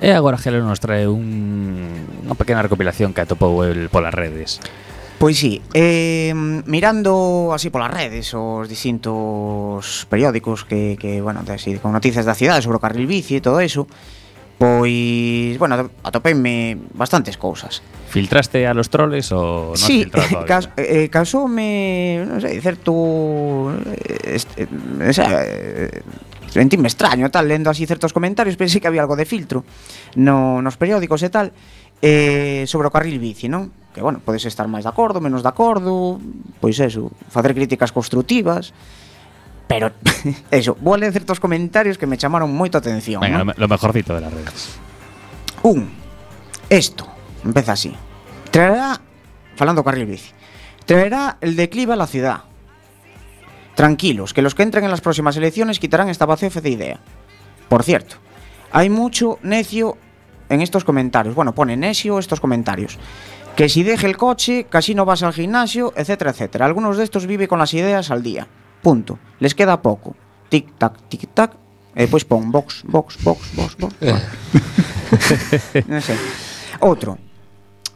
E 0.00 0.16
agora 0.16 0.40
Gelo 0.40 0.64
nos 0.64 0.80
trae 0.80 1.04
un, 1.04 1.20
unha 2.24 2.36
pequena 2.36 2.64
recopilación 2.64 3.12
que 3.12 3.20
atopou 3.20 3.68
el 3.68 3.92
polas 3.92 4.16
redes. 4.16 4.56
Pois 5.20 5.36
sí, 5.36 5.60
eh, 5.76 6.32
mirando 6.64 7.52
así 7.52 7.68
polas 7.68 7.92
redes 7.92 8.32
os 8.32 8.64
distintos 8.64 10.08
periódicos 10.08 10.64
que, 10.64 10.96
que 10.96 11.20
bueno, 11.20 11.44
de 11.44 11.52
así, 11.52 11.76
con 11.76 11.92
noticias 11.92 12.24
da 12.24 12.32
cidade 12.32 12.64
sobre 12.64 12.80
o 12.80 12.82
carril 12.82 13.04
bici 13.04 13.36
e 13.36 13.44
todo 13.44 13.60
eso, 13.60 13.84
pois, 14.56 15.60
bueno, 15.60 15.92
atopeime 16.00 16.80
bastantes 16.96 17.36
cousas. 17.36 17.84
Filtraste 18.08 18.64
a 18.64 18.72
los 18.72 18.88
troles 18.88 19.28
ou 19.36 19.76
non 19.76 19.80
sí, 19.80 20.08
filtrado 20.08 20.44
cas, 20.48 20.72
eh, 20.80 21.12
casoume, 21.12 22.24
non 22.24 22.40
sei, 22.40 22.56
certo 22.64 23.76
este, 24.24 24.64
eh, 24.64 26.00
Sentíme 26.50 26.90
extraño, 26.90 27.30
tal, 27.30 27.46
lendo 27.46 27.70
así 27.70 27.86
certos 27.86 28.12
comentarios, 28.12 28.58
pensei 28.58 28.82
que 28.82 28.90
había 28.90 29.06
algo 29.06 29.14
de 29.14 29.24
filtro 29.24 29.62
no, 30.18 30.58
nos 30.62 30.74
periódicos 30.74 31.22
e 31.22 31.30
tal, 31.30 31.54
eh, 32.02 32.66
sobre 32.66 32.90
o 32.90 32.92
carril 32.92 33.22
bici, 33.22 33.46
non? 33.46 33.70
Que, 33.94 34.02
bueno, 34.02 34.18
podes 34.18 34.42
estar 34.50 34.66
máis 34.66 34.82
de 34.82 34.90
acordo, 34.90 35.22
menos 35.22 35.46
de 35.46 35.50
acordo, 35.50 36.18
pois 36.58 36.74
eso, 36.82 37.14
facer 37.30 37.54
críticas 37.54 37.94
construtivas, 37.94 38.74
pero 39.70 39.94
eso, 40.50 40.74
vou 40.82 40.98
ler 40.98 41.14
certos 41.14 41.38
comentarios 41.38 41.94
que 41.94 42.10
me 42.10 42.18
chamaron 42.18 42.50
moito 42.50 42.74
atención. 42.74 43.22
Venga, 43.22 43.46
¿no? 43.46 43.54
lo 43.54 43.68
mejorcito 43.70 44.18
de 44.18 44.20
las 44.26 44.32
redes. 44.34 44.74
Un, 45.62 45.86
esto, 46.66 47.06
empeza 47.46 47.78
así. 47.78 47.94
Traerá, 48.50 48.98
falando 49.54 49.86
carril 49.86 50.10
bici, 50.10 50.34
traerá 50.82 51.38
el 51.38 51.54
declive 51.54 51.94
a 51.94 52.00
la 52.00 52.10
ciudad 52.10 52.49
Tranquilos, 53.74 54.34
que 54.34 54.42
los 54.42 54.54
que 54.54 54.62
entren 54.62 54.84
en 54.84 54.90
las 54.90 55.00
próximas 55.00 55.36
elecciones 55.36 55.78
quitarán 55.78 56.08
esta 56.08 56.26
de 56.26 56.70
idea. 56.70 57.00
Por 57.68 57.82
cierto, 57.82 58.16
hay 58.72 58.90
mucho 58.90 59.38
necio 59.42 59.96
en 60.48 60.60
estos 60.60 60.84
comentarios. 60.84 61.34
Bueno, 61.34 61.54
pone 61.54 61.76
necio 61.76 62.18
estos 62.18 62.40
comentarios. 62.40 62.98
Que 63.56 63.68
si 63.68 63.82
deje 63.82 64.06
el 64.06 64.16
coche, 64.16 64.66
casi 64.68 64.94
no 64.94 65.04
vas 65.04 65.22
al 65.22 65.32
gimnasio, 65.32 65.92
etcétera, 65.96 66.30
etcétera. 66.30 66.66
Algunos 66.66 66.96
de 66.96 67.04
estos 67.04 67.26
vive 67.26 67.48
con 67.48 67.58
las 67.58 67.74
ideas 67.74 68.10
al 68.10 68.22
día. 68.22 68.46
Punto. 68.82 69.18
Les 69.38 69.54
queda 69.54 69.82
poco. 69.82 70.16
Tic 70.48 70.76
tac, 70.78 70.94
tic 71.08 71.28
tac. 71.34 71.52
E 71.94 72.06
despois 72.06 72.22
pon 72.22 72.54
box, 72.54 72.86
box, 72.86 73.18
box, 73.22 73.50
box, 73.54 73.76
box. 73.76 73.94
non 75.90 75.98
sei. 75.98 76.16
Outro. 76.86 77.18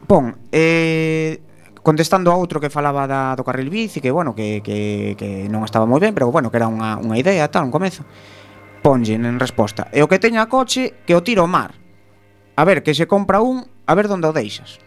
Pon, 0.05 0.35
eh, 0.51 1.39
contestando 1.85 2.33
a 2.33 2.35
outro 2.35 2.57
que 2.57 2.73
falaba 2.73 3.05
da, 3.05 3.37
do 3.37 3.45
carril 3.45 3.69
bici 3.69 4.01
que 4.01 4.09
bueno, 4.09 4.33
que, 4.33 4.65
que, 4.65 5.13
que 5.13 5.45
non 5.53 5.61
estaba 5.61 5.85
moi 5.85 6.01
ben, 6.01 6.17
pero 6.17 6.33
bueno, 6.33 6.49
que 6.49 6.57
era 6.57 6.65
unha, 6.65 6.97
unha 6.97 7.13
idea, 7.13 7.45
tal, 7.53 7.69
un 7.69 7.73
comezo. 7.73 8.01
Ponlle 8.81 9.13
en 9.13 9.37
resposta, 9.37 9.93
e 9.93 10.01
o 10.01 10.09
que 10.09 10.17
teña 10.17 10.49
coche 10.49 11.05
que 11.05 11.13
o 11.13 11.21
tiro 11.21 11.45
ao 11.45 11.49
mar. 11.49 11.77
A 12.57 12.65
ver, 12.65 12.81
que 12.81 12.97
se 12.97 13.05
compra 13.05 13.37
un, 13.45 13.69
a 13.85 13.93
ver 13.93 14.09
onde 14.09 14.25
o 14.25 14.33
deixas. 14.33 14.81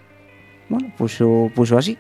Bueno, 0.67 0.91
puxo, 0.99 1.55
puxo 1.55 1.79
así. 1.79 1.95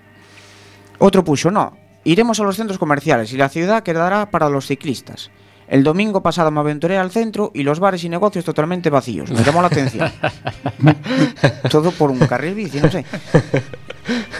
Outro 0.98 1.22
puxo, 1.22 1.54
no, 1.54 1.78
iremos 2.02 2.42
a 2.42 2.44
los 2.44 2.58
centros 2.58 2.82
comerciales 2.82 3.30
y 3.30 3.38
la 3.38 3.48
ciudad 3.48 3.86
quedará 3.86 4.34
para 4.34 4.50
los 4.50 4.66
ciclistas. 4.66 5.30
El 5.68 5.84
domingo 5.84 6.22
pasado 6.22 6.50
me 6.50 6.60
aventuré 6.60 6.96
al 6.96 7.10
centro 7.10 7.50
y 7.54 7.62
los 7.62 7.78
bares 7.78 8.02
y 8.02 8.08
negocios 8.08 8.44
totalmente 8.44 8.88
vacíos. 8.88 9.30
Me 9.30 9.44
llamó 9.44 9.60
la 9.60 9.66
atención. 9.66 10.10
Todo 11.70 11.90
por 11.92 12.10
un 12.10 12.18
carril 12.20 12.54
bici, 12.54 12.80
no 12.80 12.90
sé. 12.90 13.04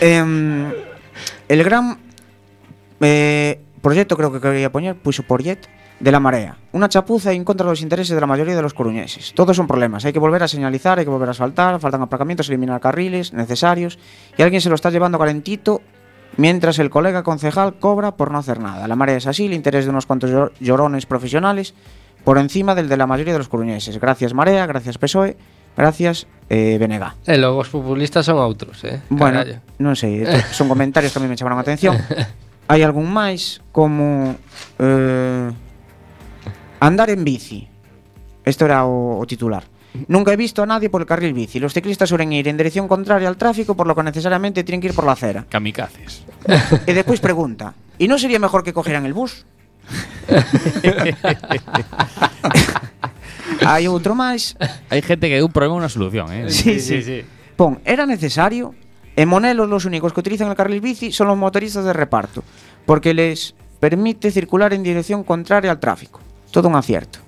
Em, 0.00 0.72
el 1.48 1.64
gran 1.64 1.98
eh, 3.00 3.60
proyecto, 3.82 4.16
creo 4.16 4.32
que 4.32 4.40
quería 4.40 4.72
poner, 4.72 4.96
puso 4.96 5.22
por 5.22 5.42
Jet, 5.42 5.68
de 6.00 6.12
la 6.12 6.20
marea. 6.20 6.56
Una 6.72 6.88
chapuza 6.88 7.32
en 7.32 7.44
contra 7.44 7.66
de 7.66 7.72
los 7.72 7.82
intereses 7.82 8.14
de 8.14 8.20
la 8.20 8.26
mayoría 8.26 8.56
de 8.56 8.62
los 8.62 8.72
coruñeses. 8.72 9.34
Todos 9.34 9.56
son 9.56 9.66
problemas. 9.66 10.04
Hay 10.04 10.12
que 10.12 10.18
volver 10.18 10.42
a 10.42 10.48
señalizar, 10.48 10.98
hay 10.98 11.04
que 11.04 11.10
volver 11.10 11.28
a 11.28 11.32
asfaltar, 11.32 11.78
faltan 11.80 12.02
aparcamientos, 12.02 12.48
eliminar 12.48 12.80
carriles 12.80 13.32
necesarios. 13.32 13.98
Y 14.36 14.42
alguien 14.42 14.60
se 14.60 14.68
lo 14.68 14.76
está 14.76 14.90
llevando 14.90 15.18
calentito 15.18 15.82
mientras 16.38 16.78
el 16.78 16.88
colega 16.88 17.22
concejal 17.22 17.78
cobra 17.78 18.16
por 18.16 18.30
no 18.32 18.38
hacer 18.38 18.60
nada. 18.60 18.88
La 18.88 18.96
marea 18.96 19.18
es 19.18 19.26
así, 19.26 19.44
el 19.46 19.52
interés 19.52 19.84
de 19.84 19.90
unos 19.90 20.06
cuantos 20.06 20.30
llor- 20.30 20.52
llorones 20.60 21.04
profesionales 21.04 21.74
por 22.24 22.38
encima 22.38 22.74
del 22.74 22.88
de 22.88 22.96
la 22.96 23.06
mayoría 23.06 23.34
de 23.34 23.38
los 23.38 23.48
coruñeses. 23.50 23.98
Gracias 24.00 24.32
Marea, 24.32 24.64
gracias 24.66 24.96
PSOE, 24.98 25.36
gracias 25.76 26.26
eh, 26.48 26.78
BNG. 26.80 27.28
E 27.28 27.36
logo 27.36 27.60
os 27.60 27.68
populistas 27.68 28.24
son 28.24 28.38
outros, 28.40 28.80
eh? 28.88 29.02
Bueno, 29.12 29.44
non 29.82 29.92
sei, 29.98 30.24
estos 30.24 30.56
son 30.58 30.66
comentarios 30.72 31.12
que 31.12 31.18
a 31.18 31.22
mí 31.22 31.28
me 31.28 31.36
chamaron 31.36 31.60
a 31.60 31.64
atención. 31.66 31.98
Hai 32.68 32.80
algún 32.84 33.08
máis 33.10 33.60
como 33.72 34.36
eh, 34.78 35.48
andar 36.80 37.08
en 37.10 37.24
bici. 37.24 37.66
Isto 38.44 38.64
era 38.64 38.84
o, 38.88 39.20
o 39.20 39.24
titular. 39.28 39.64
Nunca 40.06 40.32
he 40.32 40.36
visto 40.36 40.62
a 40.62 40.66
nadie 40.66 40.90
por 40.90 41.00
el 41.00 41.06
carril 41.06 41.32
bici. 41.32 41.58
Los 41.58 41.72
ciclistas 41.72 42.08
suelen 42.08 42.32
ir 42.32 42.48
en 42.48 42.56
dirección 42.56 42.88
contraria 42.88 43.28
al 43.28 43.36
tráfico, 43.36 43.74
por 43.74 43.86
lo 43.86 43.94
que 43.94 44.02
necesariamente 44.02 44.64
tienen 44.64 44.80
que 44.80 44.88
ir 44.88 44.94
por 44.94 45.04
la 45.04 45.12
acera. 45.12 45.46
Kamikazes. 45.48 46.24
Y 46.86 46.92
después 46.92 47.20
pregunta, 47.20 47.74
¿y 47.98 48.08
no 48.08 48.18
sería 48.18 48.38
mejor 48.38 48.62
que 48.62 48.72
cogieran 48.72 49.06
el 49.06 49.14
bus? 49.14 49.44
Hai 53.64 53.88
outro 53.88 54.14
máis 54.14 54.54
Hay 54.92 55.02
gente 55.02 55.28
que 55.28 55.42
un 55.42 55.50
problema 55.50 55.74
una 55.74 55.88
solución, 55.88 56.32
¿eh? 56.32 56.50
Sí, 56.50 56.78
sí, 56.80 57.24
Pon, 57.56 57.80
era 57.84 58.06
necesario. 58.06 58.74
En 59.16 59.28
Monelos 59.28 59.68
los 59.68 59.84
únicos 59.84 60.12
que 60.12 60.20
utilizan 60.20 60.48
el 60.48 60.54
carril 60.54 60.80
bici 60.80 61.10
son 61.10 61.26
los 61.26 61.36
motoristas 61.36 61.84
de 61.84 61.92
reparto, 61.92 62.44
porque 62.86 63.14
les 63.14 63.54
permite 63.80 64.30
circular 64.30 64.72
en 64.72 64.84
dirección 64.84 65.24
contraria 65.24 65.72
al 65.72 65.80
tráfico. 65.80 66.20
Todo 66.52 66.68
un 66.68 66.76
acierto. 66.76 67.18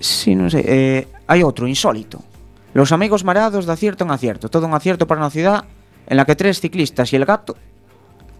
Sí, 0.00 0.34
no 0.34 0.48
sé. 0.50 0.64
Eh, 0.66 1.08
hay 1.26 1.42
otro, 1.42 1.68
insólito. 1.68 2.22
Los 2.72 2.90
amigos 2.92 3.22
mareados 3.22 3.66
de 3.66 3.72
acierto 3.72 4.04
en 4.04 4.10
acierto. 4.10 4.48
Todo 4.48 4.66
un 4.66 4.74
acierto 4.74 5.06
para 5.06 5.20
una 5.20 5.30
ciudad 5.30 5.64
en 6.06 6.16
la 6.16 6.24
que 6.24 6.34
tres 6.34 6.60
ciclistas 6.60 7.12
y 7.12 7.16
el 7.16 7.24
gato 7.24 7.56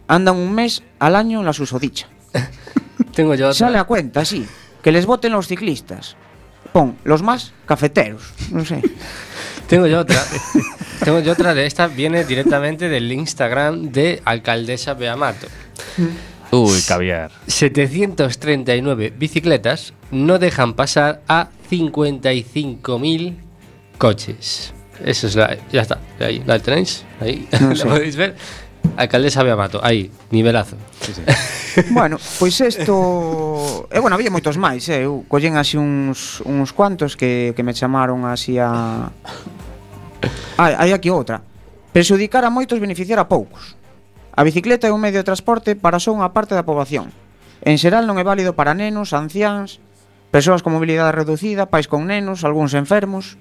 andan 0.08 0.36
un 0.36 0.52
mes 0.52 0.82
al 0.98 1.14
año 1.14 1.40
en 1.40 1.46
la 1.46 1.52
susodicha. 1.52 2.08
Tengo 3.14 3.34
yo 3.34 3.46
otra. 3.46 3.54
Sale 3.54 3.78
a 3.78 3.84
cuenta, 3.84 4.24
sí. 4.24 4.46
Que 4.82 4.90
les 4.90 5.06
voten 5.06 5.32
los 5.32 5.46
ciclistas. 5.46 6.16
Pon, 6.72 6.96
los 7.04 7.22
más 7.22 7.52
cafeteros. 7.66 8.32
No 8.50 8.64
sé. 8.64 8.82
Tengo 9.68 9.86
yo 9.86 10.00
otra. 10.00 10.20
Tengo 11.04 11.20
yo 11.20 11.32
otra 11.32 11.54
de 11.54 11.66
esta, 11.66 11.86
viene 11.86 12.24
directamente 12.24 12.88
del 12.88 13.10
Instagram 13.12 13.90
de 13.90 14.20
Alcaldesa 14.24 14.94
Beamato. 14.94 15.46
Uy, 16.52 16.80
caviar. 16.86 17.30
739 17.46 19.12
bicicletas 19.16 19.94
no 20.10 20.38
dejan 20.38 20.74
pasar 20.74 21.22
a 21.28 21.48
55.000 21.70 23.36
coches. 23.98 24.74
Eso 25.04 25.26
es 25.28 25.36
la. 25.36 25.56
Ya 25.72 25.82
está. 25.82 25.98
Ahí, 26.18 26.42
¿la 26.44 26.58
tenéis? 26.58 27.04
Ahí. 27.20 27.48
No 27.60 27.70
¿La 27.70 27.76
sé. 27.76 27.86
podéis 27.86 28.16
ver? 28.16 28.36
Alcaldesa 28.96 29.42
Beamato. 29.42 29.80
Ahí, 29.82 30.10
nivelazo. 30.30 30.76
Bueno, 31.90 32.18
pois 32.40 32.60
isto... 32.60 33.86
E 33.92 34.00
bueno, 34.00 34.16
había 34.18 34.26
moitos 34.26 34.58
máis, 34.58 34.90
eh? 34.90 35.06
Eu 35.06 35.22
collen 35.30 35.54
así 35.54 35.78
uns, 35.78 36.42
uns 36.42 36.74
cuantos 36.74 37.14
que, 37.14 37.54
que 37.54 37.62
me 37.62 37.70
chamaron 37.70 38.26
así 38.26 38.58
a... 38.58 39.06
Hai, 40.58 40.74
hai 40.74 40.90
aquí 40.90 41.14
outra. 41.14 41.38
Persudicar 41.94 42.42
a 42.42 42.50
moitos 42.50 42.82
beneficiar 42.82 43.22
a 43.22 43.30
poucos. 43.30 43.78
A 44.40 44.42
bicicleta 44.42 44.88
é 44.88 44.92
un 44.96 45.04
medio 45.04 45.20
de 45.20 45.28
transporte 45.28 45.76
para 45.76 46.00
só 46.00 46.16
unha 46.16 46.32
parte 46.32 46.56
da 46.56 46.64
poboación. 46.64 47.12
En 47.60 47.76
xeral 47.76 48.08
non 48.08 48.16
é 48.16 48.24
válido 48.24 48.56
para 48.56 48.72
nenos, 48.72 49.12
anciáns, 49.12 49.84
persoas 50.32 50.64
con 50.64 50.72
mobilidade 50.72 51.12
reducida, 51.12 51.68
pais 51.68 51.84
con 51.84 52.08
nenos, 52.08 52.40
algúns 52.40 52.72
enfermos. 52.72 53.36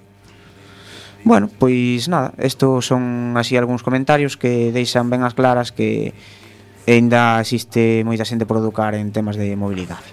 Bueno, 1.24 1.48
pois 1.48 2.04
nada, 2.12 2.36
estos 2.36 2.84
son 2.84 3.32
así 3.40 3.56
algúns 3.56 3.80
comentarios 3.80 4.36
que 4.36 4.76
deixan 4.76 5.08
ben 5.08 5.24
as 5.24 5.32
claras 5.32 5.72
que 5.72 6.12
aínda 6.84 7.40
existe 7.40 8.04
moita 8.04 8.28
xente 8.28 8.44
por 8.44 8.60
educar 8.60 8.92
en 8.92 9.08
temas 9.08 9.40
de 9.40 9.56
mobilidade. 9.56 10.04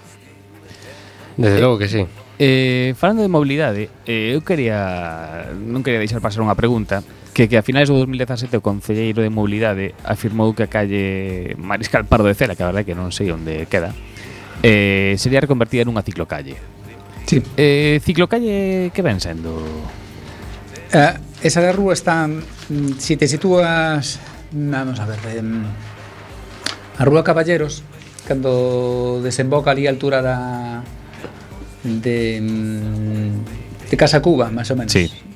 Desde 1.36 1.60
eh, 1.60 1.64
logo 1.68 1.76
que 1.76 1.92
sí. 1.92 2.08
Eh, 2.40 2.96
falando 2.96 3.20
de 3.20 3.28
mobilidade, 3.28 3.92
eh, 4.08 4.32
eu 4.32 4.40
quería 4.40 5.52
non 5.52 5.84
quería 5.84 6.00
deixar 6.00 6.24
pasar 6.24 6.40
unha 6.40 6.56
pregunta 6.56 7.04
que, 7.38 7.46
que 7.46 7.54
a 7.56 7.62
finais 7.62 7.86
do 7.86 7.94
2017 7.94 8.58
o 8.58 8.62
Concelleiro 8.66 9.22
de 9.22 9.30
Mobilidade 9.30 9.94
afirmou 10.02 10.58
que 10.58 10.66
a 10.66 10.70
calle 10.70 11.54
Mariscal 11.54 12.02
Pardo 12.02 12.26
de 12.26 12.34
Cela, 12.34 12.58
que 12.58 12.66
a 12.66 12.74
verdade 12.74 12.82
que 12.82 12.98
non 12.98 13.14
sei 13.14 13.30
onde 13.30 13.70
queda, 13.70 13.94
eh, 14.66 15.14
sería 15.22 15.38
reconvertida 15.38 15.86
nunha 15.86 16.02
ciclocalle. 16.02 16.58
Sí. 17.30 17.38
Eh, 17.54 18.02
ciclocalle 18.02 18.90
que 18.90 19.02
ven 19.06 19.22
sendo? 19.22 19.54
Eh, 20.90 21.14
esa 21.46 21.62
da 21.62 21.70
rúa 21.70 21.94
está 21.94 22.26
mm, 22.26 22.96
Si 22.98 23.20
te 23.20 23.28
sitúas 23.28 24.16
Vamos 24.48 24.96
a 24.96 25.04
ver 25.04 25.20
de, 25.20 25.44
A 26.96 27.04
rúa 27.04 27.20
Caballeros 27.20 27.84
Cando 28.24 29.20
desemboca 29.20 29.68
ali 29.68 29.84
a 29.84 29.92
altura 29.92 30.24
da 30.24 30.80
De 31.84 32.40
mm, 32.40 33.92
De 33.92 33.96
Casa 34.00 34.24
Cuba, 34.24 34.48
máis 34.48 34.72
ou 34.72 34.80
menos 34.80 34.96
sí. 34.96 35.27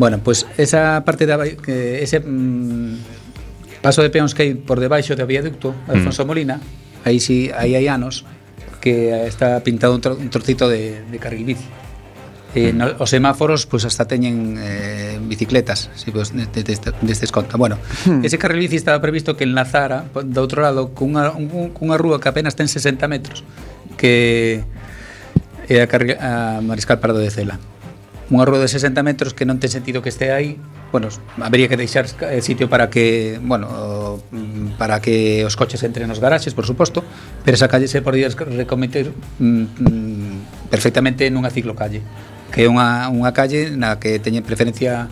Bueno, 0.00 0.18
pois 0.24 0.44
pues 0.44 0.58
esa 0.58 1.04
parte 1.04 1.26
da 1.26 1.36
eh, 1.44 2.00
ese 2.00 2.20
mm, 2.20 3.84
paso 3.84 4.00
de 4.00 4.08
peóns 4.08 4.32
que 4.32 4.48
hai 4.48 4.56
por 4.56 4.80
debaixo 4.80 5.12
do 5.12 5.28
viaducto 5.28 5.76
Alfonso 5.92 6.24
mm. 6.24 6.26
Molina, 6.26 6.56
aí 7.04 7.20
si 7.20 7.52
sí, 7.52 7.52
aí 7.52 7.76
hai 7.76 7.84
anos 7.84 8.24
que 8.80 9.12
está 9.28 9.60
pintado 9.60 9.92
un, 9.92 10.00
tro, 10.00 10.16
un 10.16 10.32
trocito 10.32 10.72
de, 10.72 11.04
de 11.04 11.18
carril 11.20 11.52
bici. 11.52 11.68
Eh, 12.56 12.72
mm. 12.72 12.76
no, 12.80 12.84
os 12.96 13.12
semáforos 13.12 13.68
pues, 13.68 13.84
hasta 13.84 14.08
teñen 14.08 14.56
eh, 14.56 15.20
bicicletas, 15.20 15.92
si 15.92 16.08
vos 16.08 16.32
destes 16.32 16.80
de, 16.80 16.96
de, 16.96 17.12
de 17.12 17.28
conta. 17.28 17.60
Bueno, 17.60 17.76
hmm. 18.08 18.24
ese 18.24 18.40
carril 18.40 18.64
bici 18.64 18.80
estaba 18.80 19.04
previsto 19.04 19.36
que 19.36 19.44
enlazara 19.44 20.08
do 20.16 20.40
outro 20.40 20.64
lado 20.64 20.96
cunha, 20.96 21.28
un, 21.36 21.76
cunha 21.76 22.00
rúa 22.00 22.16
que 22.24 22.32
apenas 22.32 22.56
ten 22.56 22.72
60 22.72 23.04
metros 23.04 23.44
que 24.00 24.64
é 25.68 25.84
a, 25.84 25.84
a 25.84 26.32
Mariscal 26.64 26.96
Pardo 27.04 27.20
de 27.20 27.28
Cela 27.28 27.60
unha 28.30 28.46
rúa 28.46 28.62
de 28.62 28.70
60 28.70 29.02
metros 29.02 29.34
que 29.34 29.42
non 29.42 29.58
ten 29.58 29.68
sentido 29.68 30.00
que 30.00 30.10
este 30.14 30.30
aí 30.30 30.54
bueno, 30.94 31.10
habría 31.42 31.66
que 31.66 31.74
deixar 31.74 32.06
eh, 32.06 32.38
sitio 32.42 32.70
para 32.70 32.86
que 32.90 33.38
bueno, 33.42 34.22
mm, 34.30 34.78
para 34.78 35.02
que 35.02 35.42
os 35.42 35.58
coches 35.58 35.82
entren 35.82 36.06
nos 36.06 36.22
garaxes, 36.22 36.54
por 36.54 36.62
suposto 36.62 37.02
pero 37.42 37.58
esa 37.58 37.66
calle 37.66 37.90
se 37.90 38.02
podría 38.02 38.30
recometer 38.30 39.10
mm, 39.42 39.66
mm, 39.82 40.70
perfectamente 40.70 41.26
nunha 41.26 41.50
ciclocalle 41.50 42.02
que 42.54 42.66
é 42.66 42.68
unha, 42.70 43.10
unha 43.10 43.34
calle 43.34 43.74
na 43.74 43.98
que 43.98 44.22
teñen 44.22 44.46
preferencia 44.46 45.10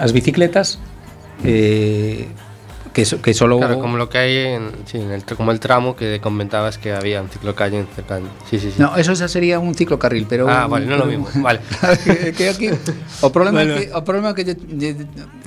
as 0.00 0.16
bicicletas 0.16 0.80
eh, 1.44 2.28
que, 2.94 3.04
que 3.20 3.34
solo 3.34 3.58
Claro, 3.58 3.78
como 3.80 3.98
lo 3.98 4.08
que 4.08 4.18
hay 4.18 4.36
en, 4.54 4.70
sí, 4.86 4.98
en 4.98 5.10
el, 5.10 5.24
como 5.24 5.50
el 5.52 5.58
tramo 5.60 5.96
que 5.96 6.20
comentabas 6.22 6.78
que 6.78 6.92
había 6.94 7.20
un 7.20 7.28
ciclocalle 7.28 7.78
en 7.80 7.86
cercano. 7.88 8.28
Sí, 8.48 8.58
sí, 8.58 8.70
sí. 8.70 8.80
No, 8.80 8.96
eso 8.96 9.12
sería 9.28 9.58
un 9.58 9.74
ciclocarril, 9.74 10.24
pero 10.30 10.48
Ah, 10.48 10.66
vale, 10.70 10.86
non 10.86 11.02
lo 11.02 11.06
mismo. 11.10 11.26
Vale. 11.42 11.58
que, 12.06 12.32
que 12.32 12.48
aquí 12.48 12.70
o 13.20 13.28
problema 13.34 13.60
Bueno. 13.66 13.74
que 13.76 13.90
o 13.92 14.00
problema 14.06 14.30
que 14.32 14.46
lle, 14.46 14.54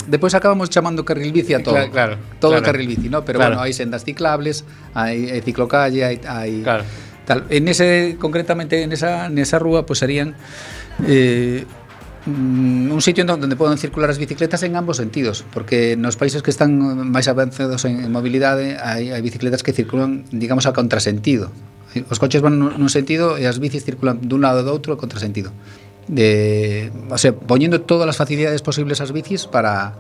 despois 0.06 0.36
acabamos 0.36 0.68
chamando 0.70 1.02
carril 1.08 1.32
bici 1.32 1.56
a 1.56 1.64
todo. 1.64 1.74
Claro, 1.74 1.90
claro, 1.92 2.14
todo 2.44 2.52
claro. 2.60 2.68
carril 2.68 2.88
bici, 2.92 3.08
¿no? 3.10 3.24
Pero 3.24 3.40
Claro. 3.40 3.56
bueno, 3.58 3.66
hai 3.66 3.72
sendas 3.74 4.04
ciclables, 4.04 4.68
hai, 4.94 5.32
hai 5.32 5.42
ciclocalle, 5.42 6.04
hai 6.28 6.62
Claro. 6.68 6.84
tal. 7.24 7.48
En 7.48 7.68
ese 7.72 8.20
concretamente 8.20 8.84
en 8.84 8.92
esa 8.92 9.32
nesa 9.32 9.56
rúa 9.56 9.88
pues 9.88 10.00
serían 10.04 10.36
eh, 11.08 11.64
Mm, 12.28 12.92
un 12.92 13.02
sitio 13.02 13.24
onde 13.24 13.56
poden 13.56 13.80
circular 13.80 14.12
as 14.12 14.20
bicicletas 14.20 14.60
en 14.68 14.76
ambos 14.76 15.00
sentidos, 15.00 15.48
porque 15.56 15.96
nos 15.96 16.20
países 16.20 16.44
que 16.44 16.52
están 16.52 16.76
máis 17.08 17.32
avanzados 17.32 17.88
en, 17.88 18.04
en 18.04 18.12
mobilidade 18.12 18.76
hai, 18.84 19.16
hai 19.16 19.24
bicicletas 19.24 19.64
que 19.64 19.72
circulan, 19.72 20.28
digamos, 20.36 20.68
a 20.68 20.76
contrasentido. 20.76 21.56
Os 22.12 22.20
coches 22.20 22.44
van 22.44 22.60
nun, 22.60 22.76
nun 22.76 22.92
sentido 22.92 23.40
e 23.40 23.48
as 23.48 23.64
bicis 23.64 23.88
circulan 23.88 24.20
dun 24.20 24.44
lado 24.44 24.60
do 24.60 24.76
outro 24.76 24.92
a 24.92 25.00
contrasentido. 25.00 25.56
De, 26.12 26.92
o 27.08 27.16
sea, 27.16 27.32
poñendo 27.32 27.88
todas 27.88 28.12
as 28.12 28.20
facilidades 28.20 28.60
posibles 28.60 29.00
ás 29.00 29.16
bicis 29.16 29.48
para, 29.48 29.96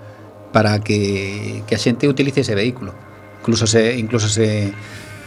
para 0.51 0.83
que, 0.83 1.63
que 1.63 1.73
a 1.75 1.79
xente 1.79 2.11
utilice 2.11 2.43
ese 2.43 2.59
vehículo. 2.59 2.91
Incluso 3.39 3.71
se, 3.71 3.95
incluso 3.95 4.27
se, 4.27 4.75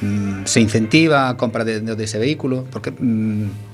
mm, 0.05 0.45
se 0.45 0.61
incentiva 0.61 1.33
a 1.33 1.41
compra 1.41 1.65
de, 1.65 1.81
de 1.81 2.05
ese 2.05 2.21
vehículo, 2.21 2.69
porque 2.69 2.93
mm, 2.93 3.70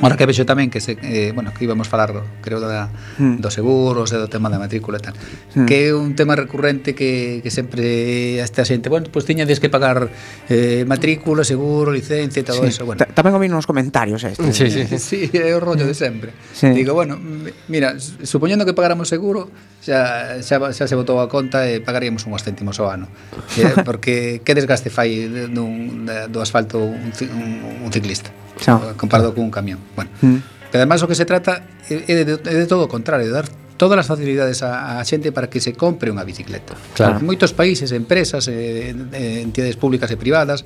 Ora 0.00 0.16
que 0.16 0.24
vexo 0.24 0.48
tamén 0.48 0.72
que 0.72 0.80
se, 0.80 0.96
eh, 1.04 1.36
bueno, 1.36 1.52
que 1.52 1.68
íbamos 1.68 1.84
falar 1.84 2.16
do, 2.16 2.24
creo 2.40 2.64
da, 2.64 2.88
mm. 3.20 3.44
dos 3.44 3.52
seguros 3.52 4.08
e 4.08 4.16
do 4.16 4.24
tema 4.24 4.48
da 4.48 4.56
matrícula 4.56 4.96
e 4.96 5.04
tal. 5.04 5.14
Mm. 5.52 5.66
Que 5.68 5.92
é 5.92 5.94
un 5.94 6.16
tema 6.16 6.32
recurrente 6.32 6.96
que, 6.96 7.44
que 7.44 7.50
sempre 7.52 8.40
esta 8.40 8.64
xente, 8.64 8.88
bueno, 8.88 9.12
pois 9.12 9.28
pues 9.28 9.28
tiñades 9.28 9.60
que 9.60 9.68
pagar 9.68 10.08
eh, 10.48 10.88
matrícula, 10.88 11.44
seguro, 11.44 11.92
licencia 11.92 12.40
e 12.40 12.46
todo 12.46 12.64
sí. 12.64 12.72
eso, 12.72 12.88
bueno. 12.88 13.04
Ta 13.04 13.12
tamén 13.12 13.36
o 13.36 13.40
nos 13.52 13.68
comentarios 13.68 14.24
este. 14.24 14.48
Sí, 14.56 14.72
sí, 14.72 14.88
sí. 14.88 14.96
sí 15.28 15.36
é 15.36 15.52
o 15.52 15.60
rollo 15.60 15.84
de 15.84 15.92
sempre. 15.92 16.32
Sí. 16.56 16.72
Digo, 16.72 16.96
bueno, 16.96 17.20
mira, 17.68 18.00
supoñendo 18.00 18.64
que 18.64 18.72
pagáramos 18.72 19.12
seguro, 19.12 19.52
xa, 19.84 20.40
xa, 20.40 20.56
xa 20.72 20.84
se 20.88 20.96
botou 20.96 21.20
a 21.20 21.28
conta 21.28 21.68
e 21.68 21.84
pagaríamos 21.84 22.24
unhos 22.24 22.40
céntimos 22.40 22.80
ao 22.80 22.88
ano. 22.88 23.12
Eh, 23.60 23.76
porque 23.86 24.40
que 24.40 24.56
desgaste 24.56 24.88
fai 24.88 25.28
dun, 25.52 26.08
do 26.32 26.40
asfalto 26.40 26.80
un, 26.80 27.12
un, 27.12 27.50
un 27.84 27.90
ciclista? 27.92 28.32
Xa. 28.60 28.76
Eh, 28.76 28.96
comparado 28.96 29.34
con 29.34 29.44
un 29.44 29.50
camión. 29.50 29.78
Bueno, 29.94 30.10
mm. 30.20 30.70
que 30.70 30.76
además 30.76 31.02
o 31.02 31.08
que 31.08 31.14
se 31.14 31.24
trata 31.24 31.64
é 31.88 32.24
de, 32.24 32.36
é 32.36 32.56
de 32.60 32.66
todo 32.66 32.84
o 32.84 32.90
contrario, 32.90 33.28
de 33.28 33.34
dar 33.34 33.46
todas 33.76 33.98
as 33.98 34.06
facilidades 34.06 34.62
a, 34.62 35.00
a 35.00 35.04
xente 35.04 35.32
para 35.32 35.50
que 35.50 35.58
se 35.58 35.74
compre 35.74 36.12
unha 36.12 36.22
bicicleta. 36.22 36.78
Claro. 36.94 37.18
Moitos 37.18 37.50
países, 37.50 37.90
empresas, 37.90 38.46
eh, 38.46 38.94
eh, 38.94 39.42
entidades 39.42 39.74
públicas 39.74 40.06
e 40.12 40.16
privadas 40.16 40.62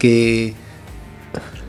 que 0.00 0.56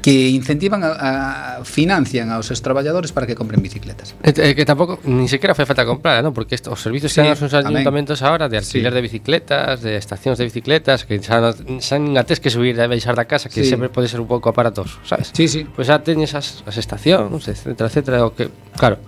que 0.06 0.30
incentivan 0.30 0.84
a, 0.86 1.58
a 1.58 1.66
financian 1.66 2.30
aos 2.30 2.46
seus 2.46 2.62
traballadores 2.62 3.10
para 3.10 3.26
que 3.26 3.34
compren 3.34 3.58
bicicletas. 3.58 4.14
E, 4.22 4.38
eh, 4.38 4.54
que 4.54 4.62
tampouco 4.62 5.02
ni 5.10 5.26
sequera 5.26 5.58
fai 5.58 5.66
falta 5.66 5.82
comprar, 5.82 6.22
¿no? 6.22 6.30
porque 6.30 6.54
estos, 6.54 6.78
os 6.78 6.82
servizos 6.86 7.10
sí, 7.10 7.26
que 7.26 7.34
dan 7.34 7.42
aos 7.42 7.50
ayuntamentos 7.50 8.22
agora 8.22 8.46
de 8.46 8.62
alquiler 8.62 8.94
sí. 8.94 8.98
de 8.98 9.02
bicicletas, 9.02 9.82
de 9.82 9.98
estacións 9.98 10.38
de 10.38 10.46
bicicletas, 10.46 11.10
que 11.10 11.18
xa, 11.18 11.58
xa 11.58 11.98
nin 11.98 12.14
tes 12.22 12.38
que 12.38 12.54
subir 12.54 12.78
e 12.78 12.86
baixar 12.86 13.18
da 13.18 13.26
casa, 13.26 13.50
que 13.50 13.66
sí. 13.66 13.74
sempre 13.74 13.90
pode 13.90 14.06
ser 14.06 14.22
un 14.22 14.30
pouco 14.30 14.54
aparatoso, 14.54 15.02
sabes? 15.02 15.34
Sí, 15.34 15.50
sí. 15.50 15.66
Pois 15.66 15.90
pues 15.90 15.90
xa 15.90 15.98
teñes 16.06 16.38
as, 16.38 16.62
as 16.70 16.78
estacións, 16.78 17.50
etcétera, 17.50 17.90
etcétera, 17.90 18.18
o 18.30 18.38
que, 18.38 18.54
claro. 18.78 19.02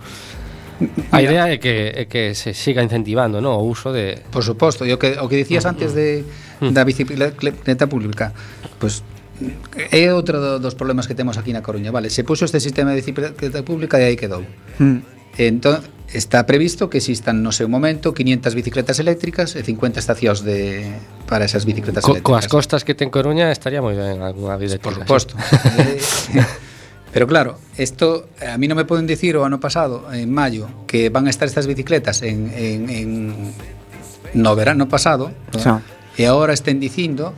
A 1.14 1.22
idea 1.22 1.46
é 1.46 1.62
que, 1.62 1.94
é 1.94 2.10
que 2.10 2.34
se 2.34 2.58
siga 2.58 2.82
incentivando 2.82 3.38
¿no? 3.38 3.54
o 3.54 3.62
uso 3.62 3.94
de... 3.94 4.18
Por 4.34 4.42
suposto, 4.42 4.82
e 4.82 4.90
o 4.90 4.98
que, 4.98 5.14
o 5.14 5.30
que 5.30 5.38
dicías 5.38 5.62
mm. 5.62 5.70
antes 5.70 5.94
de, 5.94 6.26
mm. 6.58 6.74
da 6.74 6.82
bicicleta 6.82 7.86
pública, 7.86 8.34
pois 8.82 8.98
pues, 8.98 9.17
é 9.90 10.12
outro 10.12 10.40
do, 10.40 10.58
dos 10.58 10.74
problemas 10.74 11.06
que 11.06 11.14
temos 11.14 11.38
aquí 11.38 11.52
na 11.54 11.62
Coruña, 11.62 11.90
vale, 11.90 12.10
se 12.10 12.24
puxo 12.24 12.44
este 12.44 12.58
sistema 12.58 12.90
de 12.90 13.02
bicicleta 13.02 13.62
pública 13.62 13.98
e 13.98 14.04
aí 14.10 14.16
quedou. 14.16 14.42
Mm. 14.78 15.18
Entón, 15.38 15.86
está 16.12 16.42
previsto 16.46 16.90
que 16.90 16.98
existan 16.98 17.44
no 17.46 17.54
seu 17.54 17.70
momento 17.70 18.10
500 18.10 18.54
bicicletas 18.58 18.98
eléctricas 18.98 19.54
e 19.54 19.62
50 19.62 20.02
estacións 20.02 20.42
de 20.42 20.82
para 21.30 21.46
esas 21.46 21.62
bicicletas 21.62 22.02
Co, 22.02 22.18
eléctricas. 22.18 22.26
Coas 22.26 22.46
costas 22.48 22.80
que 22.82 22.98
ten 22.98 23.12
Coruña 23.12 23.52
estaría 23.54 23.78
moi 23.78 23.94
ben 23.94 24.18
algunha 24.24 24.58
bicicleta. 24.58 24.82
Por 24.82 24.94
suposto. 24.98 25.38
Pero 27.12 27.24
claro, 27.26 27.56
esto 27.78 28.28
a 28.42 28.58
mí 28.60 28.68
non 28.68 28.76
me 28.76 28.84
poden 28.84 29.08
dicir 29.08 29.38
o 29.38 29.46
ano 29.46 29.62
pasado, 29.62 30.10
en 30.12 30.28
maio, 30.28 30.84
que 30.84 31.08
van 31.08 31.24
a 31.24 31.32
estar 31.32 31.48
estas 31.48 31.64
bicicletas 31.64 32.20
en, 32.20 32.52
en, 32.52 32.80
en 32.92 33.10
no 34.34 34.52
verano 34.52 34.88
pasado, 34.88 35.32
¿no? 35.54 35.60
Sí. 35.62 35.70
e 36.18 36.26
agora 36.26 36.50
estén 36.52 36.82
dicindo 36.82 37.32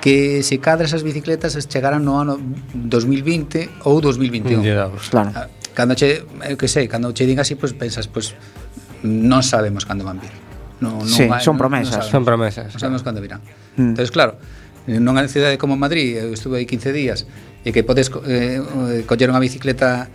que 0.00 0.42
se 0.42 0.58
cadra 0.58 0.86
esas 0.86 1.04
bicicletas 1.04 1.56
chegaran 1.68 2.04
no 2.04 2.20
ano 2.20 2.40
2020 2.74 3.84
ou 3.84 4.00
2021. 4.00 4.64
Llegados. 4.64 5.12
Claro. 5.12 5.30
Ah, 5.36 5.46
cando 5.74 5.94
che, 5.94 6.24
eu 6.24 6.56
que 6.56 6.68
sei, 6.68 6.88
cando 6.88 7.12
che 7.12 7.28
din 7.28 7.38
así, 7.38 7.54
pois 7.54 7.76
pues, 7.76 7.80
pensas, 7.80 8.08
pois 8.08 8.32
pues, 8.32 9.04
non 9.04 9.44
sabemos 9.44 9.84
cando 9.84 10.04
van 10.04 10.20
vir. 10.20 10.32
No, 10.80 11.04
non 11.04 11.08
sí, 11.08 11.28
vai, 11.28 11.44
son 11.44 11.60
promesas. 11.60 12.00
Non, 12.00 12.08
non 12.08 12.12
son 12.12 12.22
promesas. 12.24 12.72
Non 12.72 12.80
sabemos 12.80 13.04
cando 13.04 13.20
virán. 13.20 13.44
Mm. 13.76 13.92
Entonces, 13.92 14.10
claro, 14.10 14.40
nunha 14.88 15.28
cidade 15.28 15.60
como 15.60 15.76
Madrid, 15.76 16.16
eu 16.16 16.32
estuve 16.32 16.58
aí 16.58 16.66
15 16.66 16.96
días, 16.96 17.28
e 17.64 17.70
que 17.72 17.84
podes 17.84 18.08
eh, 18.24 18.56
eh, 18.58 19.02
coller 19.04 19.28
unha 19.28 19.40
bicicleta 19.40 20.08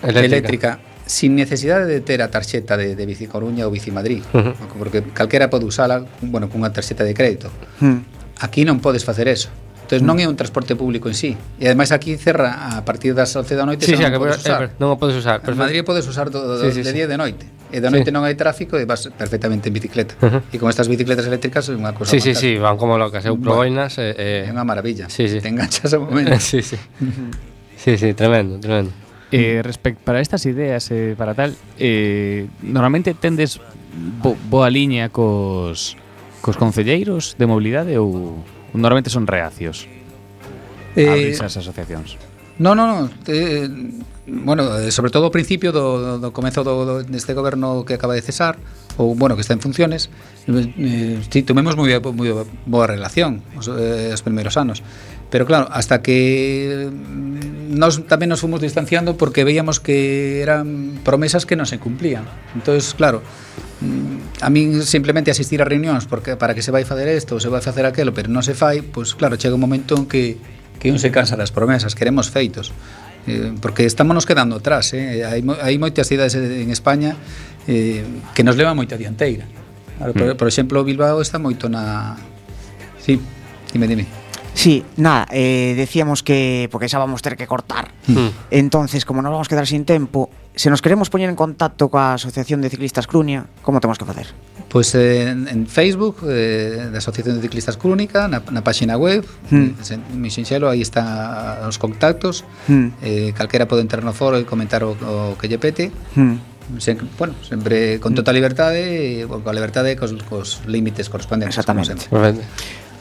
eléctrica, 0.00 0.24
eléctrica 0.24 0.70
sin 1.06 1.36
necesidade 1.36 1.86
de 1.86 2.00
ter 2.00 2.24
a 2.24 2.32
tarxeta 2.32 2.74
de, 2.74 2.96
de 2.96 3.04
Bici 3.06 3.28
Coruña 3.28 3.68
ou 3.68 3.70
Bici 3.70 3.92
Madrid, 3.92 4.24
uh 4.32 4.52
-huh. 4.52 4.54
porque 4.80 5.04
calquera 5.12 5.52
pode 5.52 5.68
usala, 5.68 6.02
bueno, 6.24 6.48
cunha 6.48 6.72
tarxeta 6.72 7.04
de 7.04 7.12
crédito. 7.12 7.52
Mm. 7.84 8.15
Aquí 8.40 8.64
non 8.64 8.80
podes 8.84 9.04
facer 9.04 9.28
eso. 9.28 9.48
Entón 9.86 10.02
non 10.02 10.18
é 10.18 10.26
un 10.26 10.34
transporte 10.34 10.74
público 10.74 11.06
en 11.06 11.14
sí. 11.14 11.38
E 11.62 11.70
ademais 11.70 11.94
aquí 11.94 12.18
cerra 12.18 12.74
a 12.74 12.82
partir 12.82 13.14
das 13.14 13.30
11 13.30 13.54
da 13.54 13.62
noite 13.62 13.86
sí, 13.86 13.94
xa, 13.94 14.02
sí, 14.02 14.02
non, 14.02 14.10
que, 14.10 14.18
podes 14.18 14.42
usar. 14.42 14.60
Eh, 14.66 14.70
non 14.82 14.88
o 14.90 14.96
podes 14.98 15.14
usar. 15.14 15.38
En 15.46 15.54
Madrid 15.54 15.86
podes 15.86 16.02
usar 16.10 16.26
do, 16.34 16.42
do, 16.42 16.58
sí, 16.58 16.74
sí, 16.74 16.82
de 16.82 16.90
día 16.90 17.06
sí. 17.06 17.08
e 17.08 17.12
de 17.14 17.18
noite. 17.18 17.44
E 17.70 17.78
da 17.78 17.86
noite 17.86 18.10
sí. 18.10 18.14
non 18.14 18.26
hai 18.26 18.34
tráfico 18.34 18.74
e 18.74 18.82
vas 18.82 19.06
perfectamente 19.14 19.70
en 19.70 19.74
bicicleta. 19.78 20.18
Uh 20.18 20.42
-huh. 20.42 20.54
E 20.54 20.58
con 20.58 20.66
estas 20.66 20.90
bicicletas 20.90 21.30
eléctricas 21.30 21.70
é 21.70 21.78
unha 21.78 21.94
cousa 21.94 22.10
Sí, 22.10 22.18
sí, 22.18 22.34
sí, 22.34 22.58
van 22.58 22.74
como 22.74 22.98
locas, 22.98 23.22
eu 23.22 23.38
proboinas 23.38 23.94
bueno, 23.94 24.10
eh, 24.18 24.42
eh... 24.42 24.48
É 24.48 24.50
unha 24.50 24.66
maravilla. 24.66 25.06
Sí, 25.06 25.30
sí. 25.30 25.38
Te 25.38 25.54
enganchas 25.54 25.94
ao 25.94 26.02
momento. 26.02 26.34
sí, 26.42 26.66
sí. 26.66 26.74
sí, 27.78 27.94
sí, 27.94 28.10
tremendo, 28.18 28.58
tremendo. 28.58 28.90
Eh, 29.30 29.62
respect, 29.62 30.02
para 30.02 30.18
estas 30.18 30.46
ideas 30.50 30.90
eh, 30.90 31.14
para 31.14 31.34
tal, 31.34 31.54
eh, 31.78 32.50
normalmente 32.62 33.14
tendes 33.14 33.62
bo, 34.18 34.34
boa 34.50 34.66
liña 34.66 35.14
cos 35.14 35.94
Cos 36.46 36.54
concelleiros 36.54 37.34
de 37.34 37.50
mobilidade 37.50 37.98
ou 37.98 38.38
normalmente 38.70 39.10
son 39.10 39.26
reacios? 39.26 39.90
Eh, 40.94 41.10
Abrirse 41.10 41.42
as 41.42 41.58
asociacións. 41.58 42.14
No, 42.62 42.78
no, 42.78 42.86
no. 42.86 43.10
Eh, 43.26 43.66
bueno, 44.30 44.78
eh, 44.78 44.94
sobre 44.94 45.10
todo 45.10 45.26
ao 45.26 45.34
principio 45.34 45.74
do, 45.74 46.22
do 46.22 46.30
comezo 46.30 46.62
do, 46.62 46.86
do, 46.86 46.94
deste 47.02 47.34
goberno 47.34 47.82
que 47.82 47.98
acaba 47.98 48.14
de 48.14 48.22
cesar, 48.22 48.62
ou, 48.94 49.18
bueno, 49.18 49.34
que 49.34 49.42
está 49.42 49.58
en 49.58 49.60
funciones, 49.60 50.06
eh, 50.46 51.18
si, 51.26 51.42
tomemos 51.42 51.74
moi, 51.74 51.90
moi 52.14 52.30
boa 52.62 52.86
relación 52.86 53.42
os, 53.58 53.66
eh, 53.66 54.14
os 54.14 54.22
primeiros 54.22 54.54
anos. 54.54 54.86
Pero 55.30 55.44
claro, 55.44 55.68
hasta 55.72 56.02
que 56.02 56.88
nos, 57.68 58.06
tamén 58.06 58.30
nos 58.30 58.38
fomos 58.38 58.62
distanciando 58.62 59.18
porque 59.18 59.42
veíamos 59.42 59.82
que 59.82 60.38
eran 60.38 61.02
promesas 61.02 61.44
que 61.44 61.58
non 61.58 61.66
se 61.66 61.82
cumplían. 61.82 62.22
Entonces, 62.54 62.94
claro, 62.94 63.26
mm, 63.82 64.42
a 64.42 64.48
min 64.54 64.86
simplemente 64.86 65.34
asistir 65.34 65.58
a 65.58 65.66
reunións 65.66 66.06
porque 66.06 66.38
para 66.38 66.54
que 66.54 66.62
se 66.62 66.70
vai 66.70 66.86
facer 66.86 67.10
isto 67.10 67.34
ou 67.34 67.42
se 67.42 67.50
vai 67.50 67.58
facer 67.58 67.82
aquelo, 67.82 68.14
pero 68.14 68.30
non 68.30 68.46
se 68.46 68.54
fai, 68.54 68.86
pois 68.86 69.12
pues, 69.12 69.18
claro, 69.18 69.34
chega 69.34 69.58
un 69.58 69.62
momento 69.62 69.98
en 69.98 70.06
que 70.06 70.38
que 70.78 70.92
un 70.92 70.98
se 70.98 71.10
cansa 71.10 71.36
das 71.36 71.50
promesas, 71.50 71.94
queremos 71.94 72.30
feitos. 72.30 72.72
Eh, 73.26 73.54
porque 73.60 73.84
estamos 73.84 74.14
nos 74.14 74.26
quedando 74.26 74.56
atrás, 74.56 74.94
eh? 74.94 75.26
hai, 75.26 75.42
hai 75.42 75.74
moitas 75.82 76.06
cidades 76.06 76.38
en 76.38 76.70
España 76.70 77.18
eh, 77.66 78.06
que 78.38 78.46
nos 78.46 78.54
leva 78.54 78.70
moita 78.70 78.94
dianteira. 78.94 79.50
Claro, 79.98 80.12
por, 80.14 80.26
mm. 80.30 80.36
por 80.38 80.46
exemplo, 80.46 80.84
Bilbao 80.86 81.18
está 81.18 81.42
moito 81.42 81.66
na... 81.66 82.14
Sí, 83.02 83.18
dime, 83.74 83.90
dime. 83.90 84.25
Sí, 84.56 84.82
nada, 84.96 85.28
eh, 85.30 85.74
decíamos 85.76 86.22
que 86.24 86.68
porque 86.72 86.88
xa 86.88 86.96
vamos 86.96 87.20
ter 87.20 87.36
que 87.36 87.44
cortar. 87.44 87.92
Mm. 88.08 88.32
Entonces, 88.50 89.04
como 89.04 89.20
nos 89.20 89.30
vamos 89.30 89.48
a 89.48 89.50
quedar 89.52 89.68
sin 89.68 89.84
tempo, 89.84 90.32
se 90.56 90.72
nos 90.72 90.80
queremos 90.80 91.12
poñer 91.12 91.28
en 91.28 91.36
contacto 91.36 91.92
coa 91.92 92.16
Asociación 92.16 92.64
de 92.64 92.72
Ciclistas 92.72 93.04
Crunia, 93.04 93.44
como 93.60 93.84
temos 93.84 94.00
que 94.00 94.08
facer? 94.08 94.32
Pois 94.72 94.90
pues, 94.90 94.94
eh, 94.96 95.28
en 95.28 95.68
Facebook 95.68 96.24
eh, 96.24 96.88
da 96.88 97.04
Asociación 97.04 97.36
de 97.36 97.44
Ciclistas 97.44 97.76
Crónica, 97.76 98.32
na, 98.32 98.40
na 98.48 98.64
páxina 98.64 98.96
web, 98.96 99.28
mm. 99.52 100.16
mi 100.16 100.32
sinxelo, 100.32 100.72
aí 100.72 100.80
están 100.80 101.68
os 101.68 101.76
contactos, 101.76 102.48
mm. 102.64 102.88
eh, 103.04 103.30
calquera 103.36 103.68
pode 103.68 103.84
entrar 103.84 104.00
no 104.00 104.16
foro 104.16 104.40
e 104.40 104.48
comentar 104.48 104.80
o, 104.88 104.96
o 104.96 105.36
que 105.36 105.52
lle 105.52 105.60
pete, 105.60 105.92
mm 106.16 106.56
sempre, 106.78 107.06
bueno, 107.18 107.34
sempre 107.48 108.00
con 108.00 108.12
hmm. 108.12 108.16
total 108.16 108.34
liberdade 108.34 109.22
e 109.22 109.26
coa 109.26 109.38
con 109.38 109.54
cos, 109.94 110.12
cos 110.26 110.48
límites 110.66 111.08
correspondentes. 111.08 111.54
Exactamente. 111.54 112.10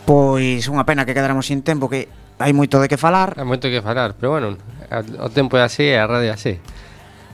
Pois 0.05 0.69
unha 0.69 0.85
pena 0.85 1.03
que 1.03 1.17
quedáramos 1.17 1.49
sin 1.49 1.65
tempo 1.65 1.89
que 1.89 2.05
hai 2.37 2.53
moito 2.53 2.77
de 2.77 2.85
que 2.85 2.97
falar. 2.97 3.33
Hai 3.35 3.47
moito 3.47 3.65
que 3.67 3.81
falar, 3.81 4.13
pero 4.13 4.37
bueno, 4.37 4.53
o 5.19 5.29
tempo 5.33 5.57
é 5.57 5.65
así 5.65 5.89
e 5.89 5.97
a 5.97 6.05
radio 6.05 6.29
é 6.29 6.35
así. 6.37 6.61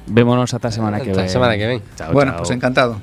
Vémonos 0.08 0.56
ata 0.56 0.72
a 0.72 0.74
semana 0.74 1.04
que 1.04 1.12
ven. 1.12 1.20
Ata 1.20 1.28
a 1.28 1.36
semana 1.36 1.54
que 1.60 1.68
ven. 1.68 1.80
Chao, 2.00 2.16
bueno, 2.16 2.32
chao. 2.32 2.40
pues 2.42 2.52
encantado. 2.52 2.98